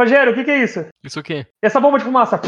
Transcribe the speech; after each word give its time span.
Rogério, 0.00 0.32
o 0.32 0.34
que, 0.34 0.44
que 0.44 0.50
é 0.50 0.62
isso? 0.62 0.86
Isso 1.04 1.20
o 1.20 1.22
quê? 1.22 1.46
Essa 1.60 1.78
bomba 1.78 1.98
de 1.98 2.04
fumaça. 2.04 2.40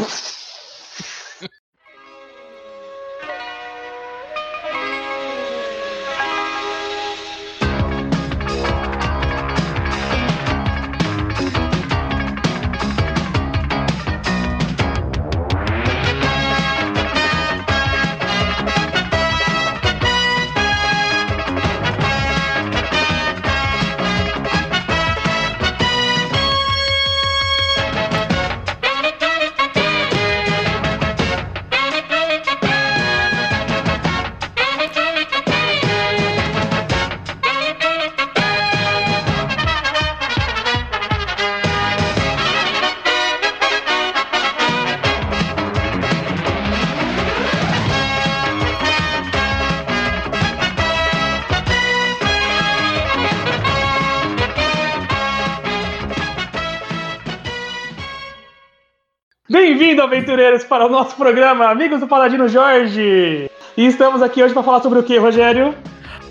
Aventureiros, 60.23 60.63
para 60.63 60.85
o 60.85 60.89
nosso 60.89 61.15
programa 61.17 61.65
Amigos 61.69 61.99
do 61.99 62.07
Paladino 62.07 62.47
Jorge. 62.47 63.51
E 63.75 63.85
estamos 63.85 64.21
aqui 64.21 64.41
hoje 64.41 64.53
para 64.53 64.63
falar 64.63 64.81
sobre 64.81 64.99
o 64.99 65.03
que, 65.03 65.17
Rogério? 65.17 65.75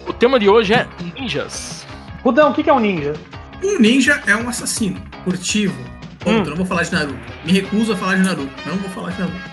O 0.08 0.14
tema 0.14 0.38
de 0.38 0.48
hoje 0.48 0.72
é 0.72 0.88
ninjas. 1.14 1.86
Rudão, 2.24 2.50
o 2.52 2.54
que 2.54 2.70
é 2.70 2.72
um 2.72 2.78
ninja? 2.80 3.12
Um 3.62 3.78
ninja 3.78 4.22
é 4.26 4.34
um 4.34 4.48
assassino 4.48 4.98
furtivo. 5.24 5.76
Ponto, 6.20 6.46
Hum. 6.46 6.50
não 6.50 6.56
vou 6.56 6.64
falar 6.64 6.84
de 6.84 6.92
Naruto. 6.92 7.18
Me 7.44 7.52
recuso 7.52 7.92
a 7.92 7.96
falar 7.96 8.14
de 8.14 8.22
Naruto. 8.22 8.50
Não 8.64 8.76
vou 8.76 8.88
falar 8.90 9.10
de 9.10 9.20
Naruto. 9.20 9.50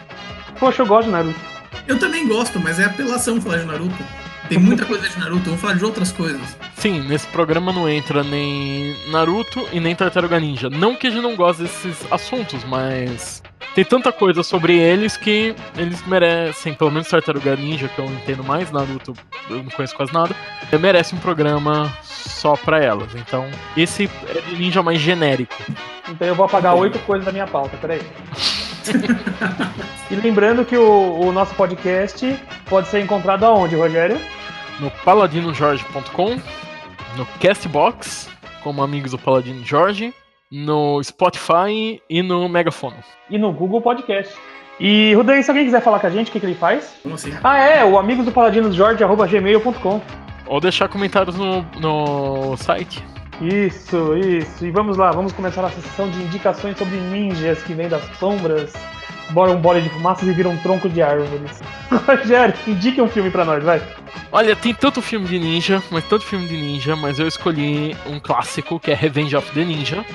Poxa, 0.58 0.82
eu 0.84 0.86
gosto 0.88 1.08
de 1.08 1.12
Naruto. 1.12 1.40
Eu 1.86 2.00
também 2.00 2.26
gosto, 2.26 2.60
mas 2.62 2.80
é 2.80 2.86
apelação 2.86 3.42
falar 3.42 3.58
de 3.58 3.66
Naruto. 3.66 4.04
Tem 4.48 4.58
muita 4.58 4.86
coisa 4.86 5.08
de 5.08 5.20
Naruto, 5.20 5.48
eu 5.50 5.54
vou 5.54 5.58
falar 5.58 5.74
de 5.74 5.84
outras 5.84 6.12
coisas. 6.14 6.58
Sim, 6.78 7.02
nesse 7.10 7.28
programa 7.28 7.74
não 7.74 7.90
entra 7.90 8.24
nem 8.24 8.96
Naruto 9.12 9.68
e 9.74 9.80
nem 9.82 9.94
Tartaruga 9.96 10.40
Ninja. 10.40 10.70
Não 10.70 10.96
que 10.96 11.08
a 11.08 11.10
gente 11.10 11.22
não 11.22 11.36
goste 11.36 11.64
desses 11.64 11.98
assuntos, 12.10 12.64
mas 12.64 13.44
tem 13.80 13.86
tanta 13.86 14.12
coisa 14.12 14.44
sobre 14.44 14.78
eles 14.78 15.16
que 15.16 15.56
eles 15.78 16.06
merecem, 16.06 16.74
pelo 16.74 16.92
menos 16.92 17.08
Tartaruga 17.08 17.56
Ninja, 17.56 17.88
que 17.88 18.00
eu 18.00 18.06
entendo 18.06 18.44
mais, 18.44 18.70
Naruto 18.72 19.14
eu 19.50 19.64
não 19.64 19.72
conheço 19.72 19.96
quase 19.96 20.14
nada, 20.14 20.36
merece 20.78 21.16
um 21.16 21.20
programa 21.20 21.90
só 22.04 22.58
pra 22.58 22.84
elas. 22.84 23.16
Então, 23.16 23.50
esse 23.78 24.10
é 24.28 24.58
ninja 24.58 24.84
mais 24.84 25.00
genérico. 25.00 25.56
Então 26.10 26.28
eu 26.28 26.36
vou 26.36 26.46
apagar 26.46 26.76
oito 26.76 27.00
coisas 27.00 27.26
da 27.26 27.32
minha 27.32 27.48
pauta, 27.48 27.78
peraí. 27.78 28.02
e 30.12 30.16
lembrando 30.16 30.66
que 30.66 30.76
o, 30.76 31.22
o 31.22 31.32
nosso 31.32 31.56
podcast 31.56 32.38
pode 32.70 32.90
ser 32.90 33.00
encontrado 33.02 33.46
aonde, 33.46 33.78
Rogério? 33.78 34.20
no 34.82 34.92
paladinojorge.com, 34.92 36.38
no 37.16 37.26
Castbox, 37.42 38.30
como 38.62 38.84
amigos 38.84 39.12
do 39.12 39.18
Paladino 39.18 39.64
Jorge, 39.66 40.14
no 40.52 41.02
Spotify 41.04 42.02
e 42.10 42.22
no 42.22 42.50
Megafono. 42.50 42.98
E 43.30 43.38
no 43.38 43.52
Google 43.52 43.82
Podcast. 43.82 44.34
E, 44.80 45.14
Rudan, 45.14 45.42
se 45.42 45.52
alguém 45.52 45.66
quiser 45.66 45.82
falar 45.82 46.00
com 46.00 46.08
a 46.08 46.10
gente, 46.10 46.30
o 46.30 46.32
que, 46.32 46.40
que 46.40 46.46
ele 46.46 46.56
faz? 46.56 46.96
Como 47.04 47.16
assim? 47.16 47.34
Ah, 47.44 47.58
é, 47.58 47.84
o 47.84 48.00
amigos 48.00 48.26
do 48.26 48.32
Paladino 48.32 48.72
Jorge, 48.72 49.04
arroba 49.04 49.28
gmail.com. 49.28 50.02
Ou 50.48 50.60
deixar 50.60 50.88
comentários 50.88 51.38
no, 51.38 51.64
no 51.80 52.56
site. 52.58 53.04
Isso, 53.42 54.16
isso. 54.18 54.66
E 54.66 54.72
vamos 54.72 54.98
lá, 54.98 55.12
vamos 55.12 55.34
começar 55.34 55.64
a 55.64 55.70
sessão 55.70 56.10
de 56.10 56.22
indicações 56.24 56.78
sobre 56.78 56.98
ninjas 56.98 57.62
que 57.62 57.74
vêm 57.74 57.88
das 57.88 58.04
sombras, 58.18 58.74
bora 59.32 59.52
um 59.52 59.62
bole 59.62 59.82
de 59.82 59.90
fumaças 59.90 60.28
e 60.28 60.34
viram 60.34 60.52
um 60.52 60.58
tronco 60.58 60.90
de 60.90 61.02
árvores. 61.02 61.62
Rogério, 62.08 62.54
indique 62.66 63.02
um 63.02 63.08
filme 63.08 63.30
pra 63.30 63.46
nós, 63.46 63.64
vai. 63.64 63.82
Olha, 64.32 64.56
tem 64.56 64.74
tanto 64.74 65.02
filme 65.02 65.26
de 65.28 65.40
ninja, 65.40 65.84
mas 65.92 66.04
tanto 66.06 66.26
filme 66.26 66.48
de 66.48 66.56
ninja, 66.56 66.96
mas 66.96 67.20
eu 67.20 67.28
escolhi 67.28 67.96
um 68.06 68.20
clássico 68.20 68.80
que 68.80 68.92
é 68.92 68.94
Revenge 68.94 69.36
of 69.36 69.52
the 69.52 69.64
Ninja. 69.64 70.06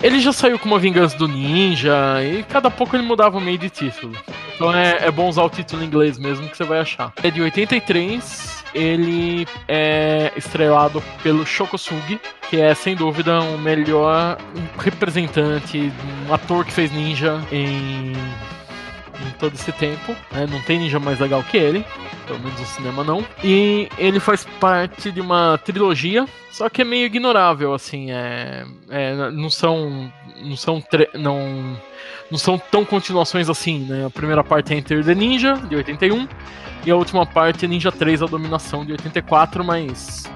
Ele 0.00 0.20
já 0.20 0.32
saiu 0.32 0.58
com 0.58 0.66
uma 0.66 0.78
vingança 0.78 1.16
do 1.16 1.26
ninja 1.26 1.94
e 2.22 2.44
cada 2.44 2.70
pouco 2.70 2.94
ele 2.94 3.02
mudava 3.02 3.36
o 3.36 3.40
meio 3.40 3.58
de 3.58 3.68
título. 3.68 4.16
Então 4.54 4.72
é, 4.72 5.06
é 5.06 5.10
bom 5.10 5.28
usar 5.28 5.42
o 5.42 5.50
título 5.50 5.82
em 5.82 5.86
inglês 5.86 6.18
mesmo 6.18 6.48
que 6.48 6.56
você 6.56 6.64
vai 6.64 6.78
achar. 6.78 7.12
É 7.22 7.30
de 7.30 7.42
83, 7.42 8.64
ele 8.74 9.46
é 9.66 10.32
estrelado 10.36 11.02
pelo 11.22 11.44
Shokosugi, 11.44 12.20
que 12.48 12.60
é 12.60 12.74
sem 12.74 12.94
dúvida 12.94 13.40
o 13.40 13.58
melhor 13.58 14.38
representante, 14.78 15.92
um 16.28 16.32
ator 16.32 16.64
que 16.64 16.72
fez 16.72 16.92
ninja 16.92 17.40
em, 17.50 18.12
em 18.12 19.30
todo 19.38 19.54
esse 19.54 19.72
tempo. 19.72 20.14
né? 20.30 20.46
Não 20.48 20.60
tem 20.62 20.78
ninja 20.78 21.00
mais 21.00 21.18
legal 21.18 21.42
que 21.42 21.56
ele, 21.56 21.84
pelo 22.28 22.38
menos 22.38 22.60
no 22.60 22.66
cinema 22.66 23.02
não. 23.02 23.24
E 23.42 23.88
ele 23.98 24.20
faz 24.20 24.46
parte 24.60 25.10
de 25.10 25.20
uma 25.20 25.58
trilogia, 25.64 26.26
só 26.52 26.68
que 26.68 26.82
é 26.82 26.84
meio 26.84 27.06
ignorável, 27.06 27.74
assim, 27.74 28.12
é, 28.12 28.64
é, 28.90 29.30
não 29.32 29.50
são, 29.50 30.12
não 30.42 30.56
são, 30.56 30.84
não, 31.14 31.76
não 32.30 32.38
são 32.38 32.58
tão 32.58 32.84
continuações 32.84 33.48
assim, 33.48 33.80
né? 33.80 34.06
A 34.06 34.10
primeira 34.10 34.44
parte 34.44 34.74
é 34.74 34.76
Enter 34.76 35.04
the 35.04 35.14
Ninja 35.14 35.54
de 35.54 35.74
81 35.74 36.28
e 36.84 36.90
a 36.90 36.96
última 36.96 37.26
parte 37.26 37.64
é 37.64 37.68
Ninja 37.68 37.90
3 37.90 38.22
a 38.22 38.26
Dominação 38.26 38.84
de 38.84 38.92
84, 38.92 39.64
mas 39.64 40.30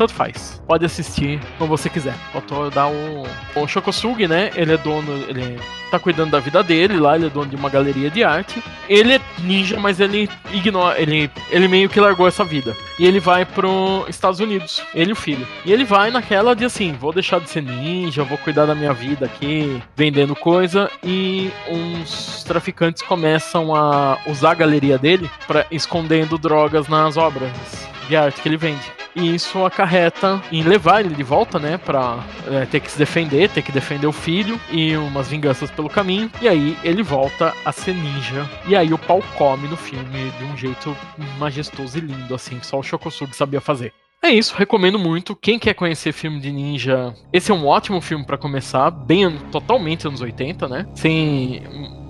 tanto 0.00 0.14
faz. 0.14 0.62
Pode 0.66 0.86
assistir 0.86 1.38
como 1.58 1.76
você 1.76 1.90
quiser. 1.90 2.14
Faltou 2.32 2.70
dar 2.70 2.88
o. 2.88 3.26
O 3.54 3.66
Shokosugi, 3.66 4.26
né? 4.26 4.50
Ele 4.54 4.72
é 4.72 4.76
dono. 4.78 5.12
Ele 5.28 5.60
tá 5.90 5.98
cuidando 5.98 6.30
da 6.30 6.38
vida 6.38 6.62
dele 6.62 6.98
lá, 6.98 7.16
ele 7.16 7.26
é 7.26 7.28
dono 7.28 7.50
de 7.50 7.56
uma 7.56 7.68
galeria 7.68 8.10
de 8.10 8.24
arte. 8.24 8.62
Ele 8.88 9.16
é 9.16 9.20
ninja, 9.40 9.78
mas 9.78 10.00
ele 10.00 10.30
ignora. 10.52 10.98
Ele, 10.98 11.30
ele 11.50 11.68
meio 11.68 11.90
que 11.90 12.00
largou 12.00 12.26
essa 12.26 12.42
vida. 12.42 12.74
E 12.98 13.04
ele 13.04 13.20
vai 13.20 13.44
pro 13.44 14.06
Estados 14.08 14.40
Unidos. 14.40 14.82
Ele 14.94 15.10
e 15.10 15.12
o 15.12 15.16
filho. 15.16 15.46
E 15.66 15.72
ele 15.72 15.84
vai 15.84 16.10
naquela 16.10 16.56
de 16.56 16.64
assim: 16.64 16.92
vou 16.92 17.12
deixar 17.12 17.38
de 17.38 17.50
ser 17.50 17.62
ninja, 17.62 18.24
vou 18.24 18.38
cuidar 18.38 18.64
da 18.64 18.74
minha 18.74 18.94
vida 18.94 19.26
aqui, 19.26 19.82
vendendo 19.94 20.34
coisa. 20.34 20.90
E 21.04 21.50
uns 21.68 22.42
traficantes 22.44 23.02
começam 23.02 23.74
a 23.74 24.16
usar 24.26 24.52
a 24.52 24.54
galeria 24.54 24.96
dele 24.96 25.30
para 25.46 25.66
escondendo 25.70 26.38
drogas 26.38 26.88
nas 26.88 27.18
obras 27.18 27.90
de 28.10 28.16
arte 28.16 28.42
que 28.42 28.48
ele 28.48 28.56
vende. 28.56 28.92
E 29.14 29.34
isso 29.34 29.64
acarreta 29.64 30.42
em 30.52 30.62
levar 30.62 31.00
ele 31.00 31.14
de 31.14 31.22
volta, 31.22 31.58
né? 31.58 31.78
Pra 31.78 32.18
é, 32.46 32.66
ter 32.66 32.80
que 32.80 32.90
se 32.90 32.98
defender, 32.98 33.48
ter 33.48 33.62
que 33.62 33.72
defender 33.72 34.06
o 34.06 34.12
filho 34.12 34.60
e 34.70 34.96
umas 34.96 35.28
vinganças 35.28 35.70
pelo 35.70 35.88
caminho. 35.88 36.30
E 36.42 36.48
aí 36.48 36.76
ele 36.84 37.02
volta 37.02 37.54
a 37.64 37.72
ser 37.72 37.94
ninja. 37.94 38.48
E 38.66 38.76
aí 38.76 38.92
o 38.92 38.98
pau 38.98 39.22
come 39.36 39.66
no 39.68 39.76
filme 39.76 40.30
de 40.38 40.44
um 40.44 40.56
jeito 40.56 40.96
majestoso 41.38 41.98
e 41.98 42.00
lindo, 42.00 42.34
assim, 42.34 42.58
que 42.58 42.66
só 42.66 42.78
o 42.78 42.82
Shokosugi 42.82 43.34
sabia 43.34 43.60
fazer. 43.60 43.92
É 44.22 44.28
isso, 44.28 44.54
recomendo 44.54 44.98
muito. 44.98 45.34
Quem 45.34 45.58
quer 45.58 45.72
conhecer 45.72 46.12
filme 46.12 46.40
de 46.40 46.52
ninja, 46.52 47.14
esse 47.32 47.50
é 47.50 47.54
um 47.54 47.66
ótimo 47.66 48.00
filme 48.02 48.24
pra 48.24 48.36
começar, 48.36 48.90
bem 48.90 49.38
totalmente 49.50 50.06
anos 50.06 50.20
80, 50.20 50.68
né? 50.68 50.86
Sem 50.94 51.62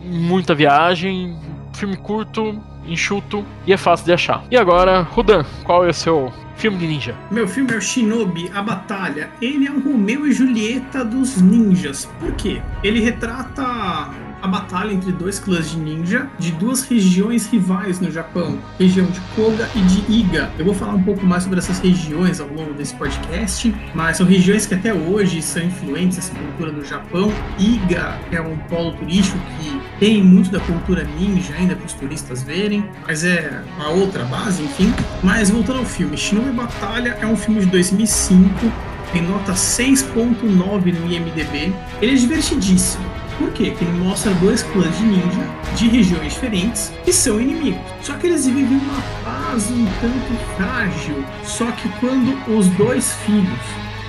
muita 0.03 0.53
viagem, 0.55 1.39
filme 1.73 1.97
curto, 1.97 2.61
enxuto 2.87 3.45
e 3.67 3.73
é 3.73 3.77
fácil 3.77 4.07
de 4.07 4.13
achar. 4.13 4.45
E 4.51 4.57
agora, 4.57 5.03
Rudan, 5.03 5.45
qual 5.65 5.85
é 5.85 5.91
o 5.91 5.95
seu 5.95 6.33
filme 6.57 6.79
de 6.79 6.87
ninja? 6.87 7.15
Meu 7.31 7.49
filme 7.49 7.73
é 7.73 7.77
o 7.77 7.81
Shinobi, 7.81 8.51
A 8.55 8.63
Batalha. 8.63 9.31
Ele 9.41 9.67
é 9.67 9.71
um 9.71 9.81
Romeu 9.81 10.27
e 10.27 10.33
Julieta 10.33 11.05
dos 11.05 11.41
ninjas. 11.41 12.07
Por 12.19 12.33
quê? 12.33 12.61
Ele 12.83 13.01
retrata 13.01 14.11
a 14.43 14.49
batalha 14.49 14.93
entre 14.93 15.13
dois 15.13 15.39
clãs 15.39 15.71
de 15.71 15.79
ninja 15.79 16.29
de 16.39 16.53
duas 16.53 16.83
regiões 16.83 17.47
rivais 17.47 18.01
no 18.01 18.11
Japão, 18.11 18.59
região 18.79 19.07
de 19.07 19.21
Koga 19.35 19.69
e 19.75 19.81
de 19.81 20.13
Iga. 20.13 20.51
Eu 20.59 20.65
vou 20.65 20.75
falar 20.75 20.95
um 20.95 21.03
pouco 21.03 21.25
mais 21.25 21.43
sobre 21.43 21.59
essas 21.59 21.79
regiões 21.79 22.41
ao 22.41 22.49
longo 22.49 22.73
desse 22.75 22.95
podcast, 22.95 23.75
mas 23.95 24.17
são 24.17 24.27
regiões 24.27 24.67
que 24.67 24.75
até 24.75 24.93
hoje 24.93 25.43
são 25.43 25.63
influentes 25.63 26.17
nessa 26.17 26.35
cultura 26.35 26.73
no 26.73 26.85
Japão. 26.85 27.33
Iga 27.59 28.19
é 28.31 28.41
um 28.41 28.57
polo 28.57 28.93
turístico 28.93 29.39
que 29.59 29.81
tem 29.99 30.23
muito 30.23 30.51
da 30.51 30.61
cultura 30.61 31.05
ninja 31.05 31.55
ainda 31.55 31.77
para 31.77 31.87
os 31.87 31.93
turistas 31.93 32.43
verem, 32.43 32.89
mas 33.07 33.25
é 33.25 33.63
uma 33.77 33.91
outra 33.91 34.25
base, 34.25 34.63
enfim. 34.63 34.93
Mas 35.23 35.51
voltando 35.51 35.81
ao 35.81 35.85
filme, 35.85 36.17
Shinobi 36.17 36.51
Batalha 36.51 37.19
é 37.21 37.27
um 37.27 37.37
filme 37.37 37.61
de 37.61 37.67
2005, 37.67 38.73
tem 39.13 39.23
nota 39.23 39.53
6.9 39.53 40.99
no 40.99 41.13
IMDb. 41.13 41.73
Ele 42.01 42.13
é 42.13 42.15
divertidíssimo. 42.15 43.20
Por 43.41 43.51
quê? 43.53 43.71
Porque 43.71 43.85
ele 43.87 43.99
mostra 43.99 44.35
dois 44.35 44.63
clãs 44.63 44.99
de 44.99 45.05
ninja 45.05 45.49
de 45.75 45.89
regiões 45.89 46.35
diferentes 46.35 46.93
que 47.03 47.11
são 47.11 47.41
inimigos. 47.41 47.81
Só 48.03 48.13
que 48.19 48.27
eles 48.27 48.47
vivem 48.47 48.77
uma 48.77 49.03
paz 49.25 49.71
um 49.71 49.87
tanto 49.99 50.57
frágil. 50.57 51.25
Só 51.43 51.73
que 51.73 51.89
quando 52.01 52.39
os 52.55 52.67
dois 52.69 53.15
filhos 53.25 53.59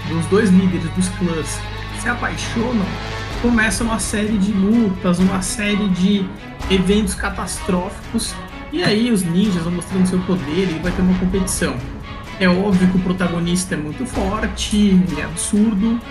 dos 0.09 0.25
dois 0.25 0.49
líderes 0.49 0.89
dos 0.91 1.07
clãs 1.09 1.61
se 2.01 2.09
apaixonam, 2.09 2.85
começa 3.41 3.85
uma 3.85 3.99
série 3.99 4.37
de 4.37 4.51
lutas, 4.51 5.19
uma 5.19 5.41
série 5.41 5.87
de 5.87 6.25
eventos 6.69 7.15
catastróficos. 7.15 8.35
E 8.73 8.83
aí 8.83 9.11
os 9.11 9.23
ninjas 9.23 9.63
vão 9.63 9.71
mostrando 9.71 10.07
seu 10.07 10.19
poder 10.19 10.69
e 10.69 10.79
vai 10.79 10.91
ter 10.91 11.01
uma 11.01 11.17
competição. 11.17 11.77
É 12.37 12.49
óbvio 12.49 12.89
que 12.89 12.97
o 12.97 13.01
protagonista 13.01 13.75
é 13.75 13.77
muito 13.77 14.05
forte, 14.05 14.75
ele 14.75 15.21
é 15.21 15.23
absurdo, 15.23 16.01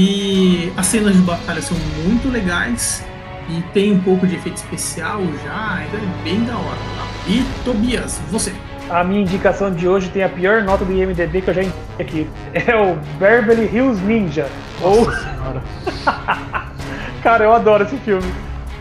e 0.00 0.72
as 0.76 0.86
cenas 0.86 1.12
de 1.12 1.22
batalha 1.22 1.60
são 1.60 1.76
muito 2.06 2.28
legais 2.30 3.04
e 3.48 3.60
tem 3.74 3.94
um 3.94 3.98
pouco 3.98 4.28
de 4.28 4.36
efeito 4.36 4.58
especial 4.58 5.20
já, 5.44 5.74
ainda 5.74 5.96
é 5.96 6.22
bem 6.22 6.44
da 6.44 6.56
hora. 6.56 6.78
Tá? 6.96 7.04
E 7.26 7.44
Tobias, 7.64 8.20
você? 8.30 8.54
A 8.88 9.02
minha 9.02 9.22
indicação 9.22 9.74
de 9.74 9.88
hoje 9.88 10.08
tem 10.10 10.22
a 10.22 10.28
pior 10.28 10.62
nota 10.62 10.84
do 10.84 10.92
IMDB 10.92 11.42
que 11.42 11.50
eu 11.50 11.54
já 11.54 11.62
entendi 11.62 11.76
aqui. 11.98 12.30
É 12.54 12.76
o 12.76 12.94
Beverly 13.18 13.68
Hills 13.74 14.00
Ninja. 14.04 14.46
Nossa 14.80 15.00
Ou... 15.00 15.12
senhora. 15.12 15.62
Cara, 17.20 17.44
eu 17.44 17.52
adoro 17.52 17.82
esse 17.82 17.96
filme. 17.96 18.32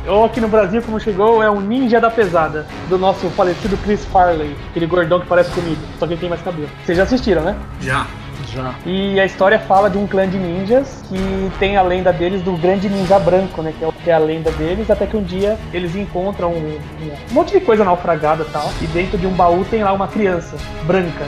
Ou 0.06 0.24
aqui 0.24 0.40
no 0.40 0.48
Brasil, 0.48 0.84
como 0.84 1.00
chegou, 1.00 1.42
é 1.42 1.50
um 1.50 1.60
Ninja 1.60 2.00
da 2.00 2.12
Pesada, 2.12 2.68
do 2.90 2.98
nosso 3.00 3.28
falecido 3.32 3.76
Chris 3.78 4.06
Farley, 4.06 4.56
aquele 4.70 4.86
gordão 4.86 5.20
que 5.20 5.26
parece 5.26 5.50
comigo, 5.50 5.82
só 5.98 6.06
que 6.06 6.14
ele 6.14 6.20
tem 6.20 6.30
mais 6.30 6.44
cabelo. 6.44 6.70
Vocês 6.86 6.96
já 6.96 7.06
assistiram, 7.06 7.42
né? 7.42 7.58
Já. 7.82 8.06
Já. 8.54 8.76
E 8.86 9.20
a 9.20 9.26
história 9.26 9.60
fala 9.60 9.90
de 9.90 9.98
um 9.98 10.08
clã 10.08 10.28
de 10.28 10.38
ninjas 10.38 11.04
que 11.08 11.52
tem 11.60 11.76
a 11.76 11.82
lenda 11.82 12.14
deles 12.14 12.42
do 12.42 12.54
grande 12.54 12.90
ninja 12.90 13.20
branco, 13.20 13.62
né? 13.62 13.74
Que 13.78 13.86
é, 13.86 13.90
que 14.04 14.10
é 14.10 14.14
a 14.14 14.18
lenda 14.18 14.52
deles, 14.52 14.90
até 14.90 15.06
que 15.06 15.18
um 15.18 15.24
dia 15.24 15.58
eles 15.74 15.96
encontram 15.96 16.52
um, 16.52 16.78
um 16.78 17.34
monte 17.34 17.52
de 17.52 17.60
coisa 17.60 17.84
naufragada 17.84 18.44
e 18.44 18.52
tal. 18.52 18.70
E 18.82 18.88
dentro 18.88 19.18
de 19.18 19.28
um 19.28 19.34
baú 19.34 19.66
tem 19.66 19.84
lá 19.84 19.92
uma 19.94 20.08
criança 20.08 20.56
branca, 20.84 21.26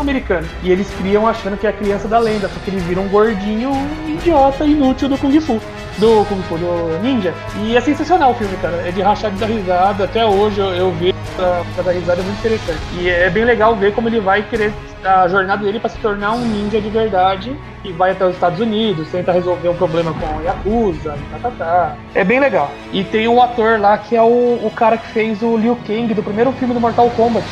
americano. 0.00 0.46
E 0.62 0.70
eles 0.70 0.88
criam 0.98 1.26
achando 1.26 1.56
que 1.56 1.66
é 1.66 1.70
a 1.70 1.72
criança 1.72 2.08
da 2.08 2.18
lenda, 2.18 2.48
só 2.48 2.60
que 2.60 2.70
eles 2.70 2.82
viram 2.84 3.04
um 3.04 3.08
gordinho 3.08 3.72
idiota, 4.06 4.64
inútil 4.64 5.08
do 5.08 5.18
Kung 5.18 5.40
Fu. 5.40 5.60
Do 5.98 6.24
Kung 6.26 6.42
Fu, 6.42 6.56
do 6.56 6.98
Ninja. 7.02 7.32
E 7.62 7.76
é 7.76 7.80
sensacional 7.80 8.32
o 8.32 8.34
filme, 8.34 8.56
cara. 8.56 8.76
É 8.86 8.90
de 8.90 9.00
rachar 9.02 9.30
dar 9.32 9.46
risada. 9.46 10.04
Até 10.04 10.24
hoje 10.24 10.60
eu, 10.60 10.70
eu 10.74 10.92
vejo 10.92 11.14
pra, 11.36 11.62
pra 11.74 11.84
dar 11.84 11.92
risada, 11.92 12.20
é 12.20 12.24
muito 12.24 12.38
interessante. 12.38 12.80
E 12.98 13.08
é 13.08 13.30
bem 13.30 13.44
legal 13.44 13.74
ver 13.76 13.92
como 13.94 14.08
ele 14.08 14.20
vai 14.20 14.42
querer 14.42 14.72
a 15.04 15.28
jornada 15.28 15.62
dele 15.62 15.78
para 15.78 15.90
se 15.90 15.98
tornar 15.98 16.32
um 16.32 16.40
ninja 16.40 16.80
de 16.80 16.88
verdade 16.88 17.54
e 17.84 17.92
vai 17.92 18.12
até 18.12 18.24
os 18.24 18.34
Estados 18.34 18.58
Unidos, 18.58 19.08
tenta 19.10 19.32
resolver 19.32 19.68
um 19.68 19.76
problema 19.76 20.14
com 20.14 20.38
a 20.38 20.42
Yakuza, 20.42 21.14
tá, 21.30 21.38
tá, 21.42 21.50
tá. 21.58 21.96
É 22.14 22.24
bem 22.24 22.40
legal. 22.40 22.70
E 22.92 23.04
tem 23.04 23.28
o 23.28 23.42
ator 23.42 23.78
lá 23.78 23.98
que 23.98 24.16
é 24.16 24.22
o, 24.22 24.60
o 24.62 24.72
cara 24.74 24.96
que 24.96 25.06
fez 25.08 25.42
o 25.42 25.56
Liu 25.56 25.78
Kang 25.86 26.12
do 26.14 26.22
primeiro 26.22 26.50
filme 26.52 26.72
do 26.72 26.80
Mortal 26.80 27.10
Kombat. 27.10 27.44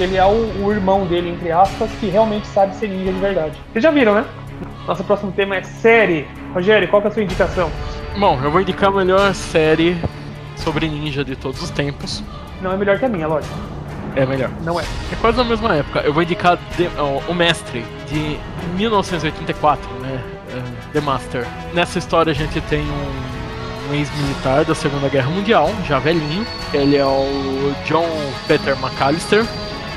Ele 0.00 0.16
é 0.16 0.24
o, 0.24 0.64
o 0.64 0.72
irmão 0.72 1.06
dele, 1.06 1.30
entre 1.30 1.52
aspas, 1.52 1.90
que 2.00 2.06
realmente 2.08 2.46
sabe 2.48 2.74
ser 2.76 2.88
ninja 2.88 3.12
de 3.12 3.18
verdade. 3.18 3.52
Vocês 3.72 3.82
já 3.82 3.90
viram, 3.90 4.14
né? 4.14 4.24
Nosso 4.86 5.04
próximo 5.04 5.30
tema 5.32 5.56
é 5.56 5.62
série. 5.62 6.26
Rogério, 6.54 6.88
qual 6.88 7.00
que 7.02 7.08
é 7.08 7.10
a 7.10 7.14
sua 7.14 7.22
indicação? 7.22 7.70
Bom, 8.18 8.38
eu 8.42 8.50
vou 8.50 8.60
indicar 8.60 8.88
a 8.88 8.92
melhor 8.92 9.32
série 9.34 9.96
sobre 10.56 10.88
ninja 10.88 11.24
de 11.24 11.36
todos 11.36 11.62
os 11.62 11.70
tempos. 11.70 12.22
Não 12.60 12.72
é 12.72 12.76
melhor 12.76 12.98
que 12.98 13.04
a 13.04 13.08
minha, 13.08 13.26
lógico. 13.26 13.54
É 14.16 14.26
melhor. 14.26 14.50
Não 14.64 14.78
é. 14.80 14.82
É 15.12 15.16
quase 15.20 15.38
na 15.38 15.44
mesma 15.44 15.76
época. 15.76 16.00
Eu 16.00 16.12
vou 16.12 16.22
indicar 16.22 16.58
The- 16.76 16.90
ó, 16.98 17.20
O 17.30 17.34
Mestre, 17.34 17.84
de 18.08 18.36
1984, 18.76 19.88
né? 20.00 20.20
É, 20.52 20.92
The 20.92 21.00
Master. 21.00 21.46
Nessa 21.72 21.98
história 21.98 22.32
a 22.32 22.34
gente 22.34 22.60
tem 22.62 22.80
um, 22.80 23.90
um 23.90 23.94
ex-militar 23.94 24.64
da 24.64 24.74
Segunda 24.74 25.08
Guerra 25.08 25.30
Mundial, 25.30 25.70
já 25.86 25.98
velhinho. 26.00 26.44
Ele 26.74 26.96
é 26.96 27.04
o 27.06 27.72
John 27.86 28.08
Peter 28.48 28.76
McAllister, 28.82 29.44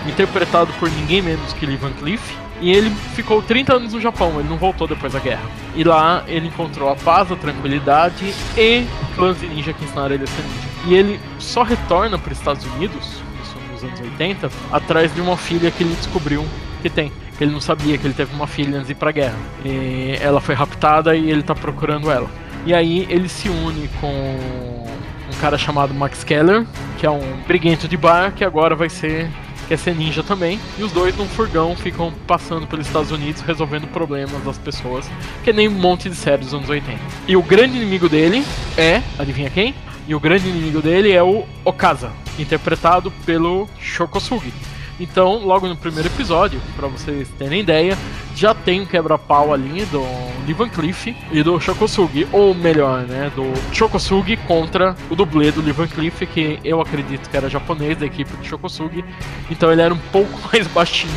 interpretado 0.08 0.72
por 0.80 0.90
ninguém 0.90 1.22
menos 1.22 1.54
que 1.54 1.66
Lee 1.66 1.78
Van 1.78 1.92
Cleef. 1.94 2.22
E 2.62 2.72
ele 2.72 2.90
ficou 3.14 3.42
30 3.42 3.76
anos 3.76 3.94
no 3.94 4.00
Japão, 4.00 4.40
ele 4.40 4.48
não 4.48 4.58
voltou 4.58 4.88
depois 4.88 5.12
da 5.12 5.20
guerra. 5.20 5.44
E 5.76 5.84
lá 5.84 6.24
ele 6.28 6.48
encontrou 6.48 6.90
a 6.90 6.96
paz, 6.96 7.32
a 7.32 7.36
tranquilidade 7.36 8.34
e 8.58 8.86
clãs 9.16 9.40
de 9.40 9.48
ninja 9.48 9.74
que 9.74 9.84
ensinaram 9.84 10.16
ele 10.16 10.24
a 10.24 10.28
ser 10.28 10.42
ninja. 10.42 10.68
E 10.86 10.94
ele 10.94 11.20
só 11.40 11.64
retorna 11.64 12.18
para 12.18 12.32
os 12.32 12.38
Estados 12.38 12.66
Unidos, 12.76 13.22
isso 13.44 13.58
nos 13.72 13.84
anos 13.84 14.00
80, 14.00 14.50
atrás 14.72 15.14
de 15.14 15.20
uma 15.20 15.36
filha 15.36 15.70
que 15.72 15.84
ele 15.84 15.94
descobriu 15.96 16.46
que 16.82 16.90
tem. 16.90 17.12
Que 17.38 17.44
ele 17.44 17.52
não 17.52 17.62
sabia 17.62 17.98
que 17.98 18.06
ele 18.06 18.14
teve 18.14 18.34
uma 18.34 18.48
filha 18.48 18.76
antes 18.76 18.88
de 18.88 18.94
ir 18.94 18.96
pra 18.96 19.12
guerra. 19.12 19.38
E 19.66 20.18
ela 20.22 20.40
foi 20.40 20.56
raptada 20.56 21.16
e 21.16 21.30
ele 21.30 21.44
tá 21.44 21.56
procurando 21.56 22.10
ela. 22.10 22.30
E 22.66 22.74
aí 22.74 23.06
ele 23.10 23.28
se 23.28 23.50
une 23.50 23.90
com 24.00 24.08
um 24.08 25.42
cara 25.42 25.58
chamado 25.58 25.94
Max 25.94 26.24
Keller, 26.24 26.66
que 26.98 27.06
é 27.06 27.10
um 27.10 27.42
briguento 27.46 27.88
de 27.88 27.98
bar 27.98 28.32
que 28.34 28.44
agora 28.44 28.76
vai 28.76 28.90
ser 28.90 29.30
quer 29.68 29.78
ser 29.78 29.96
ninja 29.96 30.24
também. 30.24 30.60
E 30.78 30.84
os 30.84 30.92
dois 30.92 31.16
num 31.18 31.28
furgão 31.28 31.76
ficam 31.76 32.14
passando 32.28 32.68
pelos 32.68 32.88
Estados 32.88 33.12
Unidos 33.12 33.42
resolvendo 33.42 33.88
problemas 33.88 34.44
das 34.44 34.58
pessoas, 34.58 35.10
que 35.44 35.54
nem 35.54 35.68
um 35.68 35.72
monte 35.72 36.10
de 36.10 36.16
séries 36.16 36.48
dos 36.48 36.54
anos 36.54 36.70
80. 36.70 37.00
E 37.28 37.36
o 37.36 37.44
grande 37.44 37.78
inimigo 37.78 38.10
dele 38.10 38.46
é, 38.78 39.02
adivinha 39.18 39.50
quem? 39.50 39.74
E 40.08 40.14
o 40.14 40.20
grande 40.20 40.50
inimigo 40.50 40.82
dele 40.82 41.12
é 41.12 41.24
o 41.24 41.46
Okaza, 41.64 42.12
interpretado 42.38 43.12
pelo 43.26 43.70
Shokosugi. 43.80 44.52
Então, 45.00 45.44
logo 45.46 45.68
no 45.68 45.76
primeiro 45.76 46.08
episódio, 46.08 46.62
pra 46.76 46.88
vocês 46.88 47.28
terem 47.38 47.62
ideia, 47.62 47.98
já 48.36 48.54
tem 48.54 48.82
um 48.82 48.86
quebra-pau 48.86 49.54
ali 49.54 49.86
do 49.86 50.02
Lee 50.46 50.54
Van 50.54 50.70
Cleef 50.70 51.16
e 51.32 51.44
do 51.44 51.60
Shokosugi, 51.60 52.28
ou 52.32 52.54
melhor, 52.54 53.02
né, 53.02 53.32
do 53.36 53.44
Shokosugi 53.74 54.38
contra 54.38 54.96
o 55.10 55.16
dublê 55.16 55.52
do 55.52 55.62
Lee 55.62 55.72
Van 55.72 55.88
Cleef, 55.88 56.22
que 56.28 56.60
eu 56.64 56.80
acredito 56.80 57.30
que 57.30 57.36
era 57.36 57.50
japonês 57.50 57.98
da 57.98 58.06
equipe 58.06 58.36
do 58.36 58.46
Shokosugi, 58.46 59.04
então 59.50 59.72
ele 59.72 59.82
era 59.82 59.94
um 59.94 60.00
pouco 60.12 60.32
mais 60.52 60.68
baixinho 60.68 61.12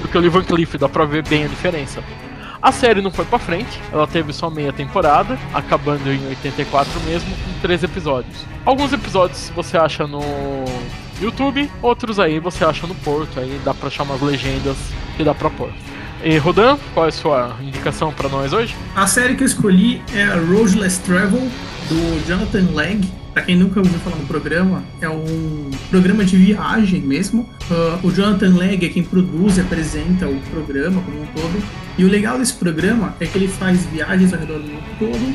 do 0.00 0.08
que 0.08 0.18
o 0.18 0.20
Lee 0.20 0.30
Van 0.30 0.42
Cleef, 0.42 0.74
dá 0.74 0.88
pra 0.88 1.04
ver 1.04 1.26
bem 1.26 1.44
a 1.44 1.48
diferença. 1.48 2.02
A 2.60 2.70
série 2.70 3.00
não 3.00 3.10
foi 3.10 3.24
pra 3.24 3.40
frente, 3.40 3.80
ela 3.92 4.06
teve 4.06 4.32
só 4.32 4.48
meia 4.48 4.72
temporada, 4.72 5.36
acabando 5.52 6.12
em 6.12 6.28
84 6.28 7.00
mesmo, 7.00 7.28
com 7.28 7.60
três 7.60 7.82
episódios. 7.82 8.44
Alguns 8.64 8.92
episódios 8.92 9.50
você 9.54 9.76
acha 9.76 10.06
no 10.06 10.20
YouTube, 11.22 11.70
outros 11.80 12.18
aí 12.18 12.38
você 12.40 12.64
acha 12.64 12.86
no 12.86 12.94
Porto, 12.96 13.38
aí 13.38 13.60
dá 13.64 13.72
pra 13.72 13.88
achar 13.88 14.02
umas 14.02 14.20
legendas 14.20 14.76
que 15.16 15.24
dá 15.24 15.34
pra 15.34 15.48
pôr. 15.48 15.70
E 16.24 16.36
Rodan, 16.38 16.78
qual 16.94 17.06
é 17.06 17.08
a 17.08 17.12
sua 17.12 17.56
indicação 17.60 18.12
pra 18.12 18.28
nós 18.28 18.52
hoje? 18.52 18.76
A 18.94 19.06
série 19.06 19.34
que 19.34 19.42
eu 19.42 19.46
escolhi 19.46 20.00
é 20.14 20.24
a 20.24 20.36
Road 20.36 20.78
Less 20.78 21.00
Travel, 21.00 21.40
do 21.88 22.28
Jonathan 22.28 22.74
Legg. 22.74 23.08
Pra 23.32 23.42
quem 23.42 23.56
nunca 23.56 23.80
ouviu 23.80 23.98
falar 24.00 24.16
no 24.16 24.26
programa, 24.26 24.84
é 25.00 25.08
um 25.08 25.70
programa 25.90 26.22
de 26.22 26.36
viagem 26.36 27.00
mesmo. 27.00 27.48
Ah, 27.70 27.98
o 28.02 28.10
Jonathan 28.10 28.50
Legg 28.56 28.84
é 28.84 28.88
quem 28.90 29.02
produz 29.02 29.56
e 29.56 29.62
apresenta 29.62 30.28
o 30.28 30.38
programa 30.50 31.00
como 31.02 31.22
um 31.22 31.26
todo. 31.26 31.62
E 31.98 32.04
o 32.04 32.08
legal 32.08 32.38
desse 32.38 32.52
programa 32.54 33.16
é 33.18 33.26
que 33.26 33.36
ele 33.38 33.48
faz 33.48 33.84
viagens 33.86 34.32
ao 34.32 34.38
redor 34.38 34.58
do 34.58 34.68
mundo 34.68 34.84
todo, 34.98 35.34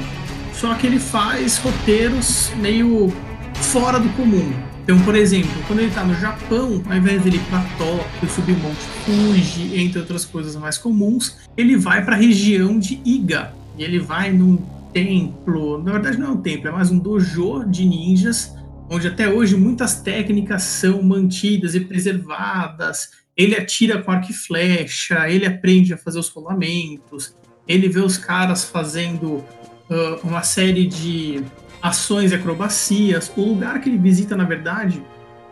só 0.54 0.74
que 0.76 0.88
ele 0.88 1.00
faz 1.00 1.58
roteiros 1.58 2.52
meio 2.58 3.12
fora 3.56 4.00
do 4.00 4.10
comum. 4.10 4.54
Então, 4.88 5.04
por 5.04 5.16
exemplo, 5.16 5.52
quando 5.68 5.80
ele 5.80 5.90
está 5.90 6.02
no 6.06 6.16
Japão, 6.16 6.82
ao 6.90 6.96
invés 6.96 7.22
dele 7.22 7.36
ir 7.36 7.44
para 7.50 7.62
Tóquio, 7.78 8.30
subir 8.30 8.54
o 8.54 8.60
Monte 8.60 8.86
Fuji, 9.04 9.78
entre 9.82 10.00
outras 10.00 10.24
coisas 10.24 10.56
mais 10.56 10.78
comuns, 10.78 11.40
ele 11.58 11.76
vai 11.76 12.06
para 12.06 12.16
a 12.16 12.18
região 12.18 12.80
de 12.80 13.02
Iga. 13.04 13.52
E 13.78 13.84
ele 13.84 14.00
vai 14.00 14.32
num 14.32 14.56
templo, 14.94 15.84
na 15.84 15.92
verdade 15.92 16.18
não 16.18 16.28
é 16.28 16.32
um 16.32 16.42
templo, 16.42 16.70
é 16.70 16.72
mais 16.72 16.90
um 16.90 16.98
dojo 17.00 17.66
de 17.66 17.86
ninjas, 17.86 18.56
onde 18.90 19.10
até 19.10 19.28
hoje 19.28 19.58
muitas 19.58 20.00
técnicas 20.00 20.64
são 20.64 21.04
mantidas 21.04 21.76
e 21.76 21.82
preservadas. 21.82 23.10
Ele 23.36 23.58
atira 23.58 24.02
com 24.02 24.10
arco 24.10 24.32
e 24.32 24.34
flecha, 24.34 25.30
ele 25.30 25.46
aprende 25.46 25.94
a 25.94 25.98
fazer 25.98 26.18
os 26.18 26.30
rolamentos, 26.30 27.36
ele 27.68 27.90
vê 27.90 28.00
os 28.00 28.18
caras 28.18 28.64
fazendo 28.64 29.44
ah, 29.90 30.20
uma 30.24 30.44
série 30.44 30.88
de 30.88 31.44
ações 31.82 32.32
e 32.32 32.36
acrobacias. 32.36 33.32
O 33.36 33.42
lugar 33.42 33.82
que 33.82 33.90
ele 33.90 33.98
visita, 33.98 34.36
na 34.36 34.44
verdade, 34.44 35.04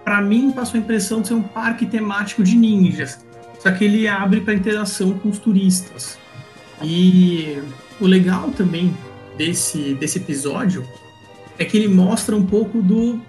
para 0.04 0.22
mim 0.22 0.52
passou 0.52 0.80
a 0.80 0.84
impressão 0.84 1.22
de 1.22 1.30
ser 1.30 1.34
um 1.34 1.44
parque 1.44 1.86
temático 1.86 2.44
de 2.44 2.56
ninjas. 2.56 3.26
Só 3.60 3.72
que 3.72 3.86
ele 3.86 4.08
abre 4.08 4.42
para 4.42 4.54
interação 4.54 5.18
com 5.18 5.30
os 5.30 5.40
turistas. 5.40 6.20
E 6.84 7.58
o 8.00 8.06
legal 8.06 8.52
também 8.52 8.96
desse, 9.38 9.96
desse 9.96 10.20
episódio 10.20 10.88
é 11.58 11.66
que 11.66 11.78
ele 11.78 11.88
mostra 11.88 12.36
um 12.36 12.46
pouco 12.46 12.82
do, 12.82 13.20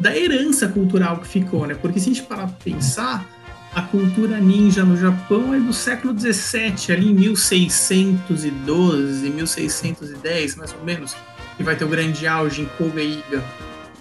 da 0.00 0.16
herança 0.16 0.66
cultural 0.68 1.18
que 1.18 1.28
ficou, 1.28 1.66
né? 1.66 1.74
Porque 1.74 2.00
se 2.00 2.10
a 2.10 2.14
gente 2.14 2.26
parar 2.26 2.46
para 2.46 2.56
pensar, 2.64 3.26
a 3.74 3.82
cultura 3.82 4.38
ninja 4.38 4.82
no 4.84 4.96
Japão 4.96 5.54
é 5.54 5.60
do 5.60 5.72
século 5.72 6.18
XVII, 6.18 6.94
ali 6.94 7.10
em 7.10 7.14
1612, 7.14 9.30
1610, 9.30 10.56
mais 10.56 10.72
ou 10.72 10.84
menos, 10.84 11.16
que 11.56 11.62
vai 11.62 11.76
ter 11.76 11.84
o 11.84 11.88
grande 11.88 12.26
auge 12.26 12.62
em 12.62 12.68
e 12.98 13.18
Iga. 13.18 13.44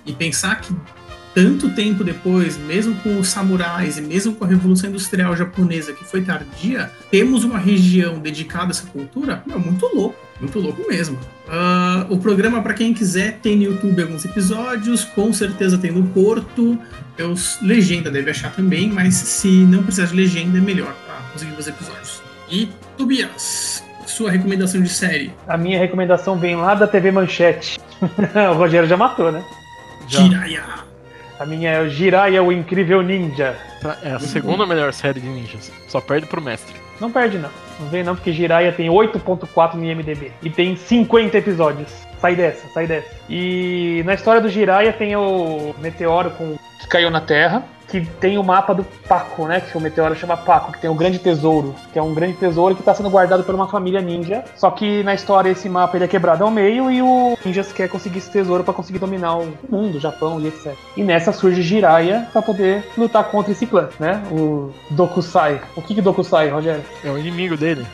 E 0.05 0.13
pensar 0.13 0.59
que 0.59 0.75
tanto 1.33 1.69
tempo 1.71 2.03
depois, 2.03 2.57
mesmo 2.57 2.95
com 2.97 3.19
os 3.19 3.27
samurais 3.29 3.97
e 3.97 4.01
mesmo 4.01 4.35
com 4.35 4.45
a 4.45 4.47
Revolução 4.47 4.89
Industrial 4.89 5.35
Japonesa, 5.35 5.91
que 5.91 6.05
foi 6.05 6.21
tardia, 6.21 6.91
temos 7.09 7.43
uma 7.43 7.57
região 7.57 8.19
dedicada 8.19 8.67
a 8.67 8.69
essa 8.69 8.85
cultura, 8.85 9.43
é 9.49 9.55
muito 9.55 9.85
louco, 9.95 10.15
muito 10.39 10.59
louco 10.59 10.87
mesmo. 10.87 11.17
Ah, 11.49 12.05
o 12.09 12.17
programa, 12.17 12.61
para 12.61 12.73
quem 12.73 12.93
quiser, 12.93 13.39
tem 13.39 13.57
no 13.57 13.63
YouTube 13.63 14.03
alguns 14.03 14.25
episódios, 14.25 15.03
com 15.03 15.33
certeza 15.33 15.77
tem 15.77 15.91
no 15.91 16.03
Porto. 16.09 16.77
Eu, 17.17 17.33
legenda 17.61 18.11
deve 18.11 18.29
achar 18.29 18.51
também, 18.55 18.89
mas 18.89 19.15
se 19.15 19.47
não 19.47 19.81
precisar 19.83 20.07
de 20.07 20.15
legenda, 20.15 20.57
é 20.57 20.61
melhor 20.61 20.95
para 21.05 21.15
conseguir 21.31 21.55
os 21.57 21.67
episódios. 21.67 22.21
E 22.49 22.69
Tobias, 22.95 23.82
sua 24.13 24.31
recomendação 24.31 24.81
de 24.81 24.89
série? 24.89 25.31
A 25.47 25.57
minha 25.57 25.79
recomendação 25.79 26.37
vem 26.37 26.55
lá 26.55 26.75
da 26.75 26.87
TV 26.87 27.11
Manchete. 27.11 27.79
o 28.51 28.53
Rogério 28.53 28.87
já 28.87 28.95
matou, 28.95 29.31
né? 29.31 29.43
Já. 30.07 30.21
Jiraiya. 30.21 30.63
A 31.39 31.45
minha 31.45 31.71
é 31.71 31.81
o 31.81 31.89
Jiraiya, 31.89 32.43
o 32.43 32.51
Incrível 32.51 33.01
Ninja. 33.01 33.55
É 34.03 34.13
a 34.13 34.19
segunda 34.19 34.65
melhor 34.65 34.93
série 34.93 35.19
de 35.19 35.27
ninjas. 35.27 35.71
Só 35.89 35.99
perde 35.99 36.27
pro 36.27 36.41
mestre. 36.41 36.73
Não 37.01 37.11
perde 37.11 37.37
não. 37.37 37.49
Não 37.79 37.89
vem 37.89 38.03
não, 38.03 38.15
porque 38.15 38.31
Jiraiya 38.31 38.71
tem 38.71 38.87
8.4 38.87 39.73
no 39.73 39.83
IMDB. 39.83 40.31
E 40.41 40.49
tem 40.49 40.75
50 40.75 41.37
episódios. 41.37 41.89
Sai 42.21 42.35
dessa, 42.35 42.65
sai 42.73 42.87
dessa. 42.87 43.09
E 43.27 44.03
na 44.05 44.13
história 44.13 44.39
do 44.39 44.47
Jiraiya 44.47 44.93
tem 44.93 45.15
o 45.15 45.75
meteoro 45.79 46.31
com... 46.31 46.55
que 46.79 46.87
caiu 46.87 47.09
na 47.09 47.19
Terra. 47.19 47.63
Que 47.93 48.01
tem 48.19 48.39
o 48.39 48.43
mapa 48.43 48.73
do 48.73 48.83
Paco, 49.07 49.45
né? 49.45 49.59
Que 49.59 49.77
o 49.77 49.79
meteoro 49.79 50.15
chama 50.15 50.35
Paco, 50.35 50.71
que 50.71 50.81
tem 50.81 50.89
o 50.89 50.95
grande 50.95 51.19
tesouro. 51.19 51.75
Que 51.91 51.99
é 51.99 52.01
um 52.01 52.11
grande 52.11 52.33
tesouro 52.33 52.73
que 52.73 52.81
está 52.81 52.91
sendo 52.91 53.07
guardado 53.07 53.43
por 53.43 53.53
uma 53.53 53.67
família 53.67 54.01
ninja. 54.01 54.43
Só 54.55 54.71
que 54.71 55.03
na 55.03 55.13
história 55.13 55.51
esse 55.51 55.69
mapa 55.69 55.95
ele 55.95 56.05
é 56.05 56.07
quebrado 56.07 56.43
ao 56.43 56.49
meio 56.49 56.89
e 56.89 57.03
o 57.03 57.37
ninjas 57.45 57.71
quer 57.71 57.87
conseguir 57.87 58.17
esse 58.17 58.31
tesouro 58.31 58.63
para 58.63 58.73
conseguir 58.73 58.97
dominar 58.97 59.37
o 59.37 59.53
mundo, 59.69 59.99
o 59.99 59.99
Japão 59.99 60.41
e 60.41 60.47
etc. 60.47 60.73
E 60.97 61.03
nessa 61.03 61.31
surge 61.31 61.61
Jiraiya 61.61 62.27
para 62.33 62.41
poder 62.41 62.83
lutar 62.97 63.25
contra 63.25 63.51
esse 63.51 63.67
clã, 63.67 63.87
né? 63.99 64.23
O 64.31 64.73
Dokusai. 64.89 65.61
O 65.75 65.81
que 65.83 65.93
que 65.93 66.01
Dokusai, 66.01 66.49
Rogério? 66.49 66.83
É 67.05 67.11
o 67.11 67.19
inimigo 67.19 67.55
dele. 67.55 67.85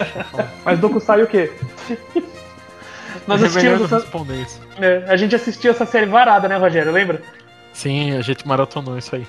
Mas 0.64 0.78
Dokusai 0.78 1.22
o 1.22 1.26
quê? 1.26 1.52
Nós 3.26 3.42
é 3.42 3.46
assistimos 3.46 3.92
essa, 3.92 4.06
é, 4.80 5.04
a 5.06 5.16
gente 5.16 5.34
assistiu 5.34 5.70
essa 5.70 5.86
série 5.86 6.06
varada, 6.06 6.48
né, 6.48 6.56
Rogério? 6.56 6.92
Lembra? 6.92 7.22
Sim, 7.74 8.12
a 8.12 8.22
gente 8.22 8.46
maratonou 8.48 8.96
isso 8.96 9.14
aí. 9.14 9.26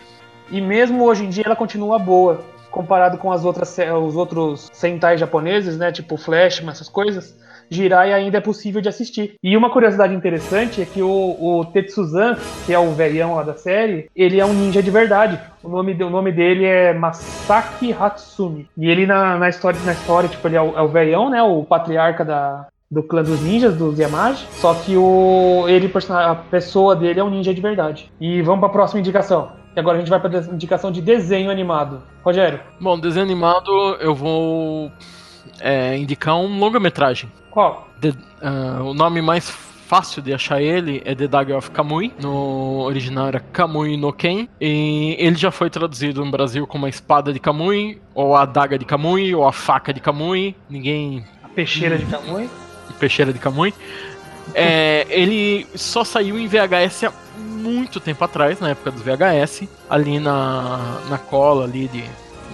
E 0.50 0.62
mesmo 0.62 1.04
hoje 1.04 1.25
em 1.25 1.30
dia 1.30 1.44
ela 1.46 1.56
continua 1.56 1.98
boa, 2.00 2.42
comparado 2.72 3.18
com 3.18 3.32
as 3.32 3.44
outras, 3.44 3.75
os 3.78 4.16
outros 4.16 4.70
Sentai 4.72 5.18
japoneses, 5.18 5.78
né? 5.78 5.92
Tipo 5.92 6.16
Flashman, 6.16 6.72
essas 6.72 6.88
coisas. 6.88 7.36
Jiraiya 7.68 8.16
ainda 8.16 8.38
é 8.38 8.42
possível 8.42 8.80
de 8.80 8.88
assistir. 8.88 9.36
E 9.42 9.58
uma 9.58 9.72
curiosidade 9.72 10.14
interessante 10.14 10.84
é 10.84 10.86
que 10.86 11.02
o, 11.02 11.10
o 11.10 11.66
Tetsuzan, 11.66 12.38
que 12.64 12.72
é 12.72 12.78
o 12.78 12.92
velhão 12.92 13.34
lá 13.34 13.42
da 13.42 13.56
série, 13.56 14.08
ele 14.16 14.40
é 14.40 14.46
um 14.46 14.54
ninja 14.54 14.84
de 14.84 14.92
verdade. 14.92 15.40
O 15.64 15.70
nome, 15.70 15.94
o 16.04 16.10
nome 16.10 16.32
dele 16.32 16.64
é 16.64 16.94
Masaki 16.94 17.92
Hatsumi. 17.92 18.70
E 18.78 18.88
ele 18.88 19.08
na, 19.08 19.40
na 19.40 19.50
história, 19.50 19.80
na 19.84 19.94
história, 19.94 20.30
tipo, 20.30 20.48
ele 20.48 20.56
é 20.56 20.62
o, 20.62 20.78
é 20.78 20.82
o 20.84 20.88
velhão, 20.88 21.30
né? 21.30 21.42
O 21.42 21.64
patriarca 21.64 22.24
da, 22.24 22.68
do 22.89 23.04
clã 23.04 23.24
dos 23.24 23.42
ninjas, 23.42 23.75
dos 23.75 23.98
Yamaji. 23.98 24.46
Só 24.54 24.74
que 24.74 24.96
o 24.96 25.65
ele, 25.68 25.92
a 26.10 26.36
pessoa 26.36 26.96
dele 26.96 27.20
é 27.20 27.24
um 27.24 27.30
ninja 27.30 27.54
de 27.54 27.62
verdade. 27.62 28.12
E 28.20 28.42
vamos 28.42 28.60
pra 28.60 28.70
próxima 28.70 29.00
indicação. 29.00 29.51
E 29.75 29.80
agora 29.80 29.98
a 29.98 30.00
gente 30.00 30.10
vai 30.10 30.20
des- 30.30 30.48
indicação 30.48 30.92
de 30.92 31.01
desenho 31.01 31.51
animado. 31.51 32.01
Rogério, 32.24 32.60
Bom, 32.80 32.98
desenho 33.00 33.25
animado, 33.25 33.70
eu 34.00 34.15
vou 34.15 34.89
é, 35.60 35.98
indicar 35.98 36.36
um 36.38 36.60
longa-metragem. 36.60 37.30
qual? 37.51 37.88
The- 38.00 38.13
ah, 38.42 38.82
o 38.84 38.94
nome 38.94 39.22
mais 39.22 39.50
fácil 39.50 40.22
de 40.22 40.34
achar 40.34 40.62
ele 40.62 41.01
é 41.06 41.13
The 41.13 41.27
Dagger 41.27 41.58
of 41.58 41.72
Kamui. 41.72 42.13
No 42.22 42.82
original 42.84 43.27
era 43.27 43.39
Kamui 43.39 43.98
no 43.98 44.12
Ken. 44.13 44.48
E 44.62 45.15
ele 45.20 45.36
já 45.36 45.51
foi 45.51 45.70
traduzido 45.70 46.24
no 46.24 46.32
Brasil 46.32 46.65
como 46.65 46.86
a 46.86 46.89
espada 46.89 47.32
de 47.34 47.39
Kamui, 47.39 48.01
ou 48.13 48.36
a 48.36 48.42
adaga 48.44 48.80
de 48.80 48.86
Kamui, 48.86 49.36
ou 49.36 49.46
a 49.48 49.51
faca 49.51 49.94
de 49.94 50.00
Kamui. 50.00 50.56
Ninguém. 50.70 51.24
A 51.44 51.50
peixeira 51.50 51.98
de 51.98 52.06
Kamui. 52.06 52.50
Peixeira 52.96 53.32
de 53.34 53.40
Kamui. 53.40 53.74
É, 54.54 55.06
ele 55.10 55.66
só 55.75 56.04
saiu 56.04 56.38
em 56.38 56.48
VHS 56.48 57.06
há 57.06 57.14
muito 57.38 58.00
tempo 58.00 58.24
atrás, 58.24 58.60
na 58.60 58.70
época 58.70 58.92
dos 58.92 59.02
VHS, 59.02 59.64
ali 59.90 60.20
na, 60.20 61.00
na 61.10 61.18
cola 61.18 61.66
ali 61.66 61.88
de, 61.88 62.04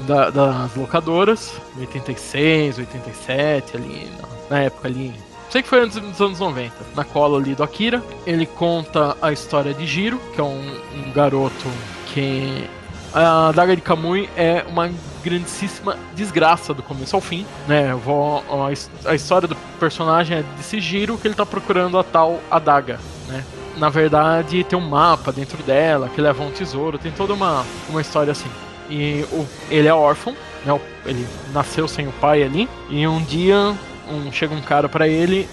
da- 0.08 0.30
das 0.30 0.76
locadoras, 0.76 1.54
86, 1.78 2.78
87, 2.80 3.76
ali 3.78 4.10
na, 4.50 4.56
na 4.58 4.64
época 4.64 4.88
ali. 4.88 5.14
Sei 5.50 5.62
que 5.62 5.68
foi 5.68 5.82
antes 5.82 6.00
dos 6.00 6.22
anos 6.22 6.40
90, 6.40 6.74
na 6.96 7.04
cola 7.04 7.38
ali 7.38 7.54
do 7.54 7.62
Akira. 7.62 8.02
Ele 8.26 8.46
conta 8.46 9.18
a 9.22 9.34
história 9.34 9.74
de 9.74 9.86
Jiro, 9.86 10.18
que 10.34 10.40
é 10.40 10.44
um, 10.44 10.82
um 10.96 11.12
garoto 11.14 11.68
que. 12.08 12.70
A 13.14 13.52
Daga 13.52 13.76
de 13.76 13.82
Kamui 13.82 14.30
é 14.38 14.64
uma 14.68 14.90
grandíssima 15.24 15.98
desgraça 16.16 16.74
do 16.74 16.82
começo 16.82 17.16
ao 17.16 17.22
fim, 17.22 17.46
né? 17.68 17.92
A, 17.94 18.72
his- 18.72 18.90
a 19.06 19.14
história 19.14 19.48
do 19.48 19.56
personagem 19.80 20.38
é 20.38 20.44
desse 20.58 20.80
Jiro 20.80 21.18
que 21.18 21.28
ele 21.28 21.36
tá 21.36 21.46
procurando 21.46 21.98
a 22.00 22.04
tal 22.04 22.40
Adaga, 22.50 23.00
né? 23.28 23.44
Na 23.78 23.90
verdade, 23.90 24.64
tem 24.64 24.78
um 24.78 24.82
mapa 24.88 25.32
dentro 25.32 25.62
dela 25.64 26.10
que 26.14 26.22
leva 26.22 26.44
um 26.44 26.52
tesouro, 26.52 26.98
tem 26.98 27.12
toda 27.12 27.34
uma, 27.34 27.66
uma 27.90 28.02
história 28.02 28.32
assim. 28.32 28.50
E 28.90 29.26
o, 29.32 29.46
ele 29.70 29.88
é 29.88 29.94
órfão, 29.94 30.36
né? 30.66 30.80
Ele 31.06 31.28
nasceu 31.54 31.88
sem 31.88 32.08
o 32.08 32.12
pai 32.14 32.44
ali. 32.44 32.68
E 32.90 33.06
um 33.08 33.22
dia 33.24 33.76
um, 34.10 34.32
chega 34.32 34.54
um 34.54 34.62
cara 34.62 34.88
pra 34.90 35.08
ele, 35.08 35.48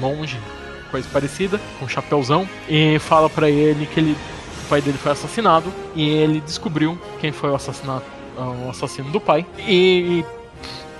monge, 0.00 0.38
coisa 0.90 1.08
parecida, 1.12 1.60
com 1.78 1.84
um 1.84 1.88
chapéuzão, 1.88 2.48
e 2.68 2.98
fala 3.00 3.28
pra 3.30 3.48
ele 3.50 3.86
que 3.86 4.00
ele, 4.00 4.16
o 4.64 4.68
pai 4.68 4.80
dele 4.80 4.98
foi 4.98 5.12
assassinado 5.12 5.72
e 5.94 6.08
ele 6.08 6.40
descobriu 6.40 6.98
quem 7.20 7.30
foi 7.32 7.50
o 7.50 7.54
assassinato, 7.54 8.04
o 8.66 8.70
assassino 8.70 9.10
do 9.10 9.20
pai. 9.20 9.46
E 9.58 10.24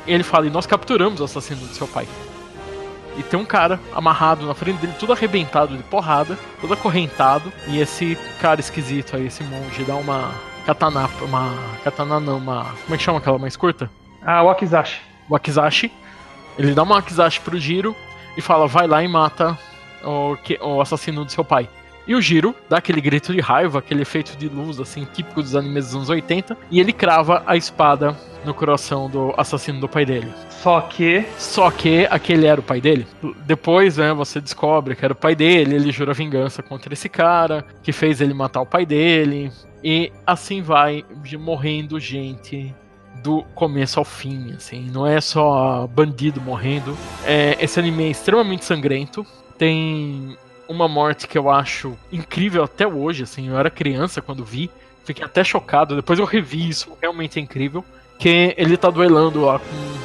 ele 0.07 0.23
fala: 0.23 0.47
e 0.47 0.51
nós 0.51 0.67
capturamos 0.67 1.21
o 1.21 1.25
assassino 1.25 1.61
do 1.61 1.75
seu 1.75 1.89
pai. 1.89 2.07
E 3.17 3.23
tem 3.23 3.39
um 3.39 3.45
cara 3.45 3.79
amarrado 3.95 4.45
na 4.47 4.55
frente 4.55 4.79
dele, 4.81 4.93
todo 4.99 5.13
arrebentado 5.13 5.77
de 5.77 5.83
porrada, 5.85 6.37
todo 6.61 6.75
acorrentado. 6.75 7.53
E 7.69 7.81
esse 7.81 8.19
cara 8.41 8.61
esquisito 8.61 9.17
aí, 9.17 9.27
esse 9.29 9.43
monge, 9.45 9.85
dá 9.85 9.95
uma 9.95 10.33
katana, 10.67 11.09
uma 11.23 11.55
katana 11.85 12.19
não, 12.19 12.39
uma, 12.39 12.65
como 12.85 12.95
é 12.95 12.97
que 12.99 13.03
chama 13.05 13.19
aquela 13.19 13.39
mais 13.39 13.57
curta? 13.57 13.89
Ah, 14.21 14.43
o 14.43 14.51
Akizashi. 14.51 15.01
o 15.29 15.37
Akizashi. 15.37 15.93
Ele 16.59 16.75
dá 16.75 16.83
uma 16.83 16.99
Akizashi 16.99 17.41
pro 17.41 17.59
Jiro 17.59 17.95
e 18.37 18.41
fala: 18.41 18.67
vai 18.67 18.87
lá 18.89 19.03
e 19.03 19.07
mata 19.09 19.57
o, 20.05 20.37
que- 20.43 20.59
o 20.61 20.81
assassino 20.81 21.25
do 21.25 21.31
seu 21.31 21.45
pai. 21.45 21.69
E 22.07 22.15
o 22.15 22.21
Jiro 22.21 22.55
dá 22.69 22.79
aquele 22.79 23.01
grito 23.01 23.33
de 23.33 23.41
raiva, 23.41 23.79
aquele 23.79 24.03
efeito 24.03 24.37
de 24.37 24.49
luz, 24.49 24.79
assim, 24.79 25.07
típico 25.13 25.43
dos 25.43 25.57
animes 25.57 25.87
dos 25.87 25.95
anos 25.95 26.09
80, 26.11 26.57
e 26.71 26.79
ele 26.81 26.93
crava 26.93 27.43
a 27.47 27.57
espada 27.57 28.17
no 28.45 28.53
coração 28.53 29.09
do 29.09 29.33
assassino 29.39 29.81
do 29.81 29.89
pai 29.89 30.05
dele. 30.05 30.31
Só 30.51 30.83
que. 30.83 31.25
Só 31.39 31.71
que 31.71 32.07
aquele 32.11 32.47
era 32.47 32.61
o 32.61 32.65
pai 32.65 32.81
dele. 32.81 33.07
Depois, 33.47 33.97
né, 33.97 34.13
você 34.13 34.39
descobre 34.41 34.95
que 34.95 35.05
era 35.05 35.13
o 35.15 35.17
pai 35.17 35.35
dele, 35.35 35.75
ele 35.77 35.91
jura 35.91 36.13
vingança 36.13 36.63
contra 36.63 36.93
esse 36.93 37.09
cara, 37.09 37.65
que 37.83 37.91
fez 37.93 38.21
ele 38.21 38.35
matar 38.35 38.61
o 38.61 38.67
pai 38.67 38.85
dele. 38.85 39.51
E 39.83 40.13
assim 40.27 40.61
vai 40.63 41.05
de- 41.23 41.39
morrendo 41.39 41.99
gente 42.01 42.75
do 43.23 43.43
começo 43.55 43.99
ao 43.99 44.05
fim, 44.05 44.53
assim. 44.55 44.91
Não 44.93 45.07
é 45.07 45.21
só 45.23 45.87
bandido 45.87 46.41
morrendo. 46.41 46.97
É, 47.25 47.57
esse 47.61 47.79
anime 47.81 48.05
é 48.05 48.11
extremamente 48.11 48.65
sangrento. 48.67 49.27
Tem 49.57 50.37
uma 50.69 50.89
morte 50.89 51.27
que 51.29 51.37
eu 51.37 51.51
acho 51.51 51.97
incrível 52.11 52.65
até 52.65 52.87
hoje, 52.87 53.23
assim. 53.23 53.49
Eu 53.49 53.59
era 53.59 53.71
criança 53.71 54.23
quando 54.23 54.45
vi. 54.45 54.71
Fiquei 55.05 55.25
até 55.25 55.45
chocado. 55.45 55.97
Depois 55.97 56.19
eu 56.19 56.25
revi 56.25 56.69
isso, 56.69 56.97
realmente 57.01 57.39
é 57.39 57.43
incrível. 57.43 57.85
Que 58.19 58.55
ele 58.57 58.77
tá 58.77 58.91
duelando 58.91 59.45
lá 59.45 59.59
com 59.59 60.05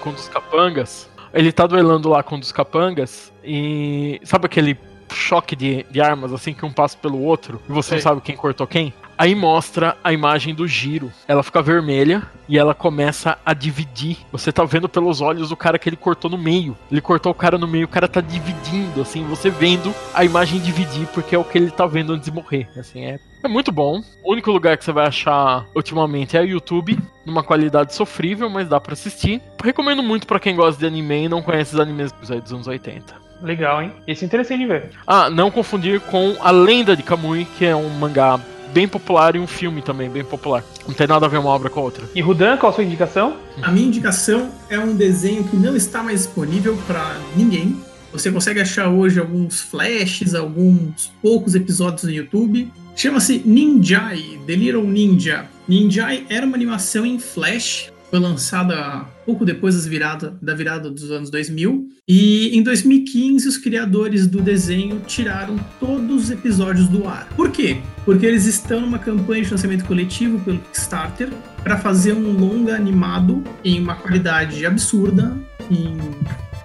com 0.00 0.10
um 0.10 0.14
dos 0.14 0.28
capangas. 0.28 1.08
Ele 1.32 1.52
tá 1.52 1.66
duelando 1.66 2.08
lá 2.08 2.22
com 2.22 2.36
um 2.36 2.40
dos 2.40 2.52
capangas 2.52 3.32
e. 3.44 4.20
Sabe 4.24 4.46
aquele 4.46 4.78
choque 5.12 5.56
de, 5.56 5.84
de 5.90 6.00
armas, 6.00 6.32
assim, 6.32 6.52
que 6.52 6.64
um 6.64 6.72
passa 6.72 6.96
pelo 6.96 7.20
outro 7.22 7.60
e 7.68 7.72
você 7.72 7.94
não 7.94 8.00
Sei. 8.00 8.02
sabe 8.02 8.20
quem 8.20 8.36
cortou 8.36 8.66
quem? 8.66 8.92
Aí 9.18 9.34
mostra 9.34 9.96
a 10.04 10.12
imagem 10.12 10.54
do 10.54 10.64
giro. 10.68 11.10
Ela 11.26 11.42
fica 11.42 11.60
vermelha 11.60 12.22
e 12.48 12.56
ela 12.56 12.72
começa 12.72 13.36
a 13.44 13.52
dividir. 13.52 14.18
Você 14.30 14.52
tá 14.52 14.64
vendo 14.64 14.88
pelos 14.88 15.20
olhos 15.20 15.50
o 15.50 15.56
cara 15.56 15.76
que 15.76 15.88
ele 15.88 15.96
cortou 15.96 16.30
no 16.30 16.38
meio. 16.38 16.78
Ele 16.88 17.00
cortou 17.00 17.32
o 17.32 17.34
cara 17.34 17.58
no 17.58 17.66
meio, 17.66 17.86
o 17.86 17.88
cara 17.88 18.06
tá 18.06 18.20
dividindo, 18.20 19.02
assim, 19.02 19.24
você 19.24 19.50
vendo 19.50 19.92
a 20.14 20.24
imagem 20.24 20.60
dividir, 20.60 21.08
porque 21.08 21.34
é 21.34 21.38
o 21.38 21.42
que 21.42 21.58
ele 21.58 21.70
tá 21.72 21.84
vendo 21.84 22.12
antes 22.12 22.26
de 22.26 22.32
morrer. 22.32 22.68
Assim, 22.78 23.06
é, 23.06 23.18
é 23.42 23.48
muito 23.48 23.72
bom. 23.72 24.00
O 24.22 24.32
único 24.32 24.52
lugar 24.52 24.78
que 24.78 24.84
você 24.84 24.92
vai 24.92 25.08
achar 25.08 25.66
ultimamente 25.74 26.36
é 26.36 26.40
o 26.40 26.46
YouTube, 26.46 26.96
numa 27.26 27.42
qualidade 27.42 27.96
sofrível, 27.96 28.48
mas 28.48 28.68
dá 28.68 28.78
pra 28.78 28.92
assistir. 28.92 29.42
Recomendo 29.62 30.02
muito 30.02 30.28
pra 30.28 30.38
quem 30.38 30.54
gosta 30.54 30.78
de 30.78 30.86
anime 30.86 31.24
e 31.24 31.28
não 31.28 31.42
conhece 31.42 31.74
os 31.74 31.80
animes 31.80 32.12
dos 32.12 32.30
anos 32.30 32.68
80. 32.68 33.27
Legal, 33.42 33.82
hein? 33.82 33.92
Esse 34.06 34.24
interessei 34.24 34.56
de 34.58 34.66
ver. 34.66 34.90
Ah, 35.06 35.30
não 35.30 35.50
confundir 35.50 36.00
com 36.00 36.36
A 36.40 36.50
Lenda 36.50 36.96
de 36.96 37.02
Kamui, 37.02 37.46
que 37.56 37.64
é 37.64 37.74
um 37.74 37.88
mangá 37.88 38.40
bem 38.72 38.86
popular 38.86 39.34
e 39.36 39.38
um 39.38 39.46
filme 39.46 39.82
também 39.82 40.10
bem 40.10 40.24
popular. 40.24 40.62
Não 40.86 40.94
tem 40.94 41.06
nada 41.06 41.26
a 41.26 41.28
ver 41.28 41.38
uma 41.38 41.50
obra 41.50 41.70
com 41.70 41.80
a 41.80 41.82
outra. 41.82 42.04
E 42.14 42.20
Rudan, 42.20 42.56
qual 42.56 42.70
a 42.70 42.74
sua 42.74 42.84
indicação? 42.84 43.36
A 43.62 43.70
minha 43.70 43.86
indicação 43.86 44.50
é 44.68 44.78
um 44.78 44.94
desenho 44.94 45.44
que 45.44 45.56
não 45.56 45.74
está 45.76 46.02
mais 46.02 46.22
disponível 46.22 46.76
para 46.86 47.16
ninguém. 47.34 47.80
Você 48.12 48.30
consegue 48.30 48.60
achar 48.60 48.88
hoje 48.88 49.20
alguns 49.20 49.60
flashes, 49.60 50.34
alguns 50.34 51.12
poucos 51.20 51.54
episódios 51.54 52.04
no 52.04 52.10
YouTube. 52.10 52.70
Chama-se 52.96 53.42
Ninjai, 53.44 54.40
The 54.46 54.54
Little 54.54 54.84
Ninja. 54.84 55.46
Ninjai 55.68 56.24
era 56.28 56.46
uma 56.46 56.56
animação 56.56 57.04
em 57.04 57.18
flash, 57.18 57.92
foi 58.10 58.18
lançada 58.18 59.06
pouco 59.24 59.44
depois 59.44 59.74
das 59.74 59.86
virada, 59.86 60.36
da 60.40 60.54
virada 60.54 60.90
dos 60.90 61.10
anos 61.10 61.30
2000. 61.30 61.88
E 62.06 62.56
em 62.56 62.62
2015, 62.62 63.46
os 63.46 63.56
criadores 63.56 64.26
do 64.26 64.40
desenho 64.40 65.00
tiraram 65.06 65.56
todos 65.78 66.24
os 66.24 66.30
episódios 66.30 66.88
do 66.88 67.06
ar. 67.06 67.28
Por 67.36 67.50
quê? 67.50 67.78
Porque 68.04 68.24
eles 68.24 68.46
estão 68.46 68.80
numa 68.80 68.98
campanha 68.98 69.42
de 69.42 69.48
financiamento 69.48 69.84
coletivo 69.84 70.40
pelo 70.40 70.58
Kickstarter 70.58 71.30
para 71.62 71.76
fazer 71.76 72.12
um 72.14 72.32
longa 72.32 72.74
animado 72.74 73.44
em 73.64 73.80
uma 73.80 73.94
qualidade 73.94 74.64
absurda 74.64 75.36
em 75.70 75.98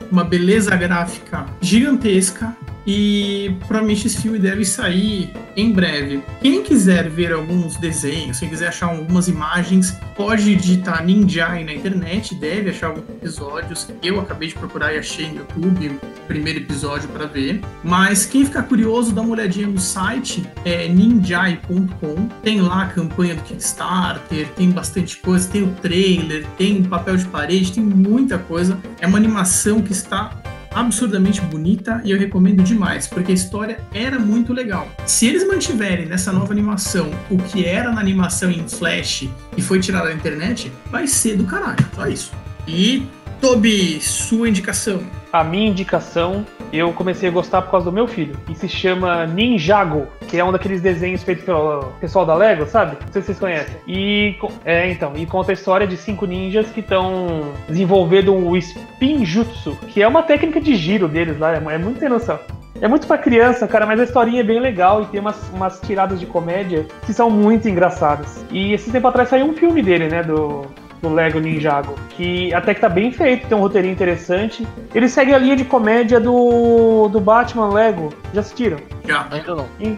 uma 0.10 0.24
beleza 0.24 0.76
gráfica 0.76 1.46
gigantesca 1.60 2.56
e 2.86 3.56
provavelmente 3.68 4.08
esse 4.08 4.22
filme 4.22 4.40
deve 4.40 4.66
sair 4.66 5.32
em 5.56 5.72
breve. 5.72 6.24
Quem 6.42 6.64
quiser 6.64 7.10
ver 7.10 7.32
alguns 7.32 7.78
desenhos, 7.78 8.40
quem 8.40 8.50
quiser 8.50 8.68
achar 8.68 8.88
algumas 8.88 9.28
imagens, 9.28 9.98
pode 10.16 10.56
digitar 10.56 11.04
Ninjai 11.06 11.64
na 11.64 11.74
internet, 11.74 12.36
deve 12.36 12.70
achar 12.70 12.88
alguns 12.88 13.10
episódios. 13.10 13.88
Eu 14.02 14.20
acabei 14.20 14.50
de 14.50 14.56
procurar 14.56 14.94
e 14.94 14.98
achei 14.98 15.30
no 15.30 15.38
YouTube 15.38 15.88
o 15.90 16.28
primeiro 16.28 16.60
episódio 16.60 17.08
para 17.10 17.26
ver. 17.26 17.62
Mas 17.84 18.26
quem 18.26 18.46
ficar 18.46 18.64
curioso, 18.64 19.14
dá 19.14 19.22
uma 19.22 19.32
olhadinha 19.32 19.68
no 19.68 19.80
site, 19.80 20.44
é 20.66 20.88
ninjai.com. 20.88 22.28
Tem 22.44 22.62
lá 22.62 22.84
a 22.84 22.88
campanha 22.88 23.36
do 23.36 23.42
Kickstarter, 23.44 24.48
tem 24.56 24.72
bastante 24.72 25.18
coisa, 25.18 25.50
tem 25.50 25.64
o 25.64 25.72
trailer, 25.82 26.46
tem 26.58 26.84
papel 26.84 27.18
de 27.18 27.26
parede, 27.26 27.74
tem 27.74 27.84
muita 27.84 28.38
coisa. 28.38 28.78
É 29.00 29.08
uma 29.08 29.18
animação 29.18 29.82
que 29.82 29.92
está 29.92 30.43
absurdamente 30.74 31.42
bonita 31.42 32.02
e 32.04 32.12
eu 32.12 32.18
recomendo 32.18 32.64
demais, 32.64 33.08
porque 33.08 33.32
a 33.32 33.36
história 33.36 33.80
era 33.94 34.20
muito 34.20 34.54
legal. 34.54 34.90
Se 35.06 35.28
eles 35.28 35.48
mantiverem 35.48 36.06
nessa 36.06 36.32
nova 36.32 36.52
animação 36.52 37.12
o 37.30 37.38
que 37.38 37.66
era 37.66 37.92
na 37.92 38.00
animação 38.00 38.50
em 38.52 38.68
Flash 38.68 39.30
e 39.58 39.62
foi 39.62 39.80
tirado 39.80 40.06
da 40.06 40.14
internet, 40.14 40.72
vai 40.92 41.08
ser 41.08 41.38
do 41.38 41.46
caralho. 41.46 41.86
Só 41.96 42.08
isso. 42.08 42.32
E 42.68 43.08
Toby, 43.44 44.00
sua 44.00 44.48
indicação. 44.48 45.02
A 45.34 45.44
minha 45.44 45.68
indicação, 45.68 46.46
eu 46.72 46.94
comecei 46.94 47.28
a 47.28 47.32
gostar 47.32 47.62
por 47.62 47.72
causa 47.72 47.88
do 47.88 47.92
meu 47.92 48.08
filho, 48.08 48.38
e 48.50 48.56
se 48.56 48.70
chama 48.70 49.26
Ninjago, 49.28 50.08
que 50.30 50.40
é 50.40 50.46
um 50.46 50.50
daqueles 50.50 50.82
desenhos 50.82 51.24
feitos 51.24 51.44
pelo 51.44 51.92
pessoal 52.00 52.26
da 52.26 52.34
Lego, 52.36 52.66
sabe? 52.66 52.96
Não 53.06 53.12
sei 53.12 53.22
se 53.22 53.26
vocês 53.26 53.40
conhecem. 53.40 53.76
E 53.86 54.38
é, 54.64 54.90
então, 54.90 55.12
e 55.18 55.26
conta 55.26 55.52
a 55.52 55.54
história 55.54 55.86
de 55.86 55.98
cinco 55.98 56.26
ninjas 56.26 56.70
que 56.70 56.80
estão 56.80 57.52
desenvolvendo 57.68 58.34
o 58.34 58.56
Spinjutsu, 58.56 59.78
que 59.90 60.02
é 60.02 60.08
uma 60.08 60.24
técnica 60.24 60.62
de 60.62 60.74
giro 60.78 61.10
deles 61.10 61.38
lá, 61.38 61.54
é 61.54 61.78
muito 61.78 62.00
sem 62.00 62.08
noção. 62.08 62.40
É 62.80 62.88
muito 62.88 63.06
pra 63.08 63.18
criança, 63.18 63.68
cara, 63.68 63.86
mas 63.86 64.00
a 64.00 64.04
historinha 64.04 64.40
é 64.40 64.44
bem 64.44 64.60
legal 64.60 65.04
e 65.04 65.06
tem 65.08 65.20
umas, 65.20 65.50
umas 65.54 65.82
tiradas 65.82 66.18
de 66.18 66.26
comédia 66.26 66.86
que 67.06 67.14
são 67.14 67.30
muito 67.30 67.68
engraçadas. 67.68 68.44
E 68.50 68.74
esse 68.74 68.90
tempo 68.90 69.08
atrás 69.08 69.28
saiu 69.28 69.46
um 69.46 69.54
filme 69.54 69.82
dele, 69.82 70.08
né? 70.08 70.24
Do, 70.24 70.66
do 71.04 71.14
Lego 71.14 71.38
Ninjago, 71.38 71.96
que 72.12 72.54
até 72.54 72.74
que 72.74 72.80
tá 72.80 72.88
bem 72.88 73.12
feito, 73.12 73.46
tem 73.48 73.58
um 73.58 73.62
roteirinho 73.62 73.92
interessante. 73.92 74.66
Ele 74.96 75.10
segue 75.10 75.34
a 75.34 75.38
linha 75.38 75.56
de 75.56 75.66
comédia 75.66 76.18
do, 76.18 77.10
do 77.10 77.20
Batman 77.20 77.68
Lego. 77.74 78.10
Já 78.34 78.40
assistiram? 78.40 78.78
Já. 79.06 79.28
Ainda 79.30 79.54
não. 79.54 79.68
E, 79.82 79.98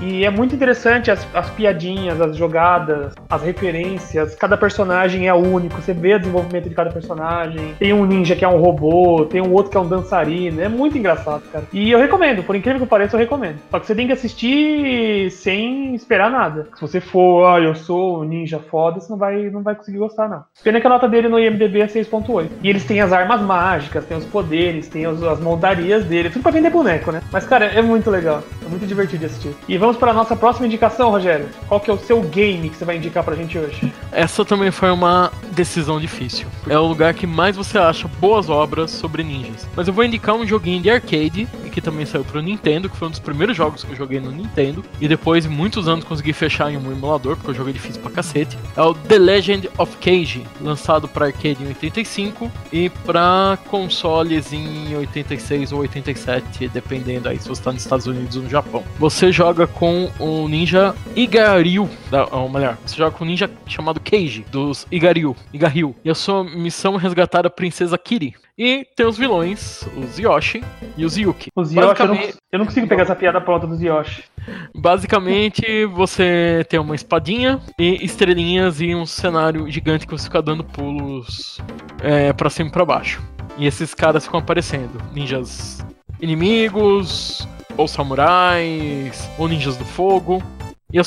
e 0.00 0.24
é 0.24 0.30
muito 0.30 0.54
interessante 0.54 1.10
as, 1.10 1.26
as 1.34 1.50
piadinhas, 1.50 2.20
as 2.20 2.36
jogadas, 2.36 3.14
as 3.28 3.42
referências. 3.42 4.34
Cada 4.34 4.56
personagem 4.56 5.28
é 5.28 5.34
único, 5.34 5.80
você 5.80 5.92
vê 5.92 6.14
o 6.14 6.18
desenvolvimento 6.18 6.68
de 6.68 6.74
cada 6.74 6.90
personagem. 6.90 7.74
Tem 7.78 7.92
um 7.92 8.04
ninja 8.04 8.36
que 8.36 8.44
é 8.44 8.48
um 8.48 8.60
robô, 8.60 9.26
tem 9.26 9.40
um 9.40 9.52
outro 9.52 9.70
que 9.70 9.76
é 9.76 9.80
um 9.80 9.88
dançarino. 9.88 10.60
É 10.60 10.68
muito 10.68 10.96
engraçado, 10.96 11.42
cara. 11.52 11.64
E 11.72 11.90
eu 11.90 11.98
recomendo, 11.98 12.42
por 12.42 12.54
incrível 12.54 12.80
que 12.80 12.86
pareça, 12.86 13.16
eu 13.16 13.20
recomendo. 13.20 13.58
Só 13.70 13.78
que 13.78 13.86
você 13.86 13.94
tem 13.94 14.06
que 14.06 14.12
assistir 14.12 15.30
sem 15.30 15.94
esperar 15.94 16.30
nada. 16.30 16.68
Se 16.74 16.80
você 16.80 17.00
for, 17.00 17.46
ah, 17.46 17.60
eu 17.60 17.74
sou 17.74 18.20
um 18.20 18.24
ninja 18.24 18.58
foda, 18.58 19.00
você 19.00 19.10
não 19.10 19.18
vai, 19.18 19.50
não 19.50 19.62
vai 19.62 19.74
conseguir 19.74 19.98
gostar, 19.98 20.28
não. 20.28 20.44
Pena 20.62 20.80
que 20.80 20.86
a 20.86 20.90
nota 20.90 21.08
dele 21.08 21.28
no 21.28 21.38
IMDB 21.38 21.80
é 21.80 21.86
6.8. 21.86 22.48
E 22.62 22.68
eles 22.68 22.84
têm 22.84 23.00
as 23.00 23.12
armas 23.12 23.40
mágicas, 23.40 24.04
tem 24.04 24.16
os 24.16 24.24
poderes, 24.24 24.88
tem 24.88 25.06
as, 25.06 25.22
as 25.22 25.40
montarias 25.40 26.04
dele, 26.04 26.30
tudo 26.30 26.42
pra 26.42 26.52
vender 26.52 26.70
boneco, 26.70 27.10
né? 27.10 27.20
Mas, 27.32 27.46
cara, 27.46 27.66
é 27.66 27.82
muito 27.82 28.10
legal. 28.10 28.42
É 28.64 28.68
muito 28.68 28.86
divertido 28.86 29.20
de 29.20 29.26
assistir. 29.26 29.54
E 29.68 29.76
vamos 29.76 29.87
para 29.96 30.10
a 30.10 30.14
nossa 30.14 30.36
próxima 30.36 30.66
indicação, 30.66 31.10
Rogério. 31.10 31.48
Qual 31.66 31.80
que 31.80 31.90
é 31.90 31.94
o 31.94 31.98
seu 31.98 32.20
game 32.22 32.70
que 32.70 32.76
você 32.76 32.84
vai 32.84 32.96
indicar 32.96 33.24
pra 33.24 33.34
gente 33.34 33.58
hoje? 33.58 33.92
Essa 34.12 34.44
também 34.44 34.70
foi 34.70 34.90
uma 34.90 35.32
decisão 35.52 36.00
difícil. 36.00 36.46
É 36.68 36.78
o 36.78 36.86
lugar 36.86 37.14
que 37.14 37.26
mais 37.26 37.56
você 37.56 37.78
acha 37.78 38.08
boas 38.20 38.48
obras 38.48 38.90
sobre 38.90 39.22
ninjas. 39.22 39.66
Mas 39.74 39.88
eu 39.88 39.94
vou 39.94 40.04
indicar 40.04 40.34
um 40.34 40.46
joguinho 40.46 40.80
de 40.80 40.90
arcade, 40.90 41.46
que 41.72 41.80
também 41.80 42.04
saiu 42.04 42.24
pro 42.24 42.42
Nintendo, 42.42 42.88
que 42.88 42.96
foi 42.96 43.08
um 43.08 43.10
dos 43.10 43.20
primeiros 43.20 43.56
jogos 43.56 43.84
que 43.84 43.92
eu 43.92 43.96
joguei 43.96 44.20
no 44.20 44.32
Nintendo. 44.32 44.84
E 45.00 45.06
depois, 45.06 45.44
de 45.44 45.48
muitos 45.48 45.86
anos, 45.86 46.04
consegui 46.04 46.32
fechar 46.32 46.72
em 46.72 46.76
um 46.76 46.90
emulador, 46.90 47.36
porque 47.36 47.52
o 47.52 47.54
jogo 47.54 47.70
é 47.70 47.72
difícil 47.72 48.00
pra 48.02 48.10
cacete. 48.10 48.58
É 48.76 48.82
o 48.82 48.94
The 48.94 49.18
Legend 49.18 49.70
of 49.78 49.96
Cage, 49.98 50.44
lançado 50.60 51.06
pra 51.06 51.26
arcade 51.26 51.62
em 51.62 51.68
85 51.68 52.50
e 52.72 52.88
pra 52.88 53.58
consoles 53.68 54.52
em 54.52 54.96
86 54.96 55.72
ou 55.72 55.80
87, 55.80 56.68
dependendo 56.68 57.28
aí 57.28 57.38
se 57.38 57.48
você 57.48 57.62
tá 57.62 57.72
nos 57.72 57.82
Estados 57.82 58.06
Unidos 58.06 58.36
ou 58.36 58.42
no 58.42 58.50
Japão. 58.50 58.82
Você 58.98 59.30
joga 59.30 59.66
com 59.78 60.10
o 60.18 60.48
ninja 60.48 60.94
Igaryu, 61.14 61.88
da, 62.10 62.24
ou 62.26 62.48
melhor, 62.48 62.76
você 62.84 62.96
joga 62.96 63.16
com 63.16 63.24
um 63.24 63.28
ninja 63.28 63.48
chamado 63.66 64.00
Keiji, 64.00 64.44
dos 64.50 64.86
Igaryu, 64.90 65.36
Igaryu. 65.52 65.94
E 66.04 66.10
a 66.10 66.14
sua 66.14 66.42
missão 66.44 66.96
é 66.96 66.98
resgatar 66.98 67.46
a 67.46 67.50
princesa 67.50 67.96
Kiri. 67.96 68.34
E 68.56 68.84
tem 68.96 69.06
os 69.06 69.16
vilões, 69.16 69.86
os 69.96 70.18
Yoshi 70.18 70.64
e 70.96 71.04
os 71.04 71.16
Yuki. 71.16 71.48
Os 71.54 71.70
Yoshi, 71.72 71.78
eu 71.78 71.82
não, 71.82 71.94
Basicamente- 72.14 72.36
eu 72.50 72.58
não 72.58 72.66
consigo 72.66 72.88
pegar 72.88 73.02
essa 73.04 73.14
piada 73.14 73.40
pronta 73.40 73.68
dos 73.68 73.80
Yoshi. 73.80 74.24
Basicamente, 74.74 75.84
você 75.86 76.66
tem 76.68 76.80
uma 76.80 76.94
espadinha 76.96 77.60
e 77.78 78.04
estrelinhas 78.04 78.80
e 78.80 78.94
um 78.96 79.06
cenário 79.06 79.70
gigante 79.70 80.06
que 80.06 80.12
você 80.12 80.24
fica 80.24 80.42
dando 80.42 80.64
pulos 80.64 81.58
é, 82.02 82.32
pra 82.32 82.50
cima 82.50 82.68
e 82.68 82.72
pra 82.72 82.84
baixo. 82.84 83.22
E 83.56 83.66
esses 83.66 83.94
caras 83.94 84.24
ficam 84.24 84.40
aparecendo. 84.40 85.00
Ninjas 85.12 85.84
inimigos, 86.20 87.46
ou 87.78 87.88
samurais, 87.88 89.30
ou 89.38 89.48
ninjas 89.48 89.78
do 89.78 89.84
fogo. 89.86 90.42
E, 90.92 91.00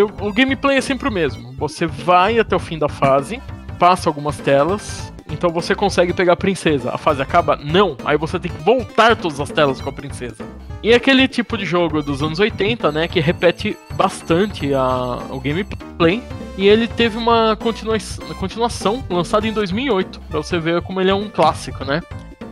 o, 0.00 0.06
o 0.06 0.32
gameplay 0.32 0.78
é 0.78 0.80
sempre 0.80 1.08
o 1.08 1.12
mesmo. 1.12 1.52
Você 1.58 1.86
vai 1.86 2.38
até 2.38 2.56
o 2.56 2.60
fim 2.60 2.78
da 2.78 2.88
fase, 2.88 3.42
passa 3.78 4.08
algumas 4.08 4.38
telas, 4.38 5.12
então 5.30 5.50
você 5.50 5.74
consegue 5.74 6.12
pegar 6.12 6.34
a 6.34 6.36
princesa. 6.36 6.90
A 6.92 6.98
fase 6.98 7.20
acaba? 7.20 7.56
Não. 7.56 7.96
Aí 8.04 8.16
você 8.16 8.38
tem 8.38 8.50
que 8.50 8.62
voltar 8.62 9.16
todas 9.16 9.40
as 9.40 9.50
telas 9.50 9.80
com 9.80 9.88
a 9.88 9.92
princesa. 9.92 10.44
E 10.82 10.92
é 10.92 10.94
aquele 10.94 11.26
tipo 11.26 11.58
de 11.58 11.64
jogo 11.64 12.02
dos 12.02 12.22
anos 12.22 12.38
80, 12.38 12.92
né, 12.92 13.08
que 13.08 13.18
repete 13.18 13.76
bastante 13.94 14.72
a, 14.72 15.18
o 15.30 15.40
gameplay. 15.40 16.22
E 16.56 16.68
ele 16.68 16.86
teve 16.86 17.18
uma 17.18 17.56
continua 17.56 17.96
continuação 18.38 19.04
lançada 19.10 19.46
em 19.46 19.52
2008, 19.52 20.20
pra 20.30 20.38
você 20.38 20.58
ver 20.58 20.80
como 20.82 21.00
ele 21.00 21.10
é 21.10 21.14
um 21.14 21.28
clássico, 21.28 21.84
né? 21.84 22.00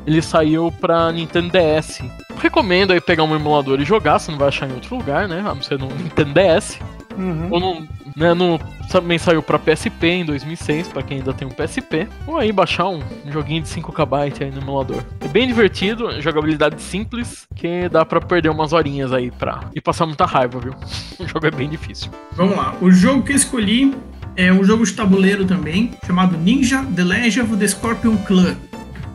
Ele 0.07 0.21
saiu 0.21 0.73
pra 0.73 1.11
Nintendo 1.13 1.51
DS. 1.51 2.03
Recomendo 2.39 2.93
aí 2.93 3.01
pegar 3.01 3.25
um 3.25 3.35
emulador 3.35 3.81
e 3.81 3.85
jogar, 3.85 4.19
você 4.19 4.31
não 4.31 4.39
vai 4.39 4.49
achar 4.49 4.69
em 4.69 4.75
outro 4.75 4.97
lugar, 4.97 5.29
né? 5.29 5.41
A 5.41 5.55
não 5.55 5.63
ser 5.63 5.79
no 5.79 5.89
Nintendo 5.89 6.33
DS. 6.35 6.79
Uhum. 7.17 7.49
Ou 7.51 7.61
no, 7.61 7.89
né, 8.17 8.35
no, 8.35 8.61
também 8.91 9.19
saiu 9.19 9.43
pra 9.43 9.59
PSP 9.59 10.07
em 10.07 10.25
2006, 10.25 10.89
pra 10.89 11.03
quem 11.03 11.19
ainda 11.19 11.33
tem 11.33 11.47
um 11.47 11.51
PSP. 11.51 12.09
Ou 12.27 12.39
aí 12.39 12.53
baixar 12.53 12.89
um 12.89 13.01
joguinho 13.31 13.63
de 13.63 13.69
5KB 13.69 14.41
aí 14.41 14.51
no 14.51 14.61
emulador. 14.61 15.03
É 15.21 15.29
bem 15.29 15.47
divertido, 15.47 16.21
jogabilidade 16.21 16.81
simples, 16.81 17.47
que 17.55 17.89
dá 17.89 18.05
pra 18.05 18.21
perder 18.21 18.51
umas 18.51 18.73
horinhas 18.73 19.13
aí 19.13 19.31
pra... 19.31 19.65
E 19.75 19.81
passar 19.81 20.07
muita 20.07 20.27
raiva, 20.27 20.59
viu? 20.59 20.75
O 21.19 21.29
jogo 21.29 21.47
é 21.47 21.51
bem 21.51 21.69
difícil. 21.69 22.11
Vamos 22.33 22.57
lá. 22.57 22.75
O 22.81 22.91
jogo 22.91 23.23
que 23.23 23.33
eu 23.33 23.37
escolhi 23.37 23.95
é 24.37 24.53
um 24.53 24.65
jogo 24.65 24.85
de 24.85 24.93
tabuleiro 24.93 25.45
também, 25.45 25.93
chamado 26.05 26.37
Ninja 26.37 26.85
The 26.95 27.05
Legend 27.05 27.53
of 27.53 27.57
the 27.57 27.69
Scorpion 27.69 28.17
Clan. 28.19 28.57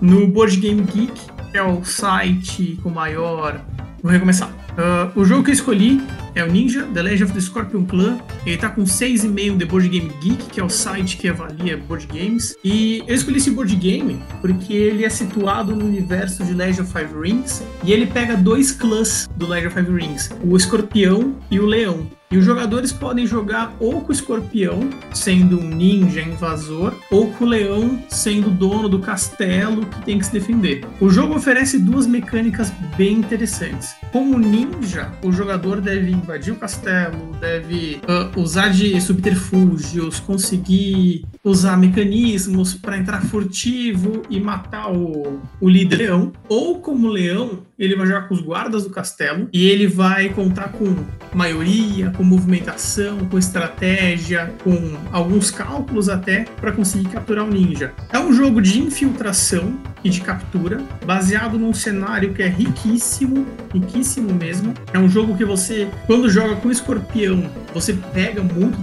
No 0.01 0.27
Board 0.27 0.57
Game 0.57 0.81
Geek, 0.83 1.13
que 1.51 1.57
é 1.57 1.63
o 1.63 1.83
site 1.83 2.79
com 2.81 2.89
maior. 2.89 3.59
Vou 4.01 4.11
recomeçar. 4.11 4.49
Ah, 4.77 5.11
o 5.15 5.25
jogo 5.25 5.43
que 5.43 5.49
eu 5.49 5.53
escolhi 5.53 6.01
é 6.35 6.43
o 6.43 6.47
Ninja 6.51 6.87
The 6.93 7.01
Legend 7.01 7.23
of 7.25 7.33
the 7.33 7.41
Scorpion 7.41 7.85
Clan. 7.85 8.19
Ele 8.45 8.57
tá 8.57 8.69
com 8.69 8.83
6,5 8.83 9.51
no 9.51 9.57
The 9.57 9.65
Board 9.65 9.89
Game 9.89 10.11
Geek, 10.21 10.45
que 10.49 10.59
é 10.59 10.63
o 10.63 10.69
site 10.69 11.17
que 11.17 11.27
avalia 11.27 11.77
board 11.77 12.07
games. 12.07 12.55
E 12.63 13.03
eu 13.07 13.15
escolhi 13.15 13.37
esse 13.37 13.51
board 13.51 13.75
game 13.75 14.21
porque 14.41 14.73
ele 14.73 15.05
é 15.05 15.09
situado 15.09 15.75
no 15.75 15.85
universo 15.85 16.43
de 16.43 16.53
Legend 16.53 16.81
of 16.81 16.91
Five 16.91 17.13
Rings 17.19 17.63
e 17.83 17.91
ele 17.91 18.05
pega 18.05 18.35
dois 18.35 18.71
clãs 18.71 19.29
do 19.35 19.47
Legend 19.47 19.67
of 19.67 19.75
Five 19.75 19.91
Rings, 19.91 20.29
o 20.43 20.55
Escorpião 20.55 21.35
e 21.49 21.59
o 21.59 21.65
Leão. 21.65 22.19
E 22.31 22.37
os 22.37 22.45
jogadores 22.45 22.93
podem 22.93 23.25
jogar 23.25 23.75
ou 23.79 24.01
com 24.01 24.09
o 24.09 24.11
escorpião, 24.11 24.87
sendo 25.11 25.59
um 25.59 25.67
ninja 25.67 26.21
invasor, 26.21 26.93
ou 27.09 27.31
com 27.31 27.43
o 27.43 27.47
leão, 27.47 27.99
sendo 28.07 28.51
dono 28.51 28.87
do 28.87 28.99
castelo 28.99 29.83
que 29.87 30.05
tem 30.05 30.19
que 30.19 30.27
se 30.27 30.33
defender. 30.33 30.85
O 31.01 31.09
jogo 31.09 31.33
oferece 31.33 31.79
duas 31.79 32.05
mecânicas 32.05 32.71
bem 32.95 33.13
interessantes. 33.13 33.95
Como 34.11 34.37
ninja, 34.37 35.11
o 35.23 35.31
jogador 35.31 35.81
deve 35.81 36.11
invadir 36.19 36.53
o 36.53 36.55
castelo, 36.55 37.35
deve 37.39 37.99
ah, 38.07 38.29
usar 38.35 38.69
de 38.69 38.99
subterfúgios, 39.01 40.19
conseguir 40.19 41.25
usar 41.43 41.77
mecanismos 41.77 42.73
para 42.73 42.97
entrar 42.97 43.21
furtivo 43.21 44.21
e 44.29 44.39
matar 44.39 44.91
o, 44.91 45.39
o 45.59 45.69
líder 45.69 45.97
leão. 45.97 46.31
Ou 46.47 46.79
como 46.79 47.07
leão, 47.07 47.63
ele 47.77 47.95
vai 47.95 48.07
jogar 48.07 48.27
com 48.27 48.33
os 48.33 48.41
guardas 48.41 48.83
do 48.83 48.89
castelo 48.89 49.47
e 49.51 49.67
ele 49.67 49.87
vai 49.87 50.29
contar 50.29 50.69
com 50.73 50.95
maioria, 51.33 52.11
com 52.11 52.23
movimentação, 52.23 53.19
com 53.19 53.37
estratégia, 53.37 54.53
com 54.63 54.97
alguns 55.11 55.51
cálculos 55.51 56.09
até 56.09 56.45
para 56.59 56.71
conseguir 56.71 57.09
capturar 57.09 57.45
o 57.45 57.49
ninja. 57.49 57.93
É 58.11 58.19
um 58.19 58.33
jogo 58.33 58.61
de 58.61 58.79
infiltração 58.81 59.77
e 60.03 60.09
de 60.09 60.21
captura, 60.21 60.81
baseado 61.05 61.57
num 61.57 61.73
cenário 61.73 62.33
que 62.33 62.41
é 62.41 62.47
riquíssimo, 62.47 63.45
riquíssimo 63.73 64.33
mesmo. 64.33 64.73
É 64.93 64.99
um 64.99 65.09
jogo 65.09 65.35
que 65.35 65.43
você, 65.43 65.89
quando 66.07 66.29
joga 66.29 66.55
com 66.55 66.71
escorpião, 66.71 67.49
você 67.73 67.93
pega 68.13 68.41
muito 68.41 68.79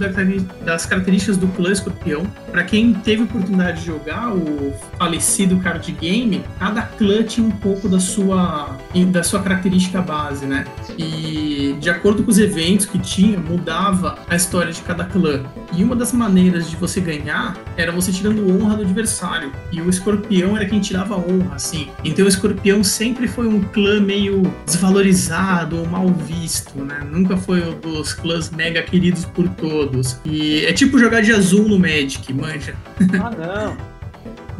das 0.63 0.85
características 0.85 1.37
do 1.37 1.47
clã 1.47 1.71
escorpião. 1.71 2.25
Para 2.51 2.63
quem 2.63 2.93
teve 2.93 3.23
oportunidade 3.23 3.79
de 3.79 3.87
jogar 3.87 4.33
o 4.33 4.73
falecido 4.97 5.57
card 5.57 5.91
game, 5.93 6.43
cada 6.59 6.83
clã 6.83 7.23
tinha 7.23 7.45
um 7.45 7.51
pouco 7.51 7.89
da 7.89 7.99
sua, 7.99 8.77
da 9.11 9.23
sua 9.23 9.41
característica 9.41 10.01
base, 10.01 10.45
né? 10.45 10.65
E 10.97 11.75
de 11.79 11.89
acordo 11.89 12.23
com 12.23 12.31
os 12.31 12.36
eventos 12.37 12.85
que 12.85 12.97
tinha, 12.99 13.39
mudava 13.39 14.19
a 14.29 14.35
história 14.35 14.71
de 14.71 14.81
cada 14.81 15.05
clã. 15.05 15.43
E 15.73 15.83
uma 15.83 15.95
das 15.95 16.11
maneiras 16.11 16.69
de 16.69 16.75
você 16.75 16.99
ganhar 17.01 17.57
era 17.75 17.91
você 17.91 18.11
tirando 18.11 18.49
honra 18.49 18.77
do 18.77 18.83
adversário. 18.83 19.51
E 19.71 19.81
o 19.81 19.89
escorpião 19.89 20.55
era 20.55 20.65
quem 20.65 20.79
tirava 20.79 21.15
honra, 21.15 21.55
assim. 21.55 21.89
Então 22.03 22.25
o 22.25 22.27
escorpião 22.27 22.83
sempre 22.83 23.27
foi 23.27 23.47
um 23.47 23.61
clã 23.61 23.99
meio 23.99 24.43
desvalorizado 24.65 25.77
ou 25.77 25.85
mal 25.85 26.07
visto, 26.07 26.79
né? 26.79 26.99
Nunca 27.09 27.37
foi 27.37 27.61
um 27.61 27.79
dos 27.79 28.13
clãs 28.13 28.49
mega 28.49 28.81
queridos 28.81 29.25
por 29.25 29.47
todos. 29.49 30.19
E 30.25 30.65
é 30.65 30.73
tipo 30.73 30.97
jogar 30.97 31.21
de 31.21 31.31
azul 31.31 31.67
no 31.67 31.79
Magic, 31.79 32.33
manja. 32.33 32.75
Ah, 33.21 33.31
não. 33.31 33.77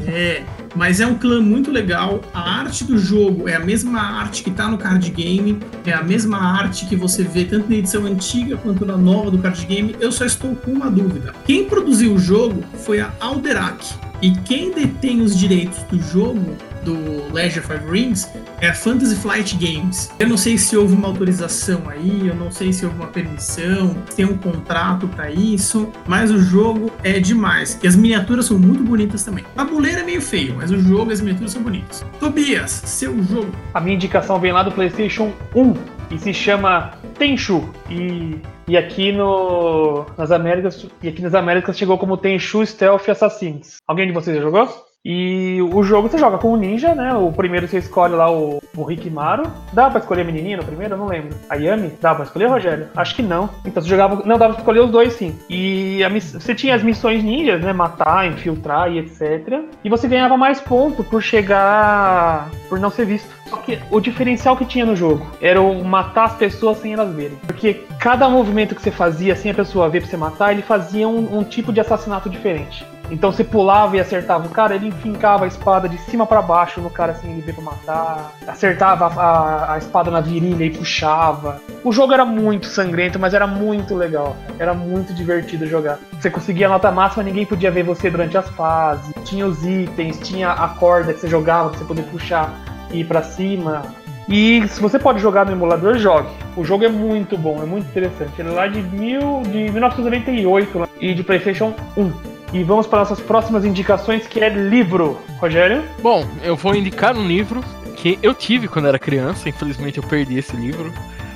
É, 0.06 0.44
mas 0.78 1.00
é 1.00 1.08
um 1.08 1.16
clã 1.16 1.42
muito 1.42 1.72
legal. 1.72 2.22
A 2.32 2.60
arte 2.60 2.84
do 2.84 2.98
jogo 3.00 3.50
é 3.50 3.56
a 3.56 3.60
mesma 3.60 4.00
arte 4.00 4.44
que 4.44 4.52
tá 4.52 4.68
no 4.68 4.78
card 4.78 5.10
game, 5.10 5.58
é 5.84 5.92
a 5.92 6.04
mesma 6.04 6.38
arte 6.38 6.86
que 6.86 6.96
você 6.96 7.24
vê 7.24 7.44
tanto 7.44 7.68
na 7.68 7.78
edição 7.78 8.06
antiga 8.06 8.56
quanto 8.58 8.86
na 8.86 8.96
nova 8.96 9.32
do 9.32 9.40
card 9.40 9.66
game. 9.66 9.96
Eu 10.00 10.12
só 10.12 10.24
estou 10.24 10.56
com 10.56 10.72
uma 10.72 10.90
dúvida. 10.90 11.34
Quem 11.46 11.66
produziu 11.66 12.14
o 12.14 12.20
jogo 12.20 12.64
foi 12.86 13.00
a 13.00 13.12
Alderac. 13.20 13.84
E 14.22 14.32
quem 14.32 14.72
detém 14.72 15.22
os 15.22 15.38
direitos 15.38 15.80
do 15.84 16.00
jogo 16.00 16.56
do 16.88 17.34
Legend 17.34 17.60
of 17.60 17.92
Rings 17.92 18.32
é 18.62 18.70
a 18.70 18.74
Fantasy 18.74 19.16
Flight 19.18 19.58
Games. 19.58 20.10
Eu 20.18 20.30
não 20.30 20.38
sei 20.38 20.58
se 20.58 20.78
houve 20.78 20.94
uma 20.94 21.10
autorização 21.10 21.90
aí, 21.90 22.30
eu 22.30 22.36
não 22.36 22.50
sei 22.50 22.72
se 22.72 22.86
houve 22.86 22.98
uma 22.98 23.08
permissão, 23.08 23.94
se 24.10 24.16
tem 24.16 24.26
um 24.26 24.38
contrato 24.38 25.06
para 25.10 25.30
isso, 25.30 25.92
mas 26.08 26.32
o 26.32 26.40
jogo 26.40 26.90
é 27.04 27.20
demais. 27.20 27.78
E 27.84 27.88
as 27.88 27.96
miniaturas 27.98 28.46
são 28.46 28.58
muito 28.58 28.84
bonitas 28.84 29.24
também. 29.24 29.44
A 29.58 29.66
tabuleiro 29.66 30.00
é 30.00 30.04
meio 30.04 30.22
feio, 30.22 30.56
mas 30.56 30.72
o 30.72 30.80
jogo 30.80 31.12
e 31.12 31.14
as 31.14 31.20
miniaturas 31.20 31.52
são 31.52 31.62
bonitas. 31.62 32.06
Tobias, 32.22 32.72
seu 32.72 33.22
jogo. 33.24 33.52
A 33.74 33.82
minha 33.82 33.96
indicação 33.96 34.40
vem 34.40 34.54
lá 34.54 34.64
do 34.64 34.72
PlayStation 34.72 35.34
1 35.54 35.74
e 36.12 36.18
se 36.18 36.34
chama 36.34 36.94
Tenchu. 37.20 37.70
E, 37.90 38.40
e 38.66 38.78
aqui 38.78 39.12
no, 39.12 40.06
nas 40.18 40.32
Américas 40.32 40.88
e 41.04 41.10
aqui 41.10 41.22
nas 41.22 41.36
Américas 41.36 41.78
chegou 41.78 41.98
como 41.98 42.16
Tenchu 42.16 42.66
Stealth 42.66 43.10
Assassins. 43.10 43.78
Alguém 43.86 44.08
de 44.08 44.14
vocês 44.14 44.38
já 44.38 44.42
jogou? 44.42 44.87
E 45.06 45.62
o 45.62 45.84
jogo 45.84 46.10
você 46.10 46.18
joga 46.18 46.38
com 46.38 46.52
o 46.52 46.58
ninja, 46.58 46.94
né? 46.94 47.14
O 47.14 47.32
primeiro 47.32 47.68
você 47.68 47.78
escolhe 47.78 48.14
lá 48.14 48.30
o, 48.30 48.62
o 48.76 48.84
Rikimaru. 48.84 49.44
Dá 49.72 49.90
pra 49.90 50.00
escolher 50.00 50.24
a 50.24 50.26
menininha 50.26 50.58
no 50.58 50.66
primeiro? 50.66 50.96
Eu 50.96 50.98
não 50.98 51.08
lembro. 51.08 51.30
A 51.50 51.56
Yami? 51.56 51.94
Dá 52.02 52.14
pra 52.14 52.26
escolher, 52.26 52.48
Rogério? 52.48 52.88
Acho 52.96 53.16
que 53.16 53.22
não. 53.22 53.50
Então 53.64 53.82
você 53.82 53.88
jogava. 53.88 54.24
Não, 54.26 54.38
dava 54.38 54.54
pra 54.54 54.62
escolher 54.62 54.82
os 54.82 54.92
dois 54.92 55.14
sim. 55.14 55.38
E 55.50 56.04
a, 56.04 56.10
você 56.10 56.54
tinha 56.54 56.76
as 56.76 56.84
missões 56.84 57.24
ninjas, 57.24 57.62
né? 57.62 57.72
Matar, 57.72 58.28
infiltrar 58.28 58.92
e 58.92 59.00
etc. 59.00 59.62
E 59.84 59.90
você 59.90 60.08
ganhava 60.08 60.36
mais 60.36 60.60
ponto 60.60 61.04
por 61.04 61.22
chegar. 61.22 62.50
por 62.68 62.80
não 62.80 62.90
ser 62.90 63.06
visto. 63.06 63.30
Só 63.50 63.58
que 63.58 63.80
o 63.90 64.02
diferencial 64.02 64.58
que 64.58 64.66
tinha 64.66 64.86
no 64.86 64.96
jogo 64.96 65.26
era 65.42 65.62
o 65.62 65.84
matar 65.86 66.26
as 66.26 66.36
pessoas 66.36 66.80
sem 66.80 66.94
elas 66.94 67.16
verem. 67.16 67.38
Porque 67.48 67.76
cada 67.98 68.28
movimento 68.28 68.76
que 68.76 68.82
você 68.82 68.92
fazia 68.92 69.36
sem 69.38 69.52
a 69.52 69.54
pessoa 69.54 69.88
ver 69.88 70.02
pra 70.02 70.10
você 70.10 70.18
matar, 70.18 70.52
ele 70.52 70.62
fazia 70.62 71.08
um, 71.08 71.38
um 71.38 71.44
tipo 71.46 71.72
de 71.72 71.80
assassinato 71.80 72.30
diferente. 72.30 72.86
Então 73.10 73.32
você 73.32 73.44
pulava 73.44 73.96
e 73.96 74.00
acertava 74.00 74.46
o 74.46 74.50
cara, 74.50 74.76
ele 74.76 74.88
enfincava 74.88 75.46
a 75.46 75.48
espada 75.48 75.88
de 75.88 75.98
cima 76.02 76.26
para 76.26 76.42
baixo 76.42 76.82
no 76.82 76.90
cara 76.90 77.14
sem 77.16 77.32
ele 77.32 77.42
ver 77.42 77.54
pra 77.54 77.64
matar, 77.64 78.34
acertava 78.48 79.08
a, 79.08 79.74
a, 79.74 79.78
espada 79.78 80.12
na 80.12 80.22
virilha 80.22 80.66
e 80.66 80.70
puxava. 80.70 81.62
O 81.84 81.92
jogo 81.92 82.14
era 82.14 82.26
muito 82.26 82.66
sangrento, 82.66 83.18
mas 83.18 83.34
era 83.34 83.48
muito 83.48 83.96
legal. 83.96 84.36
Era 84.60 84.74
muito 84.74 85.14
divertido 85.14 85.66
jogar. 85.66 86.00
Você 86.20 86.30
conseguia 86.30 86.68
a 86.68 86.70
nota 86.70 86.92
máxima, 86.92 87.24
ninguém 87.24 87.46
podia 87.46 87.72
ver 87.72 87.84
você 87.84 88.10
durante 88.10 88.38
as 88.38 88.50
fases. 88.50 89.14
Tinha 89.24 89.46
os 89.46 89.64
itens, 89.66 90.20
tinha 90.20 90.52
a 90.52 90.68
corda 90.68 91.14
que 91.14 91.20
você 91.20 91.28
jogava 91.28 91.70
pra 91.70 91.80
você 91.80 91.86
poder 91.86 92.04
puxar 92.04 92.54
e 92.92 93.00
ir 93.02 93.06
pra 93.06 93.24
cima. 93.24 93.84
E 94.30 94.68
se 94.68 94.82
você 94.82 95.00
pode 95.00 95.20
jogar 95.20 95.46
no 95.46 95.54
emulador, 95.54 95.98
jogue. 95.98 96.30
O 96.56 96.64
jogo 96.64 96.84
é 96.84 96.90
muito 96.90 97.38
bom, 97.38 97.62
é 97.64 97.66
muito 97.66 97.88
interessante. 97.88 98.34
Ele 98.40 98.50
é 98.50 98.52
lá 98.52 98.68
de, 98.68 98.82
mil, 98.82 99.42
de 99.44 99.72
1998 99.72 100.90
e 101.00 101.14
de 101.14 101.24
PlayStation 101.24 101.74
1. 101.96 102.37
E 102.54 102.64
vamos 102.64 102.88
para 102.88 103.00
nossas 103.00 103.20
próximas 103.20 103.66
indicações, 103.66 104.26
que 104.26 104.40
é 104.40 104.50
livro. 104.50 105.20
Rogério? 105.40 105.84
Bom, 106.02 106.26
eu 106.44 106.56
vou 106.56 106.76
indicar 106.76 107.16
um 107.16 107.28
livro 107.28 107.62
que 107.96 108.18
eu 108.22 108.34
tive 108.34 108.68
quando 108.68 108.88
era 108.88 108.98
criança, 108.98 109.50
infelizmente 109.50 109.98
eu 109.98 110.04
perdi 110.04 110.38
esse 110.38 110.56
livro. 110.56 110.94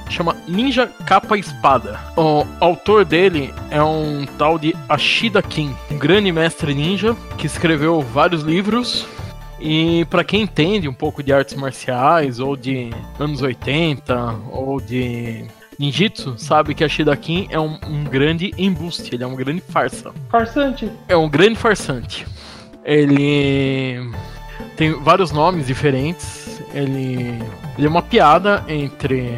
Chama 0.10 0.36
Ninja 0.48 0.88
Capa 1.06 1.38
Espada. 1.38 2.00
O 2.18 2.46
autor 2.60 3.06
dele 3.06 3.54
é 3.70 3.82
um 3.82 4.26
tal 4.38 4.60
de 4.60 4.76
Ashida 4.90 5.42
Kin, 5.42 5.74
um 5.90 5.98
grande 5.98 6.32
mestre 6.32 6.74
ninja 6.74 7.16
que 7.38 7.48
escreveu 7.48 8.02
vários 8.02 8.44
livros 8.44 9.08
e 9.62 10.06
para 10.06 10.24
quem 10.24 10.42
entende 10.42 10.90
um 10.90 10.94
pouco 10.94 11.22
de 11.22 11.32
artes 11.32 11.56
marciais, 11.56 12.40
ou 12.40 12.58
de 12.58 12.90
anos 13.20 13.44
80, 13.44 14.36
ou 14.52 14.82
de 14.82 15.46
ninjitsu 15.82 16.36
sabe 16.38 16.76
que 16.76 16.84
a 16.84 16.88
Shidakin 16.88 17.48
é 17.50 17.60
um, 17.60 17.80
um 17.88 18.04
grande 18.04 18.54
embuste, 18.58 19.16
ele 19.16 19.24
é 19.24 19.28
um 19.28 19.36
grande 19.36 19.62
farsa. 19.62 20.14
Farsante. 20.30 20.92
É 21.08 21.18
um 21.18 21.28
grande 21.28 21.56
farsante. 21.56 22.28
Ele 22.86 24.10
tem 24.78 24.94
vários 25.02 25.32
nomes 25.32 25.66
diferentes. 25.66 26.62
Ele, 26.74 27.42
ele 27.78 27.88
é 27.88 27.90
uma 27.90 28.02
piada 28.02 28.64
entre 28.68 29.30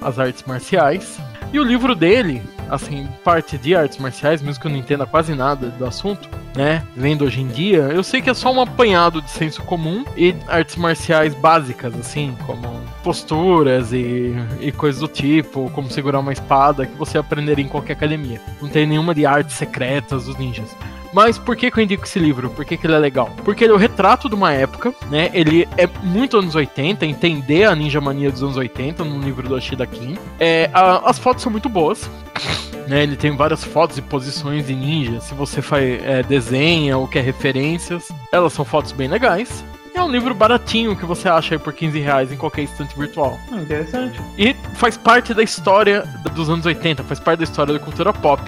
as 0.00 0.18
artes 0.18 0.42
marciais. 0.46 1.18
E 1.52 1.60
o 1.60 1.62
livro 1.62 1.94
dele, 1.94 2.42
assim, 2.70 3.06
parte 3.22 3.58
de 3.58 3.74
artes 3.74 3.98
marciais, 3.98 4.40
mesmo 4.40 4.58
que 4.58 4.66
eu 4.66 4.70
não 4.70 4.78
entenda 4.78 5.04
quase 5.04 5.34
nada 5.34 5.68
do 5.68 5.84
assunto, 5.84 6.26
né? 6.56 6.82
Vendo 6.96 7.26
hoje 7.26 7.42
em 7.42 7.48
dia, 7.48 7.80
eu 7.80 8.02
sei 8.02 8.22
que 8.22 8.30
é 8.30 8.34
só 8.34 8.50
um 8.50 8.60
apanhado 8.60 9.20
de 9.20 9.30
senso 9.30 9.62
comum 9.62 10.02
e 10.16 10.34
artes 10.48 10.76
marciais 10.76 11.34
básicas, 11.34 11.94
assim, 11.94 12.34
como 12.46 12.80
posturas 13.04 13.92
e, 13.92 14.34
e 14.60 14.72
coisas 14.72 15.02
do 15.02 15.08
tipo, 15.08 15.70
como 15.74 15.90
segurar 15.90 16.20
uma 16.20 16.32
espada, 16.32 16.86
que 16.86 16.96
você 16.96 17.18
aprenderia 17.18 17.64
em 17.64 17.68
qualquer 17.68 17.92
academia. 17.92 18.40
Não 18.60 18.70
tem 18.70 18.86
nenhuma 18.86 19.14
de 19.14 19.26
artes 19.26 19.54
secretas 19.54 20.24
dos 20.24 20.38
ninjas. 20.38 20.74
Mas 21.12 21.38
por 21.38 21.56
que, 21.56 21.70
que 21.70 21.78
eu 21.78 21.84
indico 21.84 22.04
esse 22.04 22.18
livro? 22.18 22.50
Por 22.50 22.64
que, 22.64 22.76
que 22.76 22.86
ele 22.86 22.94
é 22.94 22.98
legal? 22.98 23.30
Porque 23.44 23.64
ele 23.64 23.72
é 23.72 23.76
o 23.76 23.78
retrato 23.78 24.28
de 24.28 24.34
uma 24.34 24.52
época, 24.52 24.94
né? 25.10 25.30
Ele 25.34 25.68
é 25.76 25.86
muito 26.02 26.38
anos 26.38 26.54
80, 26.54 27.04
entender 27.04 27.64
a 27.64 27.74
ninja 27.74 28.00
mania 28.00 28.30
dos 28.30 28.42
anos 28.42 28.56
80 28.56 29.04
no 29.04 29.20
livro 29.20 29.46
do 29.46 29.54
Ashida 29.54 29.86
Kim. 29.86 30.16
É, 30.40 30.70
a, 30.72 31.08
as 31.10 31.18
fotos 31.18 31.42
são 31.42 31.52
muito 31.52 31.68
boas. 31.68 32.08
Né, 32.88 33.04
ele 33.04 33.14
tem 33.14 33.30
várias 33.36 33.62
fotos 33.62 33.96
e 33.96 34.02
posições 34.02 34.66
de 34.66 34.74
ninja. 34.74 35.20
Se 35.20 35.34
você 35.34 35.62
faz, 35.62 36.02
é, 36.02 36.20
desenha 36.20 36.98
ou 36.98 37.06
quer 37.06 37.22
referências, 37.22 38.08
elas 38.32 38.52
são 38.52 38.64
fotos 38.64 38.90
bem 38.90 39.06
legais. 39.06 39.64
É 39.94 40.02
um 40.02 40.10
livro 40.10 40.34
baratinho 40.34 40.96
que 40.96 41.04
você 41.04 41.28
acha 41.28 41.54
aí 41.54 41.58
por 41.58 41.72
15 41.72 41.98
reais 42.00 42.32
em 42.32 42.36
qualquer 42.36 42.62
estante 42.62 42.98
virtual. 42.98 43.38
Hum, 43.50 43.60
interessante. 43.60 44.20
E 44.38 44.54
faz 44.74 44.96
parte 44.96 45.34
da 45.34 45.42
história 45.42 46.02
dos 46.34 46.48
anos 46.48 46.64
80, 46.64 47.04
faz 47.04 47.20
parte 47.20 47.38
da 47.38 47.44
história 47.44 47.74
da 47.74 47.78
cultura 47.78 48.12
pop. 48.12 48.42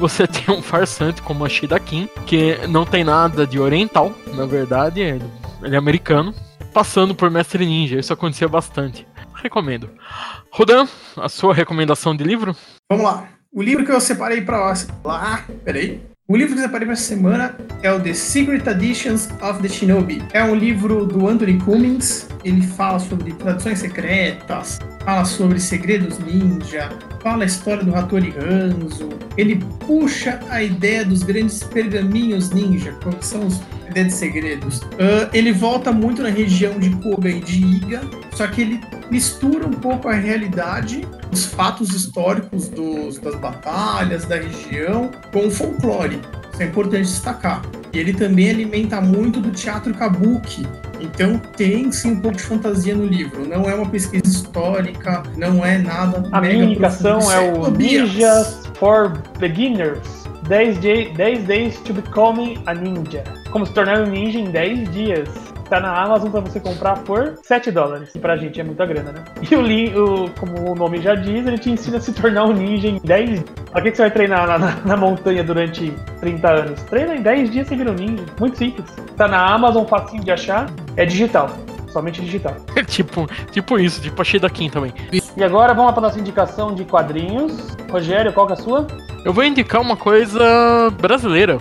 Você 0.00 0.26
tem 0.26 0.54
um 0.54 0.62
farsante 0.62 1.20
como 1.20 1.44
a 1.44 1.48
Shida 1.48 1.78
Kim, 1.78 2.08
que 2.26 2.56
não 2.66 2.86
tem 2.86 3.04
nada 3.04 3.46
de 3.46 3.60
oriental, 3.60 4.12
na 4.34 4.46
verdade, 4.46 5.00
ele, 5.00 5.30
ele 5.62 5.74
é 5.74 5.78
americano, 5.78 6.34
passando 6.72 7.14
por 7.14 7.30
mestre 7.30 7.66
ninja. 7.66 8.00
Isso 8.00 8.12
acontecia 8.12 8.48
bastante. 8.48 9.06
Recomendo. 9.34 9.90
Rodan, 10.50 10.88
a 11.16 11.28
sua 11.28 11.52
recomendação 11.52 12.16
de 12.16 12.24
livro? 12.24 12.56
Vamos 12.90 13.04
lá. 13.04 13.28
O 13.52 13.62
livro 13.62 13.84
que 13.84 13.92
eu 13.92 14.00
separei 14.00 14.40
para 14.40 14.74
lá, 15.04 15.44
peraí. 15.64 16.00
O 16.30 16.36
livro 16.36 16.54
que 16.54 16.60
separei 16.60 16.86
para 16.86 16.92
essa 16.92 17.02
semana 17.02 17.56
é 17.82 17.90
o 17.90 17.98
The 17.98 18.14
Secret 18.14 18.62
Editions 18.64 19.28
of 19.42 19.60
the 19.60 19.68
Shinobi. 19.68 20.22
É 20.32 20.44
um 20.44 20.54
livro 20.54 21.04
do 21.04 21.26
Anthony 21.26 21.58
Cummings. 21.58 22.28
Ele 22.44 22.62
fala 22.62 23.00
sobre 23.00 23.32
tradições 23.32 23.80
secretas, 23.80 24.78
fala 25.04 25.24
sobre 25.24 25.58
segredos 25.58 26.20
ninja, 26.20 26.88
fala 27.20 27.42
a 27.42 27.46
história 27.46 27.82
do 27.82 27.92
Hattori 27.96 28.32
Hanzo. 28.38 29.08
Ele 29.36 29.56
puxa 29.84 30.38
a 30.48 30.62
ideia 30.62 31.04
dos 31.04 31.24
grandes 31.24 31.64
pergaminhos 31.64 32.50
ninja, 32.50 32.92
que 32.92 33.26
são 33.26 33.48
os 33.48 33.60
ideia 33.90 34.06
de 34.06 34.12
segredos. 34.12 34.78
Uh, 34.82 35.28
ele 35.32 35.52
volta 35.52 35.92
muito 35.92 36.22
na 36.22 36.28
região 36.28 36.78
de 36.78 36.90
Koga 36.90 37.28
e 37.28 37.40
de 37.40 37.60
Iga, 37.60 38.02
só 38.32 38.46
que 38.46 38.62
ele 38.62 38.80
mistura 39.10 39.66
um 39.66 39.72
pouco 39.72 40.08
a 40.08 40.14
realidade, 40.14 41.06
os 41.32 41.46
fatos 41.46 41.90
históricos 41.90 42.68
dos, 42.68 43.18
das 43.18 43.34
batalhas 43.36 44.24
da 44.24 44.36
região 44.36 45.10
com 45.32 45.46
o 45.46 45.50
folclore. 45.50 46.20
Isso 46.52 46.62
é 46.62 46.66
importante 46.66 47.02
destacar. 47.02 47.62
E 47.92 47.98
ele 47.98 48.12
também 48.12 48.50
alimenta 48.50 49.00
muito 49.00 49.40
do 49.40 49.50
teatro 49.50 49.92
kabuki. 49.94 50.66
Então 51.00 51.38
tem 51.56 51.90
sim 51.90 52.12
um 52.12 52.20
pouco 52.20 52.36
de 52.36 52.42
fantasia 52.42 52.94
no 52.94 53.06
livro. 53.06 53.46
Não 53.46 53.68
é 53.68 53.74
uma 53.74 53.88
pesquisa 53.88 54.26
histórica, 54.26 55.22
não 55.36 55.64
é 55.64 55.78
nada. 55.78 56.28
A 56.32 56.40
minha 56.40 56.64
indicação 56.64 57.18
é 57.32 57.40
o 57.40 57.70
Ninjas 57.70 58.70
for 58.74 59.20
Beginners. 59.38 60.20
10, 60.48 60.78
day, 60.78 61.12
10 61.14 61.44
Days 61.44 61.80
to 61.80 61.92
Becoming 61.92 62.62
a 62.66 62.74
Ninja. 62.74 63.22
Como 63.50 63.66
se 63.66 63.72
tornar 63.72 64.00
um 64.00 64.06
ninja 64.06 64.38
em 64.38 64.50
10 64.50 64.92
dias. 64.92 65.28
Tá 65.70 65.78
na 65.78 66.02
Amazon 66.02 66.32
pra 66.32 66.40
você 66.40 66.58
comprar 66.58 66.98
por 67.04 67.38
7 67.44 67.70
dólares. 67.70 68.10
Pra 68.20 68.36
gente 68.36 68.60
é 68.60 68.64
muita 68.64 68.84
grana, 68.84 69.12
né? 69.12 69.22
E 69.48 69.54
o, 69.54 69.62
Lin, 69.62 69.94
o 69.94 70.28
como 70.30 70.72
o 70.72 70.74
nome 70.74 71.00
já 71.00 71.14
diz, 71.14 71.46
ele 71.46 71.58
te 71.58 71.70
ensina 71.70 71.98
a 71.98 72.00
se 72.00 72.12
tornar 72.12 72.44
um 72.46 72.52
ninja 72.52 72.88
em 72.88 72.98
10 72.98 73.30
dias. 73.30 73.44
Pra 73.70 73.80
que, 73.80 73.92
que 73.92 73.96
você 73.96 74.02
vai 74.02 74.10
treinar 74.10 74.48
na, 74.48 74.58
na, 74.58 74.76
na 74.84 74.96
montanha 74.96 75.44
durante 75.44 75.92
30 76.18 76.48
anos? 76.48 76.82
Treina 76.82 77.14
em 77.14 77.22
10 77.22 77.50
dias 77.52 77.68
você 77.68 77.76
vira 77.76 77.92
um 77.92 77.94
ninja. 77.94 78.24
Muito 78.40 78.58
simples. 78.58 78.84
Tá 79.16 79.28
na 79.28 79.46
Amazon, 79.46 79.86
facinho 79.86 80.24
de 80.24 80.32
achar. 80.32 80.68
É 80.96 81.06
digital. 81.06 81.48
Somente 81.92 82.20
digital. 82.20 82.56
tipo, 82.88 83.28
tipo 83.52 83.78
isso, 83.78 84.02
tipo 84.02 84.20
achei 84.20 84.40
da 84.40 84.50
Kim 84.50 84.68
também. 84.68 84.92
E 85.12 85.44
agora 85.44 85.72
vamos 85.72 85.92
para 85.92 86.02
nossa 86.02 86.18
indicação 86.18 86.74
de 86.74 86.84
quadrinhos. 86.84 87.76
Rogério, 87.88 88.32
qual 88.32 88.46
que 88.48 88.54
é 88.54 88.56
a 88.56 88.58
sua? 88.58 88.88
Eu 89.24 89.32
vou 89.32 89.44
indicar 89.44 89.80
uma 89.80 89.96
coisa 89.96 90.90
brasileira. 91.00 91.60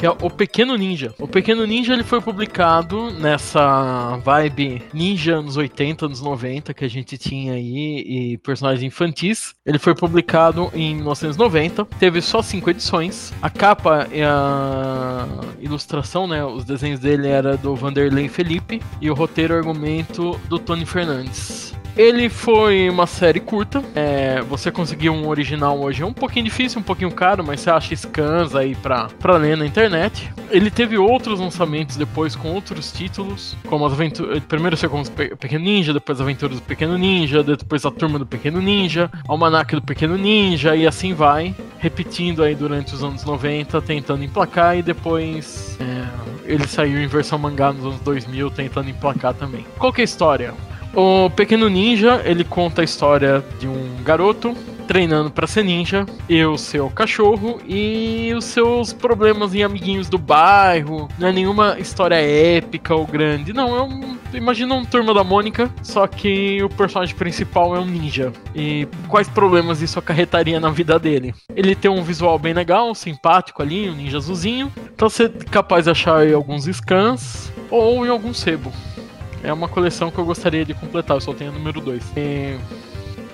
Que 0.00 0.06
é 0.06 0.10
o 0.10 0.30
Pequeno 0.30 0.76
Ninja. 0.76 1.14
O 1.18 1.28
Pequeno 1.28 1.66
Ninja 1.66 1.92
ele 1.92 2.02
foi 2.02 2.22
publicado 2.22 3.10
nessa 3.10 4.16
vibe 4.24 4.82
ninja 4.94 5.34
anos 5.34 5.58
80, 5.58 6.06
anos 6.06 6.22
90 6.22 6.72
que 6.72 6.86
a 6.86 6.88
gente 6.88 7.18
tinha 7.18 7.52
aí 7.52 8.32
e 8.32 8.38
personagens 8.38 8.82
infantis. 8.82 9.54
Ele 9.64 9.78
foi 9.78 9.94
publicado 9.94 10.70
em 10.72 10.94
1990, 10.94 11.84
teve 11.98 12.22
só 12.22 12.40
cinco 12.40 12.70
edições. 12.70 13.30
A 13.42 13.50
capa 13.50 14.08
e 14.10 14.22
a 14.22 15.28
ilustração, 15.60 16.26
né, 16.26 16.42
os 16.42 16.64
desenhos 16.64 16.98
dele 16.98 17.28
era 17.28 17.58
do 17.58 17.76
Vanderlei 17.76 18.26
Felipe 18.26 18.80
e 19.02 19.10
o 19.10 19.14
roteiro 19.14 19.52
e 19.52 19.58
argumento 19.58 20.40
do 20.48 20.58
Tony 20.58 20.86
Fernandes. 20.86 21.78
Ele 21.96 22.28
foi 22.28 22.88
uma 22.88 23.06
série 23.06 23.40
curta. 23.40 23.82
É, 23.94 24.40
você 24.42 24.70
conseguir 24.70 25.10
um 25.10 25.28
original 25.28 25.78
hoje 25.78 26.02
é 26.02 26.06
um 26.06 26.12
pouquinho 26.12 26.44
difícil, 26.44 26.80
um 26.80 26.82
pouquinho 26.82 27.10
caro, 27.10 27.44
mas 27.44 27.60
você 27.60 27.70
acha 27.70 27.94
scans 27.94 28.54
aí 28.54 28.74
pra, 28.74 29.08
pra 29.18 29.36
ler 29.36 29.56
na 29.56 29.66
internet. 29.66 30.32
Ele 30.50 30.70
teve 30.70 30.96
outros 30.98 31.38
lançamentos 31.38 31.96
depois 31.96 32.34
com 32.34 32.52
outros 32.52 32.92
títulos, 32.92 33.56
como 33.66 33.84
as 33.86 33.92
aventuras. 33.92 34.42
Primeiro 34.44 34.76
saiu 34.76 34.90
como 34.90 35.08
Pe 35.10 35.36
Pequeno 35.36 35.64
Ninja, 35.64 35.92
depois 35.92 36.20
Aventuras 36.20 36.56
do 36.56 36.62
Pequeno 36.62 36.96
Ninja, 36.96 37.42
depois 37.42 37.84
a 37.84 37.90
Turma 37.90 38.18
do 38.18 38.26
Pequeno 38.26 38.60
Ninja, 38.60 39.10
Almanac 39.28 39.74
do 39.74 39.82
Pequeno 39.82 40.16
Ninja, 40.16 40.74
e 40.74 40.86
assim 40.86 41.12
vai, 41.12 41.54
repetindo 41.78 42.42
aí 42.42 42.54
durante 42.54 42.94
os 42.94 43.02
anos 43.02 43.24
90, 43.24 43.80
tentando 43.82 44.24
emplacar, 44.24 44.76
e 44.76 44.82
depois 44.82 45.78
é, 45.80 46.52
ele 46.52 46.66
saiu 46.66 47.00
em 47.00 47.06
versão 47.06 47.38
mangá 47.38 47.72
nos 47.72 47.84
anos 47.84 48.00
2000, 48.00 48.50
tentando 48.50 48.90
emplacar 48.90 49.34
também. 49.34 49.64
Qual 49.78 49.92
que 49.92 50.00
é 50.00 50.02
a 50.02 50.04
história? 50.04 50.54
O 50.94 51.30
Pequeno 51.30 51.68
Ninja, 51.68 52.20
ele 52.24 52.44
conta 52.44 52.80
a 52.80 52.84
história 52.84 53.44
de 53.58 53.68
um 53.68 54.02
garoto 54.02 54.54
treinando 54.90 55.30
para 55.30 55.46
ser 55.46 55.62
ninja, 55.62 56.04
e 56.28 56.44
o 56.44 56.58
seu 56.58 56.90
cachorro 56.90 57.60
e 57.64 58.32
os 58.36 58.44
seus 58.44 58.92
problemas 58.92 59.54
em 59.54 59.62
amiguinhos 59.62 60.08
do 60.08 60.18
bairro. 60.18 61.08
Não 61.16 61.28
é 61.28 61.32
nenhuma 61.32 61.78
história 61.78 62.16
épica 62.16 62.92
ou 62.92 63.06
grande, 63.06 63.52
não, 63.52 63.76
é 63.76 63.82
um 63.82 64.18
imagina 64.34 64.74
um 64.74 64.84
turma 64.84 65.14
da 65.14 65.22
Mônica, 65.22 65.70
só 65.80 66.08
que 66.08 66.62
o 66.62 66.68
personagem 66.68 67.14
principal 67.14 67.76
é 67.76 67.78
um 67.78 67.84
ninja. 67.84 68.32
E 68.52 68.88
quais 69.08 69.28
problemas 69.28 69.80
isso 69.80 69.98
acarretaria 69.98 70.58
na 70.58 70.70
vida 70.70 70.98
dele? 70.98 71.34
Ele 71.54 71.74
tem 71.76 71.90
um 71.90 72.02
visual 72.02 72.36
bem 72.36 72.52
legal, 72.52 72.92
simpático 72.94 73.62
ali, 73.62 73.88
um 73.88 73.94
ninja 73.94 74.18
azulzinho. 74.18 74.72
Então 74.92 75.08
você 75.08 75.24
é 75.24 75.28
capaz 75.28 75.84
de 75.84 75.90
achar 75.90 76.26
em 76.26 76.34
alguns 76.34 76.64
scans 76.64 77.52
ou 77.70 78.04
em 78.04 78.08
algum 78.08 78.34
sebo. 78.34 78.72
É 79.42 79.52
uma 79.52 79.68
coleção 79.68 80.10
que 80.10 80.18
eu 80.18 80.24
gostaria 80.24 80.64
de 80.64 80.74
completar, 80.74 81.16
eu 81.16 81.20
só 81.20 81.32
tenho 81.32 81.50
a 81.50 81.54
número 81.54 81.80
2. 81.80 82.12
E... 82.16 82.56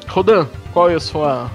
Rodan, 0.07 0.47
qual 0.73 0.89
é 0.89 0.95
a 0.95 1.01
sua 1.01 1.51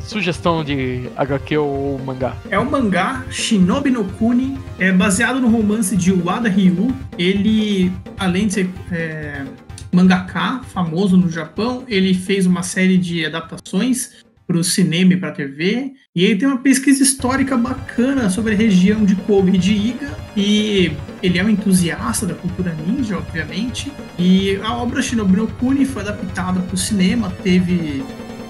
sugestão 0.00 0.64
de 0.64 1.08
HQ 1.16 1.58
ou 1.58 1.98
mangá? 1.98 2.36
É 2.50 2.58
o 2.58 2.68
mangá 2.68 3.24
Shinobi 3.30 3.90
no 3.90 4.04
Kuni, 4.04 4.58
é 4.78 4.90
baseado 4.90 5.40
no 5.40 5.48
romance 5.48 5.96
de 5.96 6.12
Wada 6.12 6.48
Ryu. 6.48 6.94
Ele, 7.18 7.92
além 8.18 8.46
de 8.46 8.54
ser 8.54 8.70
é, 8.90 9.44
mangaka, 9.92 10.60
famoso 10.64 11.16
no 11.16 11.30
Japão, 11.30 11.84
ele 11.86 12.14
fez 12.14 12.46
uma 12.46 12.62
série 12.62 12.96
de 12.96 13.26
adaptações 13.26 14.24
para 14.50 14.58
o 14.58 14.64
cinema 14.64 15.12
e 15.12 15.16
para 15.16 15.28
a 15.28 15.32
TV. 15.32 15.92
E 16.14 16.24
ele 16.24 16.34
tem 16.34 16.48
uma 16.48 16.58
pesquisa 16.58 17.04
histórica 17.04 17.56
bacana 17.56 18.28
sobre 18.28 18.54
a 18.54 18.56
região 18.56 19.04
de 19.04 19.14
Kobe 19.14 19.54
e 19.54 19.58
de 19.58 19.72
Iga. 19.72 20.18
E 20.36 20.90
ele 21.22 21.38
é 21.38 21.44
um 21.44 21.48
entusiasta 21.48 22.26
da 22.26 22.34
cultura 22.34 22.74
ninja, 22.74 23.16
obviamente. 23.16 23.92
E 24.18 24.56
a 24.56 24.74
obra 24.76 25.00
Shinobi 25.00 25.36
no 25.36 25.46
Kuni 25.46 25.84
foi 25.84 26.02
adaptada 26.02 26.58
para 26.58 26.74
o 26.74 26.76
cinema, 26.76 27.32
teve 27.44 28.02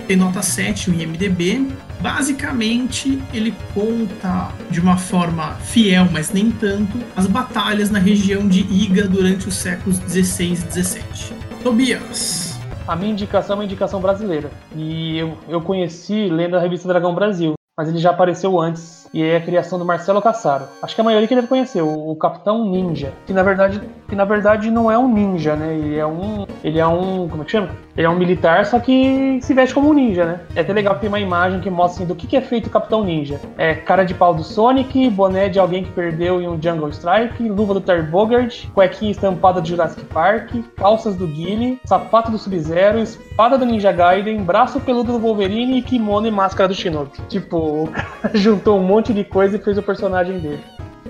tem 0.07 0.17
nota 0.17 0.41
7 0.41 0.91
no 0.91 1.01
IMDB. 1.01 1.69
Basicamente, 2.01 3.23
ele 3.33 3.55
conta 3.75 4.53
de 4.71 4.81
uma 4.81 4.97
forma 4.97 5.53
fiel, 5.57 6.09
mas 6.11 6.33
nem 6.33 6.51
tanto, 6.51 6.99
as 7.15 7.27
batalhas 7.27 7.91
na 7.91 7.99
região 7.99 8.49
de 8.49 8.61
Iga 8.61 9.07
durante 9.07 9.47
os 9.47 9.55
séculos 9.55 9.99
16 9.99 10.63
e 10.63 10.67
17. 10.67 11.35
Tobias, 11.63 12.50
a 12.91 12.97
minha 12.97 13.13
indicação 13.13 13.55
é 13.55 13.59
uma 13.59 13.65
indicação 13.65 14.01
brasileira. 14.01 14.51
E 14.75 15.17
eu, 15.17 15.39
eu 15.49 15.61
conheci 15.61 16.29
lendo 16.29 16.57
a 16.57 16.61
revista 16.61 16.89
Dragão 16.89 17.15
Brasil, 17.15 17.55
mas 17.79 17.89
ele 17.89 17.99
já 17.99 18.11
apareceu 18.11 18.59
antes 18.59 19.09
e 19.15 19.23
é 19.23 19.37
a 19.37 19.41
criação 19.41 19.79
do 19.79 19.85
Marcelo 19.85 20.21
Cassaro. 20.21 20.65
Acho 20.83 20.97
que 20.97 21.01
a 21.01 21.05
maioria 21.05 21.29
que 21.29 21.35
deve 21.37 21.47
conhecer, 21.47 21.83
o, 21.83 22.17
Capitão 22.17 22.69
Ninja, 22.69 23.13
que 23.29 23.33
na 23.33 23.45
verdade, 23.45 23.81
que 24.11 24.17
na 24.17 24.25
verdade 24.25 24.71
não 24.71 24.91
é 24.91 24.99
um 24.99 25.13
ninja, 25.13 25.57
né? 25.57 25.75
Ele 25.75 25.97
é 25.97 26.07
um, 26.07 26.47
ele 26.63 26.79
é 26.79 26.87
um, 26.87 27.29
como 27.29 27.43
é 27.43 27.45
que 27.45 27.53
chama? 27.53 27.71
Ele 27.97 28.07
é 28.07 28.11
um 28.11 28.17
militar, 28.17 28.65
só 28.67 28.79
que 28.79 29.39
se 29.43 29.53
veste 29.55 29.75
como 29.75 29.91
um 29.91 29.95
ninja, 29.95 30.25
né? 30.25 30.41
É 30.55 30.61
até 30.61 30.73
legal 30.73 30.95
que 30.95 31.01
tem 31.01 31.09
uma 31.09 31.21
imagem 31.21 31.61
que 31.61 31.69
mostra 31.69 32.03
assim, 32.03 32.07
do 32.07 32.15
que, 32.15 32.27
que 32.27 32.37
é 32.37 32.41
feito 32.41 32.69
o 32.69 32.71
Capitão 32.71 33.05
Ninja. 33.05 33.41
É 33.59 33.75
cara 33.75 34.05
de 34.05 34.15
pau 34.15 34.33
do 34.33 34.45
Sonic, 34.45 35.11
boné 35.11 35.49
de 35.49 35.59
alguém 35.59 35.85
que 35.85 35.91
perdeu 35.91 36.41
em 36.41 36.49
um 36.49 36.61
Jungle 36.61 36.91
Strike, 36.91 37.49
luva 37.49 37.75
do 37.75 37.81
Terry 37.81 38.03
Bogard, 38.03 38.71
cuequinha 38.73 39.11
estampada 39.11 39.61
de 39.61 39.71
Jurassic 39.71 40.05
Park, 40.07 40.51
calças 40.77 41.17
do 41.17 41.27
Guile, 41.27 41.81
sapato 41.85 42.31
do 42.31 42.39
Sub-Zero, 42.39 43.01
espada 43.01 43.59
do 43.59 43.67
Ninja 43.67 43.93
Gaiden, 43.93 44.43
braço 44.43 44.81
peludo 44.81 45.13
do 45.13 45.19
Wolverine, 45.19 45.83
kimono 45.83 46.27
e 46.27 46.31
máscara 46.31 46.69
do 46.69 46.75
Shinobi. 46.75 47.11
Tipo, 47.29 47.85
o 47.85 47.89
cara 47.93 48.37
juntou 48.37 48.79
um 48.79 48.83
monte 48.83 49.01
monte 49.01 49.15
de 49.15 49.25
coisa 49.25 49.57
e 49.57 49.61
fez 49.61 49.79
o 49.79 49.83
personagem 49.83 50.39
dele. 50.39 50.61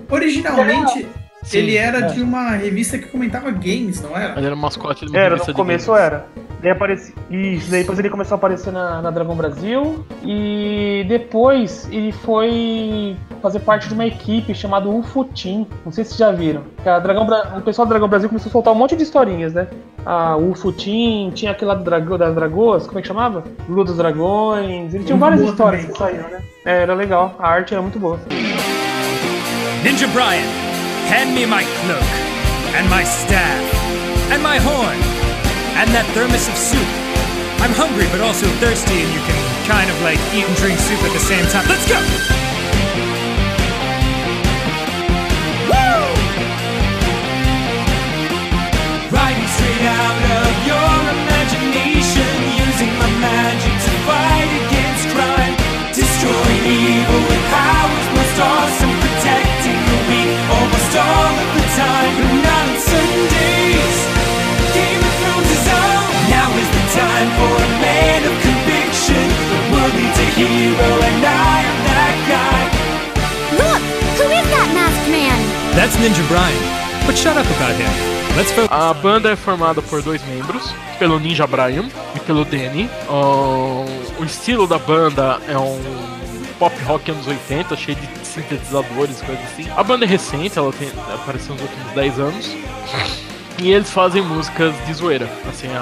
Originalmente, 0.08 1.08
Sim, 1.42 1.58
ele 1.58 1.76
era 1.76 1.98
é. 1.98 2.02
de 2.08 2.22
uma 2.22 2.50
revista 2.50 2.98
que 2.98 3.06
comentava 3.08 3.50
games, 3.50 4.00
não 4.02 4.16
era? 4.16 4.36
Ele 4.36 4.46
era 4.46 4.56
mascote 4.56 5.06
de 5.06 5.10
uma 5.10 5.18
Era, 5.18 5.36
no 5.36 5.54
começo 5.54 5.86
games. 5.92 6.02
era. 6.06 6.26
Daí 6.60 6.72
apareci... 6.72 7.14
Isso, 7.30 7.70
depois 7.70 7.98
ele 7.98 8.10
começou 8.10 8.34
a 8.34 8.38
aparecer 8.38 8.70
na, 8.70 9.00
na 9.00 9.10
Dragon 9.10 9.34
Brasil 9.34 10.04
e 10.22 11.06
depois 11.08 11.88
ele 11.90 12.12
foi 12.12 13.16
fazer 13.40 13.60
parte 13.60 13.88
de 13.88 13.94
uma 13.94 14.04
equipe 14.06 14.54
chamada 14.54 14.86
UFO 14.88 15.24
Team. 15.24 15.66
Não 15.84 15.90
sei 15.90 16.04
se 16.04 16.10
vocês 16.10 16.18
já 16.18 16.30
viram. 16.30 16.62
A 16.84 16.98
Dragão 16.98 17.24
Bra... 17.24 17.54
O 17.56 17.62
pessoal 17.62 17.86
do 17.86 17.88
Dragão 17.88 18.08
Brasil 18.08 18.28
começou 18.28 18.50
a 18.50 18.52
soltar 18.52 18.74
um 18.74 18.76
monte 18.76 18.94
de 18.94 19.02
historinhas, 19.02 19.54
né? 19.54 19.68
A 20.04 20.36
UFO 20.36 20.70
Team, 20.72 21.30
tinha 21.30 21.52
aquele 21.52 21.70
lá 21.70 21.74
do 21.74 21.84
Dragão, 21.84 22.18
das 22.18 22.34
Dragoas, 22.34 22.86
como 22.86 22.98
é 22.98 23.02
que 23.02 23.08
chamava? 23.08 23.42
Lua 23.66 23.84
dos 23.84 23.96
Dragões. 23.96 24.92
Ele 24.92 25.04
tinha 25.04 25.16
várias 25.16 25.40
histórias 25.40 25.82
também. 25.82 25.92
que 25.94 25.98
saíram, 25.98 26.28
né? 26.28 26.42
É, 26.66 26.82
era 26.82 26.92
legal, 26.94 27.34
a 27.38 27.48
arte 27.48 27.72
era 27.72 27.82
muito 27.82 27.98
boa. 27.98 28.20
Ninja 29.82 30.06
Brian, 30.08 30.69
hand 31.10 31.34
me 31.34 31.44
my 31.44 31.66
cloak, 31.82 32.06
and 32.78 32.86
my 32.88 33.02
staff, 33.02 33.58
and 34.30 34.40
my 34.40 34.62
horn, 34.62 34.94
and 35.74 35.90
that 35.90 36.06
thermos 36.14 36.46
of 36.46 36.54
soup. 36.54 36.86
I'm 37.58 37.74
hungry 37.74 38.06
but 38.14 38.22
also 38.22 38.46
thirsty, 38.62 39.02
and 39.02 39.10
you 39.10 39.22
can 39.26 39.38
kind 39.66 39.90
of 39.90 39.98
like 40.06 40.22
eat 40.30 40.46
and 40.46 40.54
drink 40.62 40.78
soup 40.78 41.02
at 41.02 41.10
the 41.10 41.18
same 41.18 41.42
time. 41.50 41.66
Let's 41.66 41.82
go! 41.90 41.98
Woo! 45.66 45.98
Riding 49.10 49.50
straight 49.50 49.86
out 49.90 50.18
of 50.30 50.50
your 50.62 50.94
imagination, 51.10 52.30
using 52.54 52.92
my 53.02 53.10
magic 53.18 53.74
to 53.82 53.92
fight 54.06 54.50
against 54.62 55.10
crime. 55.10 55.58
Destroying 55.90 56.64
evil 56.70 57.18
with 57.26 57.44
powers 57.50 58.06
most 58.14 58.38
awesome, 58.46 58.89
almost 60.90 60.96
all 60.96 61.34
of 61.38 61.50
the 61.54 61.66
time. 61.76 62.12
But 62.18 62.32
not 62.42 62.66
on 62.66 62.78
Sundays. 62.78 63.98
Game 64.74 65.00
of 65.00 65.14
Thrones 65.20 65.50
is 65.50 65.66
on. 65.70 66.02
Now 66.30 66.48
is 66.58 66.70
the 66.70 66.84
time 66.94 67.30
for 67.38 67.52
a 67.54 67.70
man 67.78 68.20
of 68.26 68.34
conviction. 68.42 69.26
The 69.50 69.60
world 69.70 69.94
needs 69.94 70.18
a 70.18 70.28
hero, 70.34 70.90
and 71.08 71.22
I 71.22 71.56
am 71.70 71.78
that 71.90 72.16
guy. 72.30 72.62
Look, 73.60 73.82
who 74.18 74.26
is 74.30 74.46
that 74.50 74.68
masked 74.74 75.08
man? 75.10 75.38
That's 75.74 75.96
Ninja 75.96 76.26
Brian. 76.28 76.64
But 77.06 77.16
shut 77.16 77.36
up 77.36 77.46
about 77.46 77.74
him. 77.74 77.90
Let's 78.36 78.52
focus. 78.52 78.70
A 78.70 78.94
banda 78.94 79.30
é 79.30 79.36
formada 79.36 79.82
por 79.82 80.02
dois 80.02 80.22
membros, 80.24 80.72
pelo 80.98 81.18
Ninja 81.18 81.46
Brian 81.46 81.84
e 82.14 82.20
pelo 82.20 82.44
Danny. 82.44 82.88
Uh, 83.08 83.84
o 84.20 84.24
estilo 84.24 84.66
da 84.66 84.78
banda 84.78 85.40
é 85.48 85.58
um 85.58 85.80
pop 86.58 86.76
rock 86.84 87.10
anos 87.10 87.26
80, 87.26 87.76
cheio 87.76 87.96
de 87.96 88.19
sintetizadores, 88.30 89.20
coisas 89.22 89.44
assim. 89.44 89.68
A 89.70 89.82
banda 89.82 90.04
é 90.04 90.08
recente, 90.08 90.58
ela 90.58 90.72
tem, 90.72 90.88
apareceu 91.12 91.54
nos 91.54 91.62
últimos 91.62 91.92
10 91.92 92.18
anos. 92.18 92.56
E 93.60 93.70
eles 93.70 93.90
fazem 93.90 94.22
músicas 94.22 94.74
de 94.86 94.94
zoeira. 94.94 95.28
Assim, 95.46 95.68
a, 95.68 95.80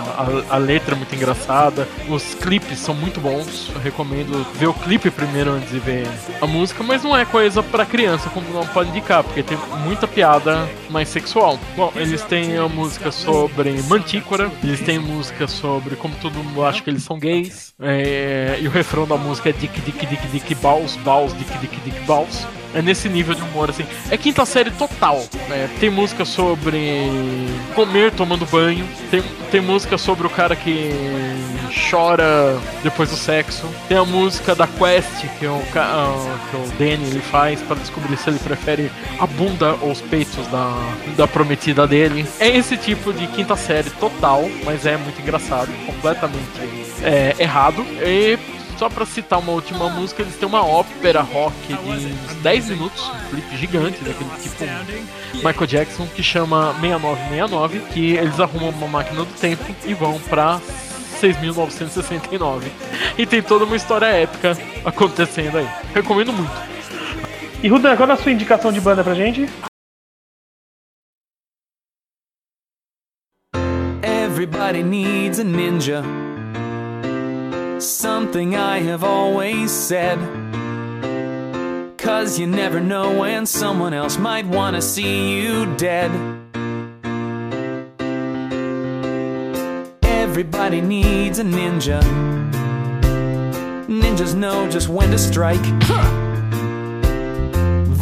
a, 0.50 0.56
a 0.56 0.58
letra 0.58 0.94
é 0.94 0.98
muito 0.98 1.14
engraçada, 1.14 1.86
os 2.08 2.34
clipes 2.34 2.78
são 2.80 2.92
muito 2.94 3.20
bons. 3.20 3.70
Eu 3.72 3.80
recomendo 3.80 4.44
ver 4.54 4.66
o 4.66 4.74
clipe 4.74 5.10
primeiro 5.10 5.52
antes 5.52 5.70
de 5.70 5.78
ver 5.78 6.06
a 6.40 6.46
música, 6.46 6.82
mas 6.82 7.04
não 7.04 7.16
é 7.16 7.24
coisa 7.24 7.62
pra 7.62 7.86
criança, 7.86 8.28
como 8.30 8.48
não 8.52 8.66
pode 8.66 8.90
indicar, 8.90 9.22
porque 9.22 9.44
tem 9.44 9.56
muita 9.84 10.08
piada 10.08 10.68
mais 10.90 11.08
sexual. 11.08 11.58
Bom, 11.76 11.92
eles 11.94 12.22
têm 12.22 12.56
a 12.56 12.68
música 12.68 13.12
sobre 13.12 13.80
Mantícora, 13.82 14.50
eles 14.62 14.80
têm 14.80 14.98
música 14.98 15.46
sobre 15.46 15.94
como 15.94 16.14
todo 16.16 16.34
mundo 16.34 16.64
acha 16.64 16.82
que 16.82 16.90
eles 16.90 17.04
são 17.04 17.18
gays, 17.18 17.74
é, 17.80 18.58
e 18.60 18.66
o 18.66 18.70
refrão 18.70 19.06
da 19.06 19.16
música 19.16 19.50
é 19.50 19.52
Dick, 19.52 19.80
Dick, 19.80 20.04
Dick, 20.04 20.26
Dick, 20.28 20.54
Balls, 20.56 20.96
Balls, 21.04 21.32
Dick, 21.36 21.58
Dick, 21.58 21.76
Dick, 21.80 22.00
Balls. 22.06 22.46
É 22.74 22.82
nesse 22.82 23.08
nível 23.08 23.34
de 23.34 23.42
humor, 23.42 23.70
assim. 23.70 23.84
É 24.10 24.16
quinta 24.16 24.44
série 24.44 24.70
total. 24.70 25.24
né? 25.48 25.68
Tem 25.80 25.88
música 25.90 26.24
sobre 26.24 26.78
comer 27.74 28.12
tomando 28.12 28.44
banho. 28.46 28.86
Tem, 29.10 29.22
tem 29.50 29.60
música 29.60 29.96
sobre 29.96 30.26
o 30.26 30.30
cara 30.30 30.54
que 30.54 30.92
chora 31.90 32.58
depois 32.82 33.10
do 33.10 33.16
sexo. 33.16 33.66
Tem 33.88 33.96
a 33.96 34.04
música 34.04 34.54
da 34.54 34.66
Quest 34.66 35.26
que 35.38 35.46
o, 35.46 35.60
ca- 35.72 35.84
ah, 35.84 36.38
que 36.50 36.56
o 36.56 36.66
Danny 36.78 37.04
ele 37.10 37.20
faz 37.20 37.60
para 37.62 37.76
descobrir 37.76 38.16
se 38.16 38.28
ele 38.30 38.38
prefere 38.38 38.90
a 39.18 39.26
bunda 39.26 39.74
ou 39.80 39.90
os 39.90 40.00
peitos 40.00 40.46
da, 40.48 40.74
da 41.16 41.26
prometida 41.26 41.86
dele. 41.86 42.26
É 42.38 42.48
esse 42.48 42.76
tipo 42.76 43.12
de 43.12 43.26
quinta 43.28 43.56
série 43.56 43.90
total, 43.90 44.48
mas 44.64 44.86
é 44.86 44.96
muito 44.96 45.20
engraçado, 45.20 45.68
completamente 45.86 46.44
é, 47.02 47.34
errado. 47.38 47.84
E 48.02 48.38
só 48.78 48.88
pra 48.88 49.04
citar 49.04 49.40
uma 49.40 49.52
última 49.52 49.88
música, 49.90 50.22
eles 50.22 50.36
têm 50.36 50.48
uma 50.48 50.64
ópera 50.64 51.20
rock 51.20 51.54
de 51.66 51.74
uns 51.74 52.34
10 52.42 52.70
minutos, 52.70 53.08
um 53.08 53.30
clipe 53.30 53.56
gigante, 53.56 54.04
daquele 54.04 54.30
tipo 54.40 54.64
Michael 55.34 55.66
Jackson, 55.66 56.06
que 56.06 56.22
chama 56.22 56.72
6969, 56.80 57.80
que 57.92 58.12
eles 58.12 58.38
arrumam 58.38 58.70
uma 58.70 58.86
máquina 58.86 59.24
do 59.24 59.34
tempo 59.34 59.64
e 59.84 59.94
vão 59.94 60.20
pra 60.20 60.60
6.969. 61.20 62.62
E 63.18 63.26
tem 63.26 63.42
toda 63.42 63.64
uma 63.64 63.74
história 63.74 64.06
épica 64.06 64.56
acontecendo 64.84 65.58
aí. 65.58 65.68
Recomendo 65.92 66.32
muito. 66.32 66.52
E 67.60 67.68
Rudan, 67.68 67.96
qual 67.96 68.08
é 68.08 68.12
a 68.12 68.16
sua 68.16 68.30
indicação 68.30 68.72
de 68.72 68.80
banda 68.80 69.02
pra 69.02 69.14
gente? 69.14 69.48
Everybody 74.04 74.84
needs 74.84 75.40
a 75.40 75.44
ninja. 75.44 76.27
Something 77.80 78.56
I 78.56 78.80
have 78.80 79.04
always 79.04 79.70
said. 79.70 80.18
Cause 81.96 82.36
you 82.36 82.46
never 82.48 82.80
know 82.80 83.16
when 83.20 83.46
someone 83.46 83.94
else 83.94 84.18
might 84.18 84.46
wanna 84.46 84.82
see 84.82 85.40
you 85.40 85.64
dead. 85.76 86.10
Everybody 90.02 90.80
needs 90.80 91.38
a 91.38 91.44
ninja. 91.44 92.02
Ninjas 93.86 94.34
know 94.34 94.68
just 94.68 94.88
when 94.88 95.12
to 95.12 95.18
strike. 95.18 95.62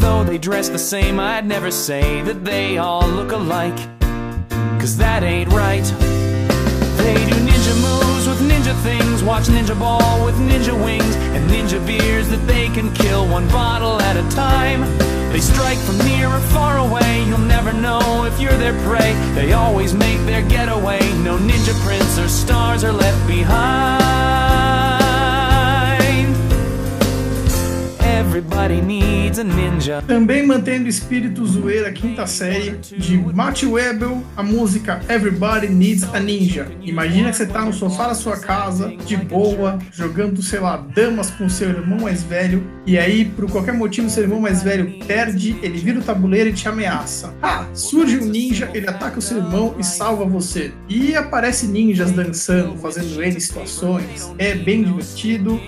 Though 0.00 0.24
they 0.24 0.38
dress 0.38 0.70
the 0.70 0.78
same, 0.78 1.20
I'd 1.20 1.44
never 1.44 1.70
say 1.70 2.22
that 2.22 2.46
they 2.46 2.78
all 2.78 3.06
look 3.06 3.32
alike. 3.32 3.76
Cause 4.80 4.96
that 4.96 5.22
ain't 5.22 5.52
right. 5.52 5.84
They 6.96 7.14
do 7.26 7.36
ninja 7.44 7.74
moves 7.82 8.15
ninja 8.66 8.82
things. 8.82 9.22
Watch 9.22 9.44
Ninja 9.44 9.78
Ball 9.78 10.24
with 10.24 10.34
ninja 10.36 10.74
wings. 10.84 11.16
And 11.34 11.48
ninja 11.50 11.84
beers 11.86 12.28
that 12.28 12.44
they 12.46 12.68
can 12.68 12.92
kill 12.94 13.28
one 13.28 13.46
bottle 13.48 14.00
at 14.00 14.16
a 14.16 14.28
time. 14.34 14.80
They 15.32 15.40
strike 15.40 15.78
from 15.78 15.98
near 15.98 16.28
or 16.28 16.40
far 16.40 16.78
away. 16.78 17.24
You'll 17.24 17.38
never 17.38 17.72
know 17.72 18.24
if 18.24 18.40
you're 18.40 18.56
their 18.58 18.74
prey. 18.84 19.12
They 19.34 19.52
always 19.52 19.94
make 19.94 20.20
their 20.26 20.42
getaway. 20.42 21.00
No 21.22 21.38
ninja 21.38 21.74
prince 21.84 22.18
or 22.18 22.28
stars 22.28 22.82
are 22.84 22.92
left 22.92 23.26
behind. 23.26 24.05
Everybody 28.36 28.82
needs 28.82 29.38
a 29.38 29.44
ninja. 29.44 30.04
Também 30.06 30.46
mantendo 30.46 30.84
o 30.84 30.88
espírito 30.88 31.46
zoeira 31.46 31.90
quinta 31.90 32.26
série 32.26 32.72
de 32.76 33.16
Matt 33.16 33.62
Webel, 33.62 34.22
a 34.36 34.42
música 34.42 35.00
Everybody 35.08 35.68
Needs 35.68 36.04
a 36.12 36.20
Ninja. 36.20 36.68
Imagina 36.82 37.30
que 37.30 37.36
você 37.38 37.46
tá 37.46 37.64
no 37.64 37.72
sofá 37.72 38.08
da 38.08 38.14
sua 38.14 38.36
casa, 38.36 38.94
de 39.06 39.16
boa, 39.16 39.78
jogando, 39.90 40.42
sei 40.42 40.60
lá, 40.60 40.76
damas 40.76 41.30
com 41.30 41.48
seu 41.48 41.70
irmão 41.70 42.00
mais 42.00 42.22
velho, 42.22 42.62
e 42.86 42.98
aí, 42.98 43.24
por 43.24 43.50
qualquer 43.50 43.72
motivo, 43.72 44.08
seu 44.10 44.24
irmão 44.24 44.38
mais 44.38 44.62
velho 44.62 44.98
perde, 45.06 45.56
ele 45.62 45.78
vira 45.78 45.98
o 45.98 46.02
tabuleiro 46.02 46.50
e 46.50 46.52
te 46.52 46.68
ameaça. 46.68 47.34
Ah, 47.42 47.66
surge 47.72 48.18
um 48.18 48.26
ninja, 48.26 48.70
ele 48.74 48.88
ataca 48.88 49.18
o 49.18 49.22
seu 49.22 49.38
irmão 49.38 49.74
e 49.78 49.82
salva 49.82 50.24
você. 50.24 50.72
E 50.88 51.16
aparece 51.16 51.66
ninjas 51.66 52.12
dançando, 52.12 52.76
fazendo 52.76 53.20
N 53.20 53.40
situações. 53.40 54.30
É 54.38 54.54
bem 54.54 54.84
divertido. 54.84 55.58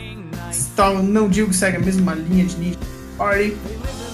Tal, 0.74 1.02
não 1.02 1.28
digo 1.28 1.48
que 1.48 1.56
segue 1.56 1.76
a 1.76 1.80
mesma 1.80 2.14
linha 2.14 2.44
de 2.44 2.56
Ninja 2.56 2.78
Party, 3.16 3.56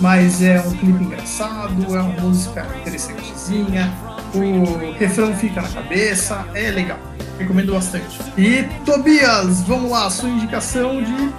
mas 0.00 0.42
é 0.42 0.60
um 0.60 0.70
clipe 0.70 1.04
engraçado, 1.04 1.94
é 1.94 2.00
uma 2.00 2.20
música 2.20 2.66
interessantezinha, 2.80 3.92
o 4.34 4.92
refrão 4.98 5.34
fica 5.34 5.60
na 5.60 5.68
cabeça, 5.68 6.46
é 6.54 6.70
legal. 6.70 6.98
Recomendo 7.38 7.74
bastante. 7.74 8.18
E 8.38 8.62
Tobias, 8.86 9.62
vamos 9.62 9.90
lá, 9.90 10.08
sua 10.08 10.30
indicação 10.30 11.02
de 11.02 11.30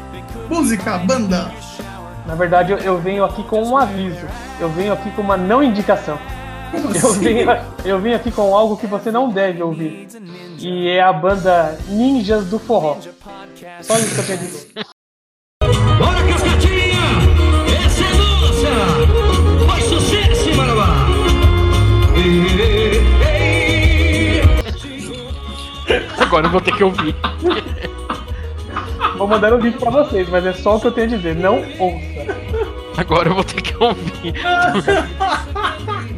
música, 0.47 0.97
banda. 0.99 1.51
Na 2.25 2.35
verdade, 2.35 2.71
eu 2.71 2.99
venho 2.99 3.23
aqui 3.23 3.43
com 3.43 3.63
um 3.63 3.77
aviso. 3.77 4.25
Eu 4.59 4.69
venho 4.69 4.93
aqui 4.93 5.09
com 5.11 5.21
uma 5.21 5.37
não 5.37 5.63
indicação. 5.63 6.19
Eu 7.03 7.13
venho, 7.13 7.47
eu 7.83 7.99
venho 7.99 8.15
aqui 8.15 8.31
com 8.31 8.55
algo 8.55 8.77
que 8.77 8.87
você 8.87 9.11
não 9.11 9.29
deve 9.29 9.61
ouvir. 9.61 10.07
E 10.59 10.87
é 10.89 11.01
a 11.01 11.13
banda 11.13 11.77
Ninjas 11.87 12.45
do 12.47 12.59
Forró. 12.59 12.97
Só 13.81 13.97
isso 13.97 14.15
que 14.15 14.21
eu 14.21 14.25
tenho 14.25 14.39
dizer. 14.39 14.71
Bora, 15.97 16.23
Cascatinha! 16.27 17.05
Essa 17.85 18.03
é 18.03 18.13
nossa! 18.17 19.67
Faz 19.67 19.83
sucesso, 19.85 20.55
Marabá! 20.55 21.05
Agora 26.17 26.47
eu 26.47 26.51
vou 26.51 26.61
ter 26.61 26.75
que 26.75 26.83
ouvir. 26.83 27.15
Vou 29.17 29.27
mandar 29.27 29.53
o 29.53 29.59
vídeo 29.59 29.79
pra 29.79 29.91
vocês, 29.91 30.27
mas 30.29 30.45
é 30.45 30.53
só 30.53 30.75
o 30.75 30.79
que 30.79 30.87
eu 30.87 30.91
tenho 30.91 31.07
a 31.07 31.09
dizer. 31.15 31.35
Não 31.35 31.59
ouça. 31.79 32.35
Agora 32.97 33.29
eu 33.29 33.35
vou 33.35 33.43
ter 33.43 33.61
que 33.61 33.75
ouvir. 33.81 34.33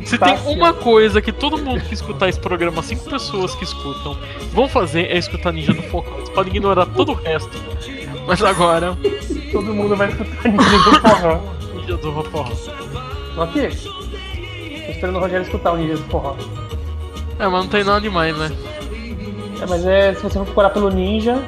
Se 0.07 0.17
Tá 0.17 0.37
tem 0.37 0.55
uma 0.55 0.73
coisa 0.73 1.21
que 1.21 1.33
todo 1.33 1.57
mundo 1.57 1.81
que 1.81 1.93
escutar 1.93 2.29
esse 2.29 2.39
programa, 2.39 2.81
cinco 2.81 3.09
pessoas 3.09 3.53
que 3.55 3.65
escutam, 3.65 4.17
vão 4.53 4.69
fazer 4.69 5.11
é 5.11 5.17
escutar 5.17 5.51
Ninja 5.51 5.73
do 5.73 5.83
Forró. 5.83 6.09
Você 6.21 6.31
pode 6.31 6.49
ignorar 6.49 6.85
todo 6.85 7.11
o 7.11 7.15
resto. 7.15 7.51
Mas 8.25 8.41
agora, 8.41 8.97
Todo 9.51 9.73
mundo 9.73 9.97
vai 9.97 10.07
escutar 10.07 10.49
Ninjas 10.49 10.83
do 10.85 10.99
Forró. 11.01 11.39
Ninja 11.73 11.97
do 11.97 12.23
Forró. 12.23 12.53
Ok? 13.37 13.69
Tô 13.69 14.91
esperando 14.91 15.15
o 15.17 15.19
Rogério 15.19 15.43
escutar 15.43 15.73
o 15.73 15.77
Ninjas 15.77 15.99
do 15.99 16.05
Forró. 16.05 16.35
É, 17.37 17.47
mas 17.47 17.63
não 17.63 17.67
tem 17.67 17.83
nada 17.83 17.99
demais, 17.99 18.35
né? 18.37 18.49
É, 19.61 19.65
mas 19.67 19.85
é, 19.85 20.13
se 20.13 20.23
você 20.23 20.39
for 20.39 20.45
procurar 20.45 20.69
pelo 20.69 20.89
Ninja, 20.89 21.43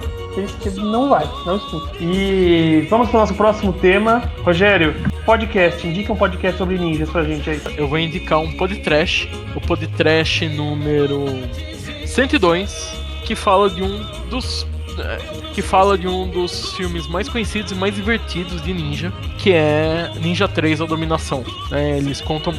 não 0.75 1.09
vai, 1.09 1.25
não 1.45 1.55
escuta. 1.55 1.91
E 2.01 2.85
vamos 2.89 3.09
pro 3.09 3.19
nosso 3.19 3.33
próximo 3.35 3.71
tema. 3.73 4.29
Rogério, 4.43 4.93
podcast, 5.29 5.85
indica 5.85 6.11
um 6.11 6.15
podcast 6.15 6.57
sobre 6.57 6.79
ninjas 6.79 7.07
pra 7.07 7.23
gente 7.23 7.47
aí. 7.47 7.61
Eu 7.77 7.87
vou 7.87 7.99
indicar 7.99 8.39
um 8.39 8.51
podcast, 8.51 9.29
o 9.55 9.61
podcast 9.61 10.49
número 10.49 11.23
102, 12.03 12.99
que 13.25 13.35
fala 13.35 13.69
de 13.69 13.83
um 13.83 14.03
dos 14.31 14.65
é, 14.97 15.17
que 15.53 15.61
fala 15.61 15.95
de 15.99 16.07
um 16.07 16.27
dos 16.27 16.73
filmes 16.73 17.05
mais 17.07 17.29
conhecidos 17.29 17.71
e 17.71 17.75
mais 17.75 17.93
divertidos 17.93 18.59
de 18.63 18.73
ninja, 18.73 19.13
que 19.37 19.51
é 19.51 20.11
Ninja 20.19 20.47
3 20.47 20.81
A 20.81 20.85
Dominação. 20.87 21.43
É, 21.71 21.99
eles 21.99 22.21
contam 22.21 22.51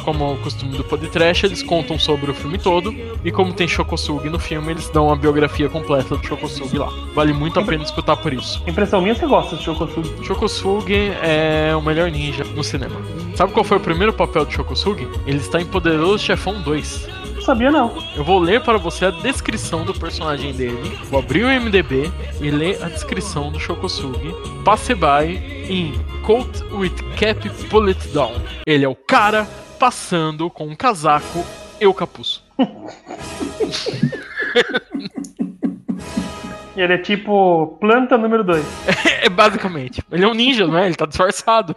como 0.00 0.24
é 0.24 0.32
o 0.32 0.36
costume 0.36 0.76
do 0.76 0.84
podcast, 0.84 1.46
eles 1.46 1.62
contam 1.62 1.98
sobre 1.98 2.30
o 2.30 2.34
filme 2.34 2.58
todo 2.58 2.94
e 3.24 3.30
como 3.30 3.52
tem 3.52 3.68
Shokosugi 3.68 4.28
no 4.28 4.38
filme, 4.38 4.72
eles 4.72 4.88
dão 4.88 5.12
a 5.12 5.16
biografia 5.16 5.68
completa 5.68 6.16
do 6.16 6.26
Shokosugi 6.26 6.78
lá. 6.78 6.88
Vale 7.14 7.32
muito 7.32 7.58
a 7.60 7.64
pena 7.64 7.82
escutar 7.82 8.16
por 8.16 8.32
isso. 8.32 8.62
Impressão 8.66 9.00
minha, 9.00 9.14
você 9.14 9.26
gosta 9.26 9.56
de 9.56 9.64
Shokosugi. 9.64 10.24
Shokosugi 10.24 11.12
é 11.22 11.74
o 11.76 11.82
melhor 11.82 12.10
ninja 12.10 12.44
no 12.44 12.64
cinema. 12.64 12.96
Sabe 13.34 13.52
qual 13.52 13.64
foi 13.64 13.76
o 13.76 13.80
primeiro 13.80 14.12
papel 14.12 14.44
de 14.44 14.54
Shokosugi? 14.54 15.08
Ele 15.26 15.38
está 15.38 15.60
em 15.60 15.66
Poderoso 15.66 16.24
Chefão 16.24 16.60
2. 16.62 17.08
Não 17.34 17.42
sabia 17.42 17.70
não. 17.70 17.96
Eu 18.14 18.22
vou 18.22 18.38
ler 18.38 18.60
para 18.60 18.76
você 18.76 19.06
a 19.06 19.10
descrição 19.10 19.82
do 19.84 19.94
personagem 19.94 20.52
dele. 20.52 20.98
Vou 21.10 21.18
abrir 21.18 21.44
o 21.44 21.48
MDB 21.48 22.12
e 22.38 22.50
ler 22.50 22.82
a 22.82 22.88
descrição 22.88 23.50
do 23.50 23.58
Shokosugi. 23.58 24.34
Passe 24.62 24.94
by 24.94 25.60
em 25.68 25.94
Coat 26.22 26.62
with 26.72 26.92
Cap 27.18 27.48
Pull 27.70 27.86
It 27.86 28.08
Down. 28.08 28.34
Ele 28.66 28.84
é 28.84 28.88
o 28.88 28.94
cara 28.94 29.48
passando 29.80 30.50
com 30.50 30.66
um 30.66 30.76
casaco 30.76 31.42
e 31.80 31.86
o 31.86 31.94
capuz. 31.94 32.44
Ele 36.76 36.92
é 36.92 36.98
tipo 36.98 37.78
planta 37.80 38.18
número 38.18 38.44
2. 38.44 38.64
É 39.22 39.28
basicamente. 39.28 40.02
Ele 40.10 40.24
é 40.24 40.28
um 40.28 40.32
ninja, 40.32 40.66
não 40.66 40.78
é? 40.78 40.86
Ele 40.86 40.94
tá 40.94 41.04
disfarçado. 41.04 41.76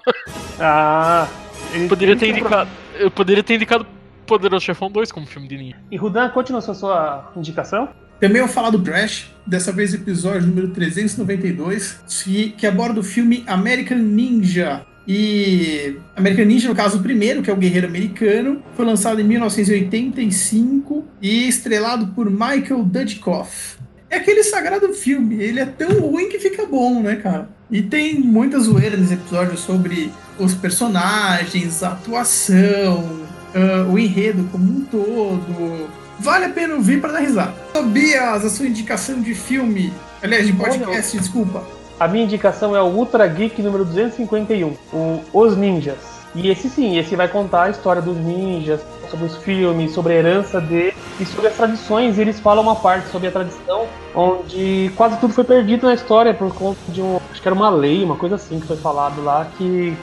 Ah. 0.60 1.28
Ele 1.74 1.89
Poderia 1.89 2.16
ter 2.16 2.30
indicado. 2.30 2.70
Eu 2.95 3.12
poderia 3.12 3.43
ter 3.43 3.56
indicado 3.56 3.86
Poderoso 4.26 4.64
Chefão 4.64 4.89
2 4.89 5.12
como 5.12 5.26
filme 5.26 5.45
de 5.47 5.58
ninja. 5.58 5.76
E 5.91 5.97
Rudan, 5.97 6.30
continua 6.30 6.60
a 6.60 6.74
sua 6.74 7.32
indicação? 7.36 7.89
Também 8.20 8.38
eu 8.39 8.45
vou 8.45 8.54
falar 8.54 8.70
do 8.70 8.82
Crash, 8.82 9.30
dessa 9.45 9.74
vez 9.74 9.93
episódio 9.93 10.47
número 10.47 10.70
392, 10.70 12.01
que, 12.24 12.51
que 12.51 12.66
aborda 12.66 13.01
o 13.01 13.04
filme 13.04 13.43
American 13.45 13.97
Ninja. 13.97 14.86
E 15.08 15.97
American 16.16 16.45
Ninja, 16.45 16.70
no 16.70 16.76
caso, 16.76 16.97
o 16.97 17.01
primeiro, 17.01 17.41
que 17.41 17.49
é 17.49 17.54
o 17.54 17.58
Guerreiro 17.58 17.88
Americano, 17.88 18.64
foi 18.76 18.86
lançado 18.86 19.20
em 19.20 19.24
1985 19.24 21.04
e 21.22 21.47
estrelado 21.47 22.08
por 22.08 22.30
Michael 22.30 22.84
Dudikoff. 22.84 23.78
É 24.10 24.18
aquele 24.18 24.43
sagrado 24.43 24.93
filme, 24.93 25.41
ele 25.43 25.60
é 25.60 25.66
tão 25.66 25.99
ruim 25.99 26.30
que 26.30 26.39
fica 26.39 26.66
bom, 26.66 27.01
né, 27.01 27.16
cara? 27.16 27.49
E 27.70 27.82
tem 27.82 28.20
muita 28.20 28.60
zoeira 28.60 28.95
nesse 28.95 29.16
episódio 29.16 29.58
sobre 29.58 30.12
os 30.38 30.54
personagens, 30.54 31.82
a 31.82 31.93
atuação, 31.93 33.24
ah, 33.56 33.88
o 33.91 33.97
enredo 33.97 34.47
como 34.51 34.64
um 34.64 34.82
todo. 34.82 35.89
Vale 36.20 36.45
a 36.45 36.49
pena 36.49 36.76
ouvir 36.76 37.01
para 37.01 37.14
dar 37.14 37.20
risada. 37.20 37.54
Tobias, 37.74 38.45
a 38.45 38.49
sua 38.49 38.68
indicação 38.68 39.20
de 39.20 39.34
filme, 39.34 39.91
aliás, 40.22 40.45
de 40.45 40.54
podcast, 40.54 41.18
desculpa. 41.18 41.66
A 41.99 42.07
minha 42.07 42.23
indicação 42.23 42.75
é 42.75 42.81
o 42.81 42.87
Ultra 42.87 43.27
Geek 43.27 43.61
número 43.61 43.85
251, 43.85 44.75
o 44.91 45.21
Os 45.31 45.55
Ninjas. 45.55 46.13
E 46.35 46.49
esse 46.49 46.67
sim, 46.67 46.97
esse 46.97 47.15
vai 47.15 47.27
contar 47.27 47.63
a 47.63 47.69
história 47.69 48.01
dos 48.01 48.17
ninjas, 48.17 48.81
sobre 49.09 49.27
os 49.27 49.37
filmes, 49.37 49.91
sobre 49.91 50.13
a 50.13 50.15
herança 50.15 50.59
dele 50.59 50.95
e 51.19 51.25
sobre 51.25 51.47
as 51.47 51.55
tradições. 51.55 52.17
E 52.17 52.21
eles 52.21 52.39
falam 52.39 52.63
uma 52.63 52.75
parte 52.75 53.07
sobre 53.09 53.27
a 53.27 53.31
tradição 53.31 53.85
onde 54.15 54.91
quase 54.95 55.17
tudo 55.19 55.31
foi 55.33 55.43
perdido 55.43 55.85
na 55.85 55.93
história 55.93 56.33
por 56.33 56.51
conta 56.53 56.79
de 56.89 57.01
um. 57.01 57.19
Acho 57.31 57.39
que 57.39 57.47
era 57.47 57.53
uma 57.53 57.69
lei, 57.69 58.03
uma 58.03 58.15
coisa 58.15 58.35
assim 58.35 58.59
que 58.59 58.65
foi 58.65 58.77
falado 58.77 59.23
lá, 59.23 59.47
que, 59.57 59.95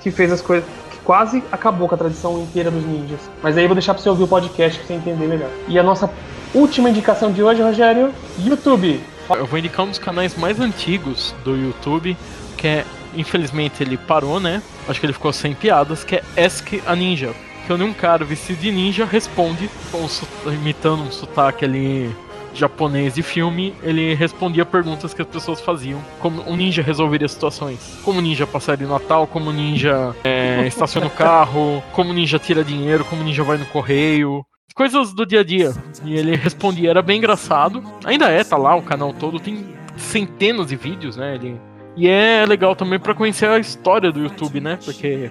que 0.00 0.10
fez 0.10 0.30
as 0.30 0.42
coisas. 0.42 0.68
que 0.90 0.98
quase 0.98 1.42
acabou 1.50 1.88
com 1.88 1.94
a 1.94 1.98
tradição 1.98 2.38
inteira 2.38 2.70
dos 2.70 2.84
ninjas. 2.84 3.20
Mas 3.42 3.56
aí 3.56 3.64
eu 3.64 3.68
vou 3.68 3.74
deixar 3.74 3.94
pra 3.94 4.02
você 4.02 4.10
ouvir 4.10 4.24
o 4.24 4.28
podcast 4.28 4.78
pra 4.78 4.86
você 4.86 4.92
entender 4.92 5.26
melhor. 5.26 5.50
E 5.66 5.78
a 5.78 5.82
nossa 5.82 6.10
última 6.54 6.90
indicação 6.90 7.32
de 7.32 7.42
hoje, 7.42 7.62
Rogério, 7.62 8.12
YouTube. 8.38 9.00
Eu 9.30 9.46
vou 9.46 9.58
indicar 9.58 9.84
um 9.84 9.88
dos 9.88 9.98
canais 9.98 10.36
mais 10.36 10.60
antigos 10.60 11.34
do 11.44 11.56
YouTube, 11.56 12.16
que 12.56 12.66
é, 12.66 12.84
infelizmente 13.14 13.82
ele 13.82 13.96
parou, 13.96 14.40
né? 14.40 14.62
Acho 14.88 14.98
que 15.00 15.06
ele 15.06 15.12
ficou 15.12 15.32
sem 15.32 15.54
piadas, 15.54 16.04
que 16.04 16.16
é 16.16 16.44
Ask 16.44 16.72
a 16.86 16.96
Ninja. 16.96 17.34
Que 17.66 17.72
onde 17.72 17.84
um 17.84 17.92
cara 17.92 18.24
vestido 18.24 18.60
de 18.60 18.72
ninja 18.72 19.04
responde, 19.04 19.68
um 19.92 20.52
imitando 20.52 21.02
um 21.02 21.10
sotaque 21.10 21.66
ali 21.66 22.10
japonês 22.54 23.14
de 23.14 23.22
filme, 23.22 23.74
ele 23.82 24.14
respondia 24.14 24.64
perguntas 24.64 25.14
que 25.14 25.22
as 25.22 25.28
pessoas 25.28 25.60
faziam. 25.60 26.02
Como 26.18 26.42
um 26.50 26.56
ninja 26.56 26.82
resolveria 26.82 27.28
situações. 27.28 27.98
Como 28.04 28.20
ninja 28.20 28.46
passaria 28.46 28.86
de 28.86 28.92
Natal, 28.92 29.26
como 29.26 29.52
ninja 29.52 30.14
é, 30.24 30.66
estaciona 30.66 31.06
o 31.06 31.10
carro, 31.10 31.82
como 31.92 32.12
ninja 32.12 32.38
tira 32.38 32.64
dinheiro, 32.64 33.04
como 33.04 33.22
ninja 33.22 33.44
vai 33.44 33.58
no 33.58 33.66
correio. 33.66 34.44
Coisas 34.74 35.12
do 35.12 35.26
dia 35.26 35.40
a 35.40 35.44
dia. 35.44 35.72
E 36.04 36.14
ele 36.14 36.36
respondia, 36.36 36.90
era 36.90 37.02
bem 37.02 37.18
engraçado. 37.18 37.82
Ainda 38.04 38.28
é, 38.28 38.44
tá 38.44 38.56
lá 38.56 38.74
o 38.76 38.82
canal 38.82 39.12
todo, 39.12 39.40
tem 39.40 39.64
centenas 39.96 40.68
de 40.68 40.76
vídeos, 40.76 41.16
né? 41.16 41.34
Ele 41.34 41.60
e 41.96 42.06
é 42.08 42.46
legal 42.46 42.76
também 42.76 42.96
pra 43.00 43.12
conhecer 43.12 43.48
a 43.48 43.58
história 43.58 44.12
do 44.12 44.20
YouTube, 44.20 44.60
né? 44.60 44.78
Porque 44.84 45.30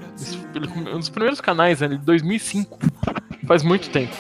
come- 0.74 0.90
um 0.94 1.00
dos 1.00 1.08
primeiros 1.08 1.40
canais, 1.40 1.80
né? 1.80 1.88
De 1.88 1.98
2005. 2.00 2.78
Faz 3.46 3.64
muito 3.64 3.90
tempo. 3.90 4.14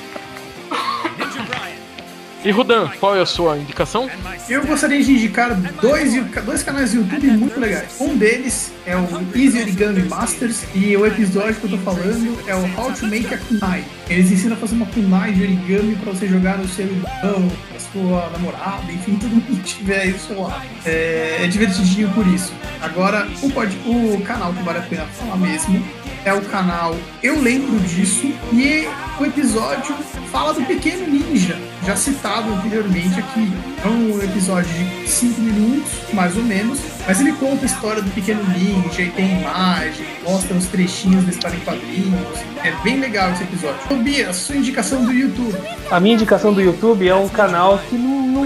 E 2.45 2.51
Rudan, 2.51 2.87
qual 2.99 3.15
é 3.15 3.21
a 3.21 3.25
sua 3.25 3.57
indicação? 3.57 4.09
Eu 4.47 4.65
gostaria 4.65 5.03
de 5.03 5.11
indicar 5.11 5.55
dois, 5.81 6.13
dois 6.45 6.63
canais 6.63 6.91
do 6.93 6.99
YouTube 6.99 7.27
muito 7.31 7.59
legais. 7.59 7.99
Um 7.99 8.15
deles 8.15 8.71
é 8.85 8.95
o 8.95 9.07
Easy 9.35 9.59
Origami 9.59 10.03
Masters 10.03 10.63
e 10.73 10.95
o 10.95 11.05
episódio 11.05 11.55
que 11.55 11.65
eu 11.65 11.71
tô 11.71 11.77
falando 11.79 12.37
é 12.47 12.55
o 12.55 12.79
How 12.79 12.93
to 12.93 13.07
Make 13.07 13.33
a 13.33 13.37
Kunai. 13.37 13.83
Eles 14.09 14.31
ensinam 14.31 14.55
a 14.55 14.59
fazer 14.59 14.75
uma 14.75 14.85
kunai 14.85 15.33
de 15.33 15.43
origami 15.43 15.95
pra 15.95 16.13
você 16.13 16.27
jogar 16.27 16.57
no 16.57 16.67
seu 16.67 16.85
irmão, 16.85 17.51
a 17.75 17.79
sua 17.79 18.29
namorada, 18.29 18.91
enfim, 18.91 19.15
todo 19.19 19.29
mundo 19.29 19.45
que 19.45 19.63
tiver 19.63 20.01
aí 20.01 20.11
do 20.13 20.19
seu 20.19 20.41
lado. 20.41 20.65
É, 20.85 21.39
é 21.43 21.47
divertidinho 21.47 22.09
por 22.11 22.25
isso. 22.27 22.53
Agora, 22.81 23.27
o, 23.41 23.49
pod, 23.49 23.75
o 23.85 24.21
canal 24.21 24.53
que 24.53 24.63
vale 24.63 24.79
a 24.79 24.83
pena 24.83 25.05
falar 25.07 25.37
mesmo 25.37 25.83
é 26.25 26.33
o 26.33 26.41
canal 26.41 26.95
Eu 27.21 27.41
Lembro 27.41 27.79
Disso 27.79 28.31
e 28.51 28.87
o 29.19 29.25
episódio 29.25 29.95
fala 30.31 30.53
do 30.53 30.65
Pequeno 30.65 31.07
Ninja, 31.07 31.57
já 31.85 31.95
citado 31.95 32.53
anteriormente 32.53 33.19
aqui. 33.19 33.51
É 33.83 33.87
um 33.87 34.21
episódio 34.21 34.69
de 34.71 35.07
5 35.09 35.41
minutos, 35.41 35.91
mais 36.13 36.35
ou 36.35 36.43
menos, 36.43 36.79
mas 37.07 37.19
ele 37.19 37.31
conta 37.33 37.63
a 37.63 37.65
história 37.65 38.01
do 38.01 38.09
Pequeno 38.11 38.43
Ninja 38.43 39.01
e 39.01 39.09
tem 39.11 39.41
imagem, 39.41 40.05
mostra 40.23 40.55
os 40.55 40.65
trechinhos 40.65 41.23
da 41.25 41.31
história 41.31 41.55
em 41.55 41.61
quadrinhos. 41.61 42.39
É 42.63 42.71
bem 42.83 42.99
legal 42.99 43.31
esse 43.31 43.43
episódio. 43.43 43.79
Tobias, 43.87 44.35
sua 44.35 44.57
indicação 44.57 45.03
do 45.05 45.11
YouTube. 45.11 45.57
A 45.89 45.99
minha 45.99 46.15
indicação 46.15 46.53
do 46.53 46.61
YouTube 46.61 47.07
é 47.07 47.15
um 47.15 47.29
canal 47.29 47.79
que 47.89 47.95
não, 47.95 48.27
não 48.27 48.45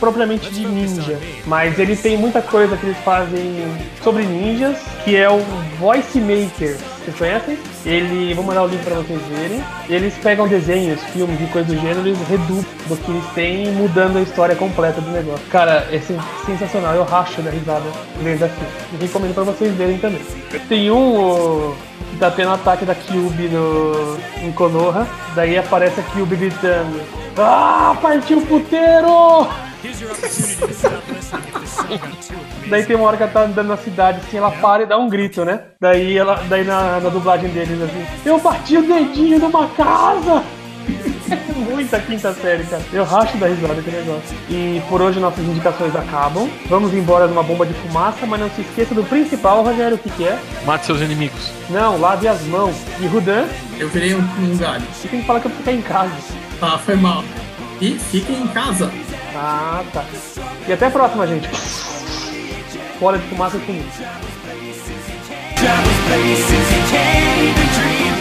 propriamente 0.00 0.50
de 0.50 0.66
ninja, 0.66 1.18
mas 1.46 1.78
ele 1.78 1.94
tem 1.94 2.16
muita 2.16 2.40
coisa 2.42 2.76
que 2.76 2.86
eles 2.86 2.98
fazem 3.04 3.62
sobre 4.02 4.24
ninjas, 4.24 4.76
que 5.04 5.14
é 5.14 5.28
o 5.30 5.38
Voice 5.78 6.18
Maker. 6.18 6.76
Vocês 7.04 7.16
conhecem? 7.16 7.58
Ele, 7.86 8.34
vou 8.34 8.44
mandar 8.44 8.62
o 8.64 8.66
link 8.66 8.82
pra 8.82 8.96
vocês 8.96 9.20
verem. 9.30 9.62
Eles 9.88 10.14
pegam 10.22 10.46
desenhos, 10.48 11.00
filmes 11.12 11.40
e 11.40 11.44
coisas 11.46 11.72
do 11.72 11.80
gênero, 11.80 12.00
eles 12.06 12.18
reduzem 12.28 12.64
do 12.86 12.96
que 12.96 13.10
eles 13.10 13.24
têm, 13.34 13.72
mudando 13.72 14.18
a 14.18 14.22
história 14.22 14.54
completa 14.56 15.00
do 15.00 15.10
negócio. 15.10 15.44
Cara, 15.50 15.86
é 15.92 15.98
sen- 15.98 16.18
sensacional, 16.44 16.94
eu 16.94 17.04
racho 17.04 17.40
da 17.42 17.50
risada 17.50 17.84
vendo 18.22 18.44
aqui. 18.44 18.62
E 18.94 19.02
recomendo 19.04 19.34
pra 19.34 19.44
vocês 19.44 19.72
verem 19.74 19.98
também. 19.98 20.20
Tem 20.68 20.90
um 20.90 21.74
que 22.10 22.16
tá 22.18 22.30
tendo 22.30 22.50
ataque 22.52 22.84
da 22.84 22.94
Cube 22.94 23.48
no, 23.48 24.18
em 24.42 24.52
Konoha, 24.52 25.06
daí 25.34 25.56
aparece 25.56 26.00
a 26.00 26.02
Cube 26.02 26.36
gritando: 26.36 27.00
Ah, 27.38 27.96
partiu 28.02 28.38
o 28.38 28.46
puteiro! 28.46 29.48
Daí 32.68 32.84
tem 32.84 32.96
uma 32.96 33.06
hora 33.06 33.16
que 33.16 33.22
ela 33.22 33.32
tá 33.32 33.42
andando 33.42 33.68
na 33.68 33.76
cidade, 33.76 34.20
assim, 34.26 34.36
ela 34.36 34.50
para 34.50 34.82
e 34.82 34.86
dá 34.86 34.96
um 34.98 35.08
grito, 35.08 35.44
né? 35.44 35.60
Daí 35.80 36.16
ela, 36.16 36.42
daí 36.48 36.64
na, 36.64 37.00
na 37.00 37.08
dublagem 37.08 37.50
deles, 37.50 37.80
assim, 37.82 38.06
eu 38.24 38.38
bati 38.38 38.76
o 38.76 38.82
dedinho 38.82 39.38
numa 39.38 39.66
casa! 39.68 40.42
Muita 41.56 42.00
quinta 42.00 42.32
série, 42.34 42.64
cara. 42.64 42.82
Eu 42.92 43.04
racho 43.04 43.36
da 43.36 43.46
risada 43.46 43.74
aquele 43.74 43.98
negócio. 43.98 44.36
E 44.48 44.82
por 44.88 45.00
hoje 45.00 45.20
nossas 45.20 45.44
indicações 45.44 45.94
acabam. 45.94 46.48
Vamos 46.66 46.92
embora 46.92 47.26
numa 47.28 47.42
bomba 47.42 47.64
de 47.64 47.74
fumaça, 47.74 48.26
mas 48.26 48.40
não 48.40 48.50
se 48.50 48.62
esqueça 48.62 48.94
do 48.94 49.04
principal, 49.04 49.62
Rogério, 49.62 49.94
o 49.96 49.98
que, 49.98 50.10
que 50.10 50.24
é? 50.24 50.38
Mate 50.66 50.86
seus 50.86 51.00
inimigos. 51.00 51.52
Não, 51.68 52.00
lave 52.00 52.26
as 52.26 52.42
mãos. 52.42 52.74
E 53.00 53.06
Rudan, 53.06 53.46
Eu 53.78 53.88
virei 53.88 54.14
um, 54.14 54.18
um 54.18 54.56
galho. 54.56 54.82
você 54.92 55.06
tem 55.08 55.20
que 55.20 55.26
falar 55.26 55.40
que 55.40 55.46
eu 55.46 55.52
ficar 55.52 55.72
em 55.72 55.82
casa. 55.82 56.12
Ah, 56.60 56.78
foi 56.78 56.96
mal. 56.96 57.22
E 57.80 57.92
fiquem 57.98 58.42
em 58.42 58.48
casa. 58.48 58.90
Ah, 59.42 59.82
tá. 59.90 60.04
E 60.68 60.72
até 60.72 60.86
a 60.86 60.90
próxima, 60.90 61.26
gente. 61.26 61.48
Bola 63.00 63.16
de 63.16 63.26
fumaça 63.28 63.58
comigo. 63.58 63.88
Travels 65.56 65.98
places 66.08 66.66
you 66.76 66.82
can't 66.92 67.40
even 67.40 67.68
dream. 67.72 68.12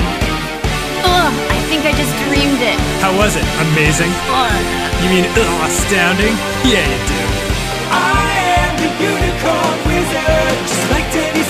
Ugh, 1.03 1.33
I 1.51 1.59
think 1.67 1.83
I 1.85 1.91
just 1.91 2.15
dreamed 2.23 2.61
it. 2.61 2.79
How 3.03 3.11
was 3.19 3.35
it? 3.35 3.43
Amazing? 3.59 4.11
You 5.03 5.09
mean 5.09 5.25
ugh, 5.35 5.67
astounding? 5.67 6.35
Yeah, 6.63 6.87
you 6.87 6.99
do. 7.11 7.19
I 7.91 8.39
am 8.63 8.71
the 8.79 8.87
unicorn 9.03 9.75
wizard. 9.91 10.55
Just 10.71 10.87
like 10.91 11.07
Teddy 11.11 11.43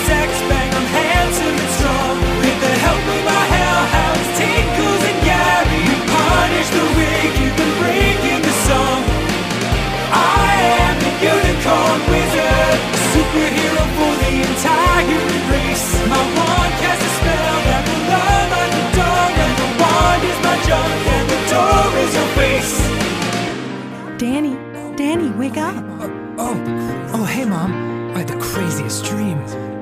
Danny, 24.20 24.54
Danny, 24.96 25.30
wake 25.30 25.56
up. 25.56 25.82
Oh, 25.98 26.34
oh, 26.36 27.10
oh, 27.14 27.24
hey, 27.24 27.46
Mom. 27.46 27.72
I 28.14 28.18
had 28.18 28.28
the 28.28 28.36
craziest 28.36 29.06
dream. 29.06 29.38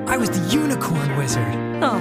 I 0.07 0.17
was 0.17 0.31
the 0.31 0.39
unicorn 0.55 1.17
wizard. 1.17 1.57
Oh, 1.83 1.99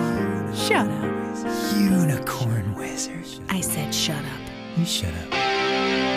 shut 0.54 0.88
up. 0.88 1.76
Unicorn 1.76 2.76
wizard. 2.76 3.26
I 3.50 3.60
said 3.60 3.92
shut 3.92 4.24
up. 4.24 4.78
You 4.78 4.86
shut 4.86 5.16
up. 5.16 6.17